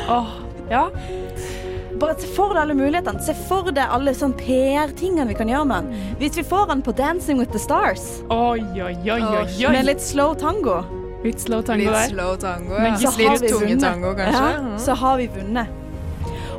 [0.08, 0.26] Åh,
[0.70, 0.90] ja.
[2.00, 3.22] Bare se for deg alle mulighetene.
[3.22, 6.16] Se for deg alle sånn PR-tingene vi kan gjøre med han.
[6.18, 8.02] Hvis vi får han på Dancing with the Stars
[8.34, 9.70] Oi, oi, oi, oi, oi.
[9.72, 10.80] med litt slow tango,
[11.24, 12.08] Litt slow tango Litt der.
[12.10, 12.90] slow tango, ja.
[13.00, 14.42] Litt Litt tunge tango, kanskje.
[14.42, 15.68] Ja, så har vi vunnet.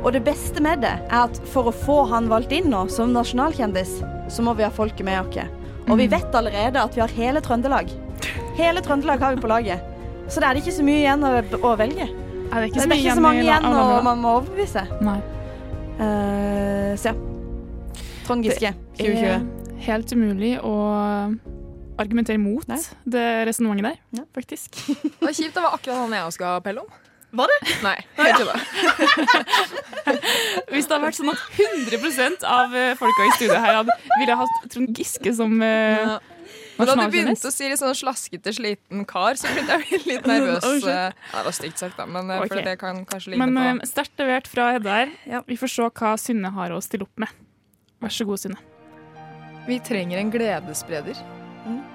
[0.02, 3.12] Og det beste med det er at for å få han valgt inn nå som
[3.14, 4.00] nasjonalkjendis,
[4.32, 5.46] så må vi ha folket med oss.
[5.86, 5.98] Og Mm.
[5.98, 7.86] vi vet allerede at vi har hele Trøndelag.
[8.56, 9.80] Hele Trøndelag har vi på laget.
[10.28, 11.22] Så det er ikke så mye igjen
[11.62, 12.08] å velge.
[12.56, 14.84] Er det ikke det så er ikke så mange igjen, og man må overbevise.
[15.04, 15.18] Nei.
[15.96, 17.16] Uh, så ja.
[18.26, 19.82] Trond Giske, Det er 2020.
[19.86, 20.72] helt umulig å
[22.00, 22.64] argumentere mot
[23.04, 24.80] det resonnementet der, faktisk.
[24.88, 25.52] Det var kjipt.
[25.54, 26.88] Det var akkurat han jeg også skal appelle om.
[27.36, 27.58] Var det?
[27.84, 27.96] Nei.
[28.16, 28.58] Jeg det.
[30.72, 34.38] Hvis det hadde vært sånn at 100% av eh, folka i studioet her hadde, ville
[34.40, 36.16] hatt Trond Giske som eh,
[36.76, 39.88] Men da du begynte å si litt sånn slaskete, sliten kar, så begynte jeg å
[39.88, 40.66] bli litt nervøs.
[40.68, 40.76] Oh.
[40.92, 42.52] Eh, ja, det var stygt sagt, da, men okay.
[42.52, 45.12] For det kan kanskje ligne Men på Men sterkt levert fra Hedda her.
[45.48, 47.44] Vi får se hva Synne har å stille opp med.
[48.04, 48.60] Vær så god, Synne.
[49.66, 51.22] Vi trenger en gledesspreder.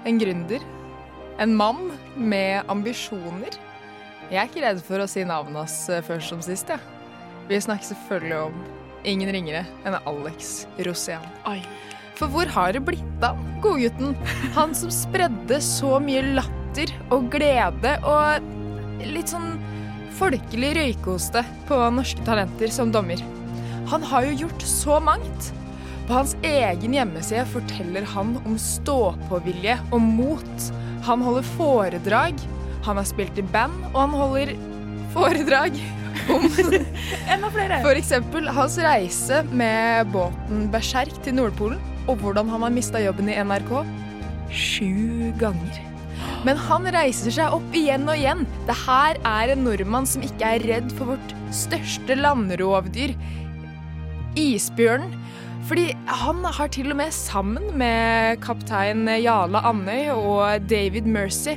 [0.05, 0.63] En gründer.
[1.39, 3.55] En mann med ambisjoner.
[4.31, 6.79] Jeg er ikke redd for å si navnet hans eh, først som sist, jeg.
[7.49, 8.59] Vi snakker selvfølgelig om
[9.07, 11.23] ingen ringere enn Alex Rosén.
[12.19, 14.15] For hvor har det blitt av godgutten?
[14.57, 18.51] Han som spredde så mye latter og glede og
[19.11, 19.55] litt sånn
[20.19, 23.21] folkelig røykoste på Norske Talenter som dommer.
[23.89, 25.51] Han har jo gjort så mangt.
[26.07, 30.67] På hans egen hjemmeside forteller han om stå-på-vilje og mot.
[31.07, 32.41] Han holder foredrag,
[32.85, 34.53] han har spilt i band, og han holder
[35.13, 35.77] foredrag
[36.31, 36.45] om
[37.31, 37.79] Enda flere.
[37.83, 43.29] For eksempel hans reise med båten Berserk til Nordpolen, og hvordan han har mista jobben
[43.29, 43.73] i NRK
[44.51, 45.79] sju ganger.
[46.45, 48.45] Men han reiser seg opp igjen og igjen.
[48.67, 53.13] Det her er en nordmann som ikke er redd for vårt største landrovdyr,
[54.39, 55.17] isbjørnen.
[55.69, 61.53] Fordi han har til og med sammen med kaptein Jarle Andøy og David Mercy,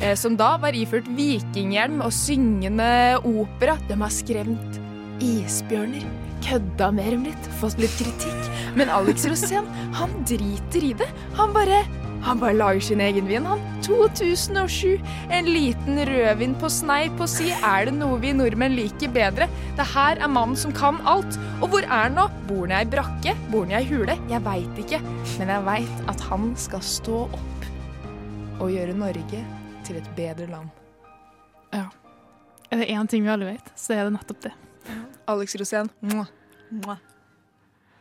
[0.00, 4.80] eh, som da var iført vikinghjelm og syngende opera, de har skremt
[5.22, 6.23] isbjørner.
[6.44, 8.48] Kødda med dem litt, fått litt kritikk.
[8.76, 11.08] Men Alex Rosén, han driter i det.
[11.38, 11.84] Han bare
[12.24, 13.60] han bare lager sin egen vin, han.
[13.84, 15.00] 2007.
[15.30, 19.48] En liten rødvin på sneip og si er det noe vi nordmenn liker bedre.
[19.76, 21.36] Det her er mannen som kan alt.
[21.60, 22.24] Og hvor er han nå?
[22.48, 23.36] Bor han i ei brakke?
[23.52, 24.16] Bor han i ei hule?
[24.32, 25.02] Jeg veit ikke.
[25.36, 27.68] Men jeg veit at han skal stå opp
[28.62, 29.44] og gjøre Norge
[29.84, 30.72] til et bedre land.
[31.74, 31.90] Ja.
[32.72, 34.54] Er det én ting vi alle vet, så er det nettopp det.
[35.30, 35.88] Alex Rosén.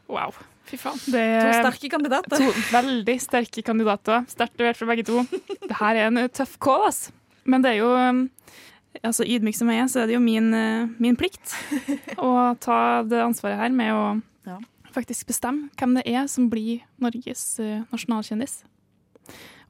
[0.08, 0.36] Wow.
[0.68, 1.00] Fy faen.
[1.12, 2.38] Det To sterke kandidater.
[2.40, 4.24] To veldig sterke kandidater.
[4.32, 5.24] Sterkt levert fra begge to.
[5.64, 7.08] Det her er en eh, tøff call, ass.
[7.50, 8.22] Men det er jo um,
[9.04, 11.56] altså Ydmyk som jeg er, så er det jo min, eh, min plikt
[12.16, 12.78] å ta
[13.08, 14.04] det ansvaret her med å
[14.48, 14.58] Ja.
[14.96, 18.62] faktisk bestemme hvem det er som blir Norges eh, nasjonalkjendis.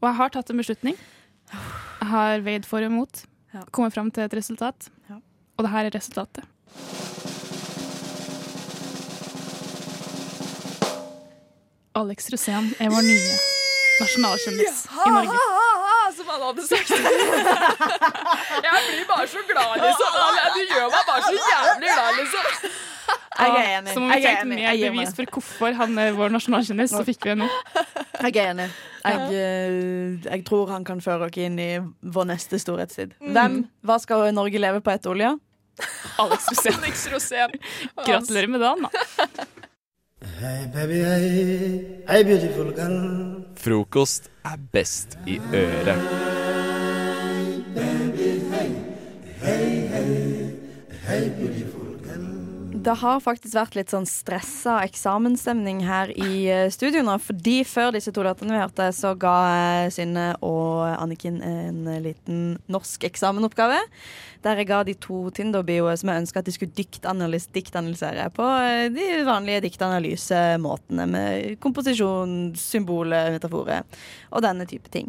[0.01, 0.97] Og jeg har tatt en beslutning.
[1.53, 3.23] Jeg har veid for og imot.
[3.71, 4.89] Kommet fram til et resultat.
[5.09, 6.43] Og det her er resultatet.
[11.93, 13.33] Alex Rosén er vår nye
[14.01, 15.41] nasjonalkjendis i Norge.
[16.13, 16.89] Som han hadde sagt.
[18.65, 20.17] Jeg blir bare så glad, liksom.
[20.55, 22.73] Du gjør meg bare så jævlig glad, liksom.
[23.33, 23.93] Jeg er enig.
[23.93, 27.33] Som om vi trengte mer bevis for hvorfor han er vår nasjonalkjendis, så fikk vi
[27.33, 27.49] det nå.
[28.23, 28.67] Jeg er enig.
[29.03, 31.71] Jeg, eh, jeg tror han kan føre oss inn i
[32.17, 33.17] vår neste storhetstid.
[33.21, 33.33] Mm.
[33.33, 33.57] Hvem?
[33.85, 35.35] Hva skal Norge leve på etter olja?
[36.21, 36.77] Alex Rosén.
[36.77, 37.59] Alex Rosén.
[38.05, 39.45] Gratulerer med dagen, da.
[40.39, 43.45] Hey baby, hey, hey beautiful girl.
[43.55, 46.01] Frokost er best i øret.
[51.07, 51.72] Hey beautiful girl.
[52.83, 57.13] Det har faktisk vært litt sånn stressa eksamensstemning her i eh, studio nå.
[57.23, 62.01] Fordi før disse to låtene vi hørte, så ga eh, Synne og Anniken en eh,
[62.03, 63.79] liten norsk eksamenoppgave.
[64.43, 68.49] Der jeg ga de to Tinder-bioer som jeg ønska at de skulle diktanalys diktanalysere på
[68.91, 73.87] de vanlige diktanalysemåtene med komposisjon, symboler, metaforer
[74.33, 75.07] og denne type ting.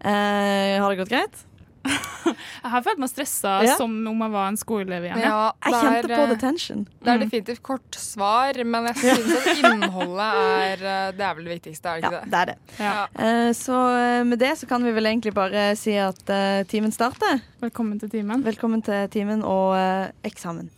[0.00, 1.44] Eh, har det gått greit?
[1.82, 3.74] Jeg har følt meg stressa Ja.
[3.76, 5.20] som om jeg var en skoleelev igjen.
[5.24, 6.84] Ja, Jeg der, kjente på det the tension.
[7.02, 11.48] Det er definitivt kort svar, men jeg syns at innholdet er eh, Det er vel
[11.48, 12.30] det viktigste, er det ikke det?
[12.30, 12.58] Det er det.
[12.78, 12.92] Ja.
[13.18, 16.94] Uh, så eh, med det så kan vi vel egentlig bare si at uh, timen
[16.94, 17.42] starter.
[17.62, 18.44] Velkommen til timen.
[18.46, 20.70] Velkommen til timen og uh, eksamen.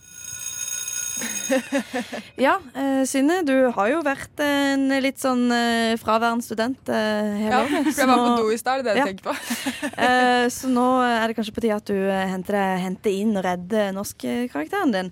[2.46, 7.50] ja, eh, Synne, du har jo vært en litt sånn uh, fraværende student eh, hele
[7.52, 7.88] Ja, året.
[7.94, 9.36] for jeg var på do i stad, det er det jeg tenker på.
[10.04, 13.44] Eh, så nå er det kanskje på tide at du eh, henter, henter inn og
[13.46, 15.10] redder norskkarakteren din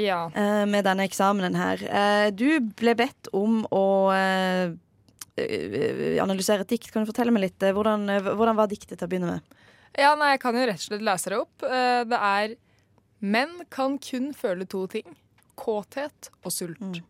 [0.00, 0.24] Ja.
[0.34, 1.84] eh, med denne eksamenen her.
[1.86, 3.84] Eh, du ble bedt om å
[4.14, 4.74] eh,
[5.40, 6.90] eh, analysere et dikt.
[6.92, 7.62] Kan du fortelle meg litt?
[7.62, 9.60] eh, hvordan, eh, hvordan var diktet til å begynne med?
[9.94, 11.62] Ja, nei, jeg kan jo rett og slett lese det opp.
[11.68, 12.56] Eh, Det er
[13.24, 15.06] Menn kan kun føle to ting.
[15.56, 17.02] Kåthet og sult.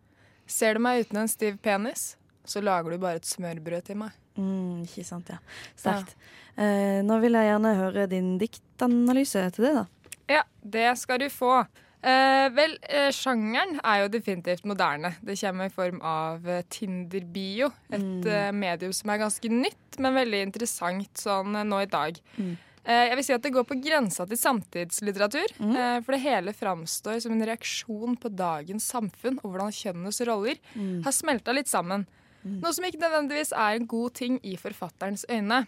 [0.47, 4.13] Ser du meg uten en stiv penis, så lager du bare et smørbrød til meg.
[4.37, 5.39] Mm, ikke sant, ja.
[5.79, 6.17] Sterkt.
[6.59, 9.87] Eh, nå vil jeg gjerne høre din diktanalyse til det, da.
[10.29, 11.63] Ja, det skal du få.
[12.05, 15.15] Eh, vel, eh, sjangeren er jo definitivt moderne.
[15.25, 17.71] Det kommer i form av eh, Tinder-bio.
[17.91, 18.27] Et Mm.
[18.27, 22.19] eh, medium som er ganske nytt, men veldig interessant sånn eh, nå i dag.
[22.37, 22.59] Mm.
[22.85, 25.55] Eh, jeg vil si at det går på grensa til samtidslitteratur.
[25.59, 25.77] Mm.
[25.77, 30.61] Eh, for det hele framstår som en reaksjon på dagens samfunn og hvordan kjønnenes roller
[30.75, 31.03] Mm.
[31.05, 32.07] har smelta litt sammen.
[32.45, 35.63] Noe som ikke nødvendigvis er en god ting i forfatterens øyne.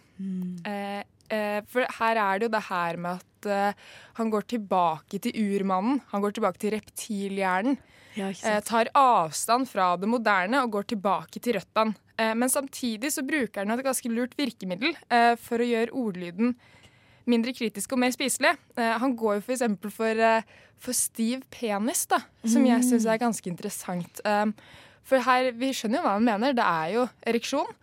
[0.67, 1.03] Eh,
[1.33, 3.73] eh, for her er det jo det her med at eh,
[4.19, 6.03] han går tilbake til urmannen.
[6.13, 7.79] Han går tilbake til reptilhjernen.
[8.17, 8.31] Ja,
[8.61, 11.95] tar avstand fra det moderne og går tilbake til røttene.
[12.17, 14.95] Men samtidig så bruker han et ganske lurt virkemiddel
[15.37, 16.55] for å gjøre ordlyden
[17.27, 18.55] mindre kritisk og mer spiselig.
[18.79, 20.43] Eh, han går jo for eksempel for, eh,
[20.79, 24.21] for stiv penis, da, som jeg syns er ganske interessant.
[24.25, 24.47] Eh,
[25.07, 27.75] for her, vi skjønner jo hva han mener, det er jo ereksjon.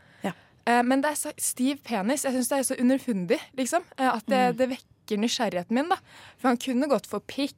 [0.65, 2.23] Eh, men det er så stiv penis.
[2.23, 3.83] Jeg syns det er så underfundig, liksom.
[3.99, 5.97] at det, det vekker nysgjerrigheten min, da.
[6.39, 7.57] For han kunne gått for pikk,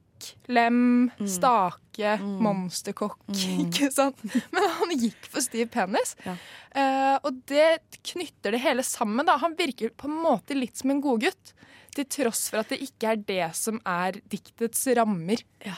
[0.50, 3.20] lem, stake, monsterkokk,
[3.66, 4.22] ikke sant.
[4.56, 6.16] Men han gikk for stiv penis.
[6.26, 9.38] Eh, og det knytter det hele sammen, da.
[9.44, 11.54] Han virker på en måte litt som en godgutt.
[11.96, 15.44] Til tross for at det ikke er det som er diktets rammer.
[15.66, 15.78] Ja.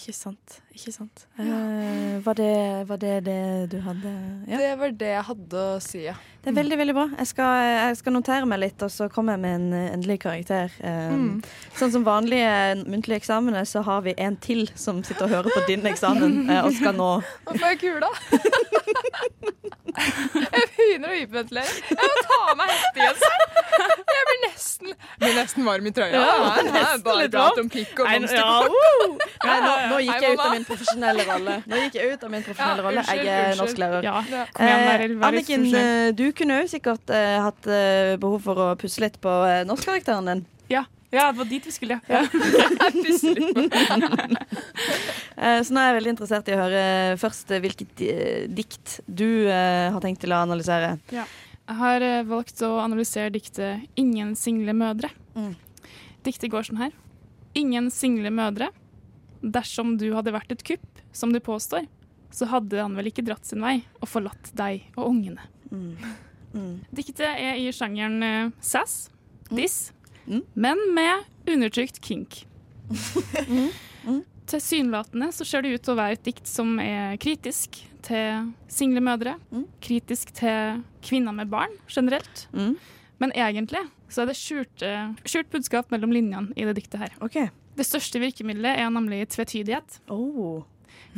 [0.00, 0.54] Ikke sant.
[0.72, 1.26] Ikke sant.
[1.36, 2.52] Eh, var, det,
[2.88, 4.08] var det det du hadde
[4.48, 4.56] ja.
[4.56, 6.14] Det var det jeg hadde å si, ja.
[6.40, 7.04] Det er veldig veldig bra.
[7.18, 10.16] Jeg skal, jeg skal notere meg litt, og så kommer jeg med en eh, endelig
[10.24, 10.72] karakter.
[10.80, 11.42] Um, Mm.
[11.76, 15.66] Sånn som vanlige muntlige eksamener, så har vi en til som sitter og hører på
[15.68, 17.10] din eksamen og skal nå
[17.44, 18.08] Hva får jeg kula.
[19.00, 21.72] jeg begynner å hyperventilere.
[21.90, 23.46] Jeg må ta av meg hettegenseren.
[24.10, 26.20] Jeg blir nesten, blir nesten varm i trøya.
[26.20, 28.36] Ja, nei, bare prat om pikk og monster.
[28.36, 29.16] ja, uh.
[29.46, 31.56] Nei, nå, nå gikk jeg ut av min profesjonelle rolle.
[31.70, 33.04] Nå gikk jeg ut av min profesjonelle Ja, rolle.
[33.10, 34.06] Jeg er norsklærer.
[34.06, 34.16] Ja,
[34.60, 39.16] Eh, Anniken, eh, du kunne jo sikkert eh, hatt eh, behov for å pusse litt
[39.22, 40.42] på eh, norskkarakteren din.
[40.72, 40.84] Ja.
[41.10, 42.00] Ja, det var dit vi skulle.
[42.08, 42.24] Ja.
[45.40, 46.80] Eh, Så nå er jeg veldig interessert i å høre
[47.20, 50.98] først eh, hvilket eh, dikt du har tenkt til å analysere.
[51.14, 51.24] Ja.
[51.70, 55.10] Jeg har valgt å analysere diktet 'Ingen single mødre'.
[56.26, 56.92] Diktet går sånn her.
[57.56, 58.68] Ingen single mødre.
[59.40, 61.86] Dersom du hadde vært et kupp, som du påstår,
[62.30, 65.46] så hadde han vel ikke dratt sin vei og forlatt deg og ungene.
[66.92, 69.08] Diktet er i sjangeren sass,
[69.48, 69.92] diss,
[70.54, 72.44] men med undertrykt kink.
[74.50, 79.02] Tilsynelatende så ser det ut til å være et dikt som er kritisk til single
[79.04, 79.36] mødre,
[79.84, 82.46] kritisk til kvinner med barn generelt.
[83.20, 87.12] Men egentlig så er det skjult, eh, skjult budskap mellom linjene i det diktet her.
[87.76, 90.00] Det største virkemidlet er nemlig tvetydighet.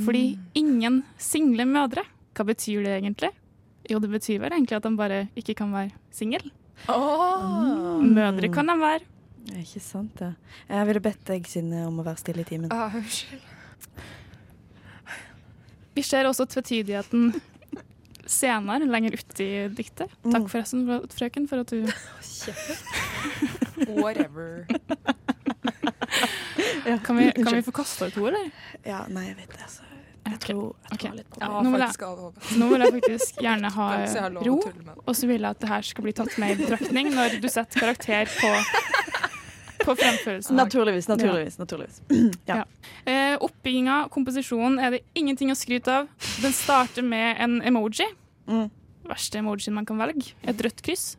[0.04, 3.30] Fordi ingen single mødre, hva betyr det egentlig?
[3.90, 6.50] Jo, det betyr vel egentlig at de bare ikke kan være singel.
[8.02, 9.06] Mødre kan de være.
[9.58, 10.32] Ikke sant, ja.
[10.70, 12.72] Jeg ville bedt deg, Synne, om å være stille i timen.
[12.74, 13.42] Ah, unnskyld.
[15.92, 17.34] Vi ser også tvetydigheten
[18.26, 20.12] senere, lenger uti i diktet.
[20.24, 21.84] Takk forresten, frøken, for at du
[23.98, 24.64] Whatever.
[27.04, 28.50] Kan vi, kan vi få kasta ut ord, eller?
[28.86, 29.62] Ja, nei, jeg vet det.
[29.66, 29.91] Altså.
[30.22, 33.70] Jeg tror, jeg tror har litt Ja, nå, vil jeg, nå vil jeg faktisk gjerne
[33.74, 33.86] ha
[34.38, 34.56] ro,
[35.02, 37.48] og så vil jeg at det her skal bli tatt med i betraktning når du
[37.50, 38.50] setter karakter på,
[39.86, 40.58] på fremførelsen.
[40.58, 41.58] Naturligvis, naturligvis.
[41.58, 42.02] naturligvis.
[42.52, 42.62] Ja.
[43.02, 46.12] Eh, oppbygginga, komposisjonen, er det ingenting å skryte av.
[46.44, 48.06] Den starter med en emoji.
[48.46, 48.68] Mm.
[49.10, 50.36] Verste emojien man kan velge.
[50.46, 51.16] Et rødt kryss.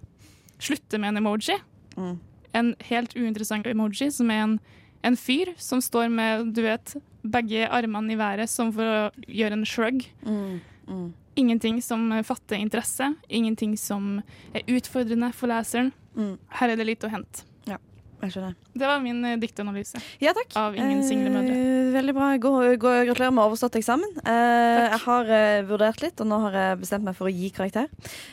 [0.63, 1.57] Slutter med en emoji.
[1.97, 2.15] Mm.
[2.55, 4.55] En helt uinteressant emoji som er en,
[5.03, 9.59] en fyr som står med, du vet, begge armene i været som for å gjøre
[9.59, 10.05] en shrug.
[10.25, 10.61] Mm.
[10.87, 11.09] Mm.
[11.39, 13.13] Ingenting som fatter interesse.
[13.29, 14.21] Ingenting som
[14.53, 15.91] er utfordrende for leseren.
[16.15, 16.35] Mm.
[16.59, 17.45] Her er det litt å hente.
[17.69, 17.79] Ja,
[18.21, 18.57] jeg skjønner.
[18.73, 20.01] Det var min eh, diktanalyse.
[20.23, 20.53] Ja, takk.
[20.59, 21.57] Av ingen single mødre.
[21.93, 22.27] Veldig bra.
[22.41, 24.15] Gratulerer med overstått eksamen.
[24.25, 27.51] Eh, jeg har eh, vurdert litt, og nå har jeg bestemt meg for å gi
[27.53, 27.87] karakter.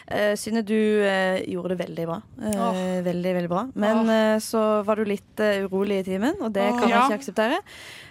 [0.08, 2.18] Eh, Synne, du eh, gjorde det veldig bra.
[2.40, 2.80] Eh, Åh.
[3.06, 3.66] Veldig, veldig bra.
[3.84, 7.04] Men eh, så var du litt eh, urolig i timen, og det kan jeg Ja.
[7.06, 7.60] ikke akseptere.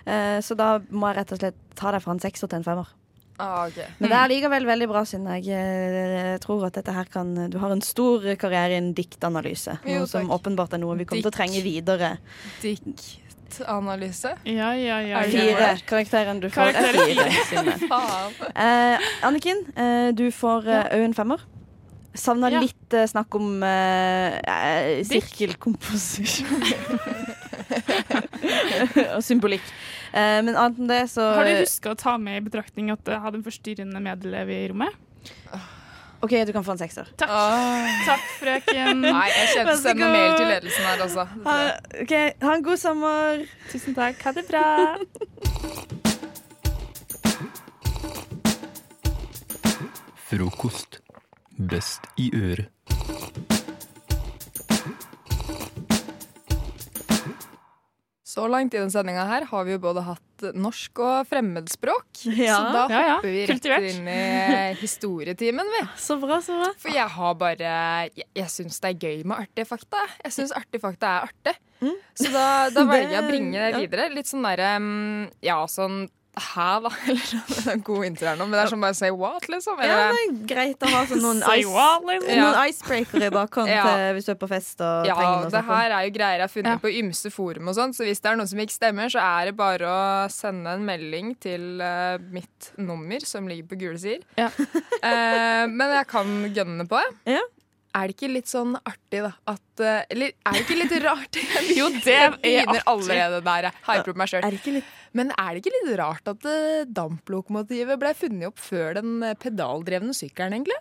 [0.05, 2.67] Eh, så da må jeg rett og slett ta deg fra en sekser til en
[2.69, 2.95] femmer.
[3.39, 3.85] Ah, okay.
[4.03, 5.37] Men det er likevel veldig bra, Synne.
[5.39, 9.77] Jeg tror at dette her kan Du har en stor karriere innen diktanalyse.
[9.87, 12.17] Jo, som åpenbart er noe vi kommer til å trenge videre.
[13.49, 14.35] Diktanalyse?
[14.45, 15.21] Ja, ja, ja.
[15.29, 15.69] Fire.
[15.89, 17.29] Karakteren du får, er fire.
[18.59, 21.41] Eh, Anniken, eh, du får òg en femmer.
[22.17, 22.59] Savna Ja.
[22.59, 26.63] litt eh, snakk om eh, eh, sirkelkomposisjon.
[29.15, 29.65] Og symbolikk.
[30.11, 33.05] Eh, men annet enn det, så Har du huska å ta med i betraktning at
[33.07, 34.95] jeg hadde en forstyrrende medelev i rommet?
[36.21, 37.07] OK, du kan få en sekser.
[37.17, 37.31] Takk.
[38.05, 39.01] Takk, frøken.
[39.05, 41.27] Nei, jeg kjente send noe mail til ledelsen her, altså.
[41.45, 41.57] Ha,
[42.03, 43.45] ok, ha en god sommer.
[43.71, 44.19] Tusen takk.
[44.27, 44.65] Ha det bra.
[50.29, 50.99] Frokost.
[51.71, 53.48] Best i øret.
[58.29, 62.05] Så langt i den sendinga her har vi jo både hatt norsk og fremmedspråk.
[62.39, 62.59] Ja.
[62.59, 63.13] Så da Ja, ja.
[63.15, 63.87] hopper vi rett Kultivert.
[63.89, 65.81] inn i historietimen, vi.
[66.07, 66.69] Så bra, så bra.
[66.77, 67.71] For jeg har bare
[68.13, 70.03] Jeg, jeg syns det er gøy med artige fakta.
[70.23, 71.55] Jeg syns artige fakta er artig.
[72.19, 72.45] Så da,
[72.75, 74.09] da velger jeg å bringe det videre.
[74.13, 76.03] Litt sånn derre mm, Ja, sånn
[76.39, 76.89] Hæ, da?
[77.09, 79.79] Eller det en god intro her nå, men det er sånn bare say what, liksom.
[79.83, 82.29] Ja, det er greit å ha sånn noen, ice, what, liksom.
[82.31, 82.63] noen Ja.
[82.71, 83.83] icebreaker i bakhånd Ja.
[84.15, 86.45] hvis du er på fest og Ja, trenger noe det her er jo greier jeg
[86.47, 89.11] har funnet på ymse forum og sånn, så hvis det er noe som ikke stemmer,
[89.13, 90.01] så er det bare å
[90.33, 94.23] sende en melding til uh, mitt nummer som ligger på gule sider.
[94.39, 97.43] uh, men jeg kan gønne på, jeg.
[97.97, 99.31] Er det ikke litt sånn artig, da?
[99.49, 101.39] At, eh, eller er det ikke litt rart?
[101.73, 103.69] Jo, det er begynner allerede der.
[103.71, 104.81] Jeg hyper opp meg sjøl.
[105.17, 109.37] Men er det ikke litt rart at eh, damplokomotivet ble funnet opp før den eh,
[109.41, 110.77] pedaldrevne sykkelen, egentlig?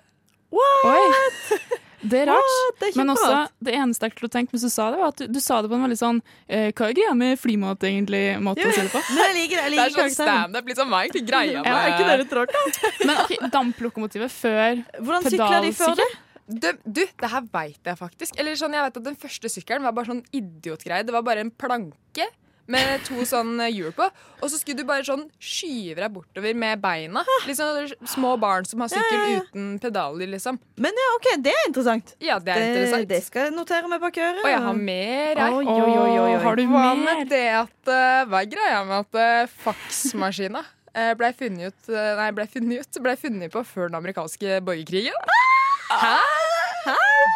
[0.53, 1.79] Oi.
[2.01, 2.47] Det er rart.
[2.47, 2.77] What?
[2.79, 5.11] Det er men også, det eneste jeg klarte å tenke mens du sa det, var
[5.11, 7.83] at du, du sa det på en veldig sånn eh, Hva er greia med flymat,
[7.89, 8.23] egentlig?
[8.45, 9.03] Måte å si det på.
[9.19, 9.65] Jeg liker det.
[9.65, 10.71] Jeg Det er sånn standup.
[10.71, 12.55] Liksom, hva er egentlig greia Ja, med er ikke det litt rart,
[13.03, 16.17] Men okay, damplokomotivet før Hvordan sykla de før pedalsykkel?
[16.49, 16.75] Det?
[16.85, 18.37] Du, det her veit jeg faktisk.
[18.41, 21.05] Eller sånn, jeg vet at Den første sykkelen var bare sånn idiotgreie.
[21.07, 22.29] Det var bare en planke
[22.69, 24.07] med to sånn hjul på.
[24.41, 27.25] Og så skulle du bare sånn skyve deg bortover med beina.
[27.49, 29.45] Liksom Små barn som har sykkel Ja, ja, ja.
[29.45, 30.61] uten pedaler, liksom.
[30.81, 32.15] Men ja, OK, det er interessant.
[32.25, 33.11] Ja, det er interessant.
[33.13, 34.43] Det skal jeg notere meg bak øret.
[34.45, 35.59] Og jeg har mer her.
[35.59, 36.33] Oi, oi, oi, oi.
[36.45, 41.13] Har du Hva med det at uh, Hva er greia med at uh, faksmaskina uh,
[41.19, 45.17] ble funnet ut eh, Nei, ble funnet ut Ble funnet på før den amerikanske borgerkrigen?
[45.29, 45.58] Hæ?
[45.91, 46.58] Hæ?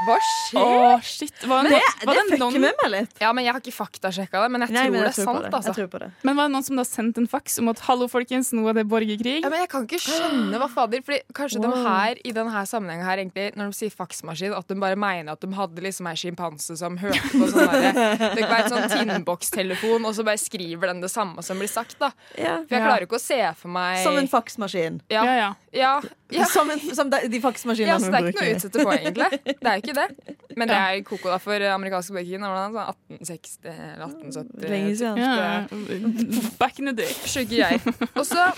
[0.03, 0.63] Hva skjer?
[0.63, 1.35] Å, shit.
[1.47, 3.13] Var det, Men var det noen, med meg litt.
[3.23, 5.43] Ja, men Jeg har ikke faktasjekka det, men jeg Nei, tror men det er sant.
[5.45, 5.51] det.
[5.53, 5.69] Altså.
[5.73, 6.09] Jeg tror på det.
[6.27, 8.79] Men var det noen som da sendte en faks om at hallo, folkens, nå er
[8.81, 9.37] det borgerkrig?
[9.45, 13.07] Ja, men Jeg kan ikke skjønne hva fader Fordi Kanskje de her i denne sammenhengen
[13.07, 16.17] her egentlig Når de sier faksmaskin, at de bare mener at de hadde liksom ei
[16.19, 17.93] sjimpanse som hørte på sånn derre
[18.35, 21.71] Det kan være en sånn tinnbokstelefon, og så bare skriver den det samme som blir
[21.71, 21.99] sagt.
[22.03, 22.59] da Ja.
[22.67, 25.01] For jeg klarer ikke å se for meg Som en faksmaskin.
[25.13, 25.23] Ja.
[25.27, 25.51] Ja, ja.
[25.73, 25.93] Ja,
[26.33, 26.45] ja.
[26.53, 28.93] Som, en, som de, de faksmaskinene Ja, så det er ikke noe å utsette på,
[28.93, 29.32] egentlig.
[29.33, 30.37] Det er jo ikke det.
[30.57, 32.41] Men det er koko da for amerikansk borgerkrig.
[32.43, 34.71] Når det var sånn 1860 eller 1870.
[34.73, 35.17] Lenge siden.
[35.23, 36.51] Ja.
[36.61, 37.13] Back in the day.
[37.25, 37.81] Skjønner jeg.
[38.13, 38.49] Og så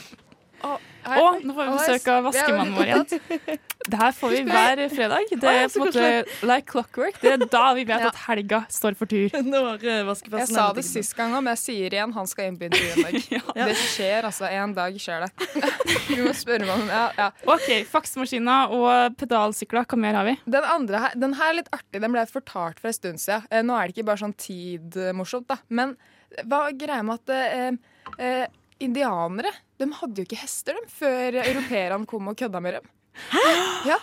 [0.65, 3.61] Å, her- nå får vi besøk av vaskemannen vår igjen.
[3.93, 5.27] Det her får vi hver fredag.
[5.29, 6.05] Det er på en måte
[6.49, 7.19] like clockwork.
[7.21, 9.29] Det er da vi vet at helga står for tur.
[9.29, 12.15] Jeg sa det sist gang òg, men jeg sier igjen.
[12.17, 13.69] Han skal inn på intervju en dag.
[13.69, 14.49] Det skjer altså.
[14.49, 15.51] En dag skjer det.
[16.09, 17.29] Vi må spørre meg om ja, ja.
[17.45, 19.85] OK, faksmaskiner og pedalsykler.
[19.93, 20.39] Hva mer har vi?
[20.57, 22.01] Den andre her, den her er litt artig.
[22.01, 23.45] Den ble fortalt for en stund siden.
[23.53, 25.61] Eh, Nå er det ikke bare sånn tid-morsomt, da.
[25.69, 25.97] Men
[26.49, 27.77] hva er greia med at eh,
[28.17, 28.47] eh,
[28.83, 32.93] indianere de hadde jo ikke hester dem, før europeerne kom og kødda med dem?
[33.87, 33.99] Ja,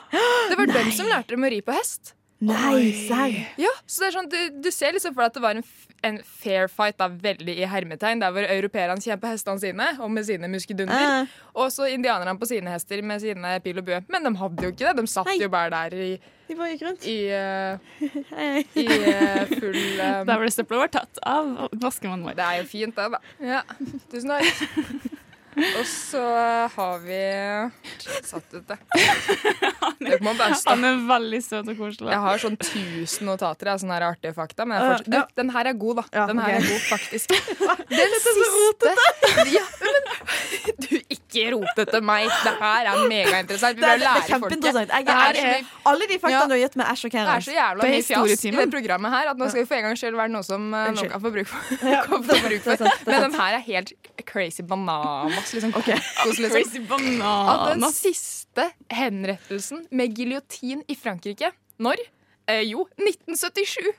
[0.50, 2.14] Det var dem som lærte dem å ri på hest.
[2.42, 3.36] Nei, serr?
[3.62, 5.66] Ja, så det er sånn, du, du ser liksom for deg at det var en,
[6.08, 10.26] en fair fight, da, veldig i hermetegn, der hvor europeerne kjemper hestene sine, og med
[10.26, 11.36] sine muskedunder, Uh.
[11.62, 14.00] og så indianerne på sine hester med sine pil og bue.
[14.10, 16.12] Men de hadde jo ikke det, de satt jo bare der i
[16.52, 17.06] De bare gikk rundt.
[17.08, 21.48] I, eh, i uh, full um, Der ble søpla vår tatt av
[21.80, 22.36] vaskemannen vår.
[22.36, 23.22] Det er jo fint, det, da.
[23.40, 23.62] Ja,
[24.12, 25.16] tusen takk.
[25.52, 26.22] Og så
[26.72, 27.18] har vi
[28.24, 28.78] Satt ut det.
[29.82, 30.54] Han er.
[30.70, 32.12] Han er veldig søt og koselig.
[32.14, 34.66] Jeg har sånn 1000 notater av sånne her artige fakta.
[34.66, 36.28] Men jeg fortsatt, du, den her er god, da.
[36.32, 37.36] Den her er god, faktisk.
[37.92, 38.94] Den siste
[39.52, 40.02] ja, men,
[40.80, 40.88] Du,
[41.32, 42.28] ikke rotete meg.
[42.44, 43.80] Det her er megainteressant.
[43.80, 44.62] Vi bør lære folket.
[44.62, 44.74] Det
[45.92, 46.46] alle de faktaene Ja.
[46.48, 49.32] du har gitt meg, er Det er så jævla mye fjas i det programmet her
[49.32, 51.34] at nå skal vi for en gangs skyld være noe som eh, noen kan få
[51.34, 51.76] bruk for.
[51.88, 52.86] Ja, for.
[52.86, 53.94] det Men den her er helt
[54.28, 55.54] crazy bananas.
[55.54, 55.72] Liksom.
[55.76, 56.52] Kos, liksom.
[56.52, 57.52] Crazy bananas.
[57.56, 61.52] At den siste henrettelsen med giljotin i Frankrike
[61.82, 62.04] Når?
[62.52, 63.92] Eh, jo, 1977.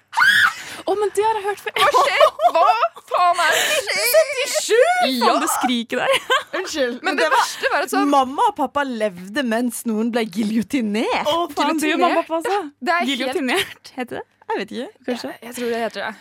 [0.83, 1.75] Å, men det har jeg hørt før.
[1.79, 2.25] Hva skjer?
[2.57, 2.65] Hva
[3.13, 3.63] faen er det?
[3.87, 4.75] 77?
[5.23, 6.17] Faen, det skriket der.
[6.59, 6.99] Unnskyld.
[7.07, 11.23] Men det verste var at sånn Mamma og pappa levde mens noen ble giljotinert.
[11.31, 12.61] Å, faen, det er mamma og pappa, altså.
[12.81, 14.25] Det er helt- Giljotinert, heter det?
[14.53, 14.91] Jeg vet ikke.
[15.09, 15.33] Kanskje?
[15.47, 16.13] Jeg tror det heter det.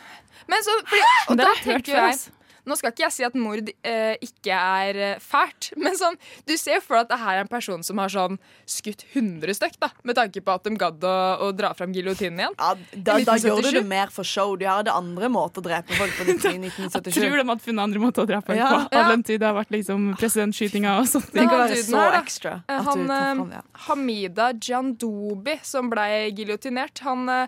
[0.52, 1.02] Men så, fordi,
[1.32, 2.22] og det da tenker jeg.
[2.66, 6.18] Nå skal ikke jeg si at mord eh, ikke er eh, fælt, men sånn,
[6.48, 8.38] du ser jo for deg at det her er en person som har sånn
[8.70, 11.16] skutt 100 stykk, da, med tanke på at de gadd å,
[11.48, 12.58] å dra fram giljotinen igjen.
[12.60, 14.54] Ja, da, da gjør du det mer for show.
[14.60, 17.18] De hadde andre måter å drepe folk på i 1977.
[17.18, 18.70] Tror de hadde funnet andre måter å drepe folk Ja.
[18.72, 19.00] på.
[19.02, 21.32] All den tid det har vært liksom presidentskytinger og sånt.
[21.34, 23.62] Det kan være så her, ekstra eh, Han tar eh, fram, ja.
[23.88, 26.08] Hamida Jandobi, som ble
[26.38, 27.48] giljotinert, han, eh,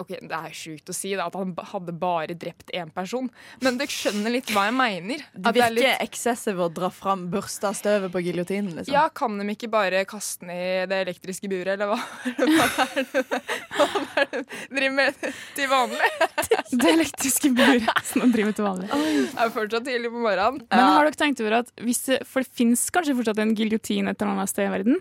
[0.00, 3.28] Ok, Det er sjukt å si da, at han hadde bare drept én person,
[3.62, 5.20] men dere skjønner litt hva jeg mener.
[5.36, 8.72] Det At det er virker litt- eksessiv å dra fram børsta støvet på giljotinen.
[8.78, 8.92] Liksom.
[8.96, 12.00] Ja, Kan de ikke bare kaste den i det elektriske buret, eller hva,
[12.34, 15.14] hva er det de driver med
[15.54, 16.10] til vanlig?
[16.74, 18.88] Det elektriske buret som de driver til vanlig.
[18.90, 20.62] Det er fortsatt tidlig på morgenen.
[20.72, 24.08] Men har dere tenkt over at hvis det, For det fins kanskje fortsatt en giljotin
[24.10, 24.98] et eller annet sted i verden?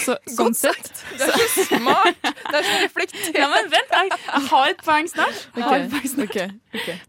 [0.00, 0.86] Så, sånn sett
[1.18, 2.22] Det er så smart!
[2.24, 3.34] Det er så reflektert.
[3.42, 5.42] Ja, men vent, jeg, jeg har et poeng snart.
[5.52, 5.84] Okay.
[5.84, 6.56] et poeng snart.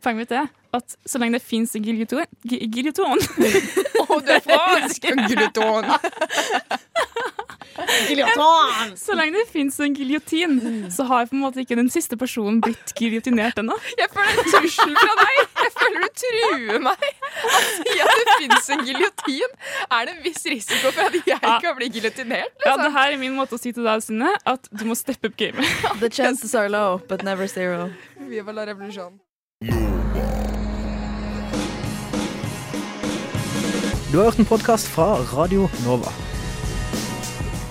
[0.04, 3.20] Poenget mitt er at så lenge det fins en Giljoton
[4.02, 5.06] Å, du er fransk!
[5.30, 5.86] Giljoton.
[8.10, 8.94] Giljoton.
[9.00, 10.58] Så lenge det fins en giljotin,
[10.94, 13.76] så har på en måte ikke den siste personen blitt giljotinert ennå.
[14.00, 15.42] Jeg føler en trussel fra deg!
[15.64, 17.06] Jeg føler du truer meg.
[17.44, 19.56] At si at det fins en giljotin,
[19.90, 22.52] er det en viss risiko for at jeg kan bli giljotinert.
[22.66, 22.84] Ja, Liksom.
[22.86, 25.38] det her er min måte å si til deg, Synne, at du må steppe up
[25.40, 25.66] gamet.
[26.04, 27.90] The chances are low, but never zero.
[28.30, 29.20] Viva la revolusjon.
[34.14, 36.12] Du har hørt en podkast fra Radio Nova.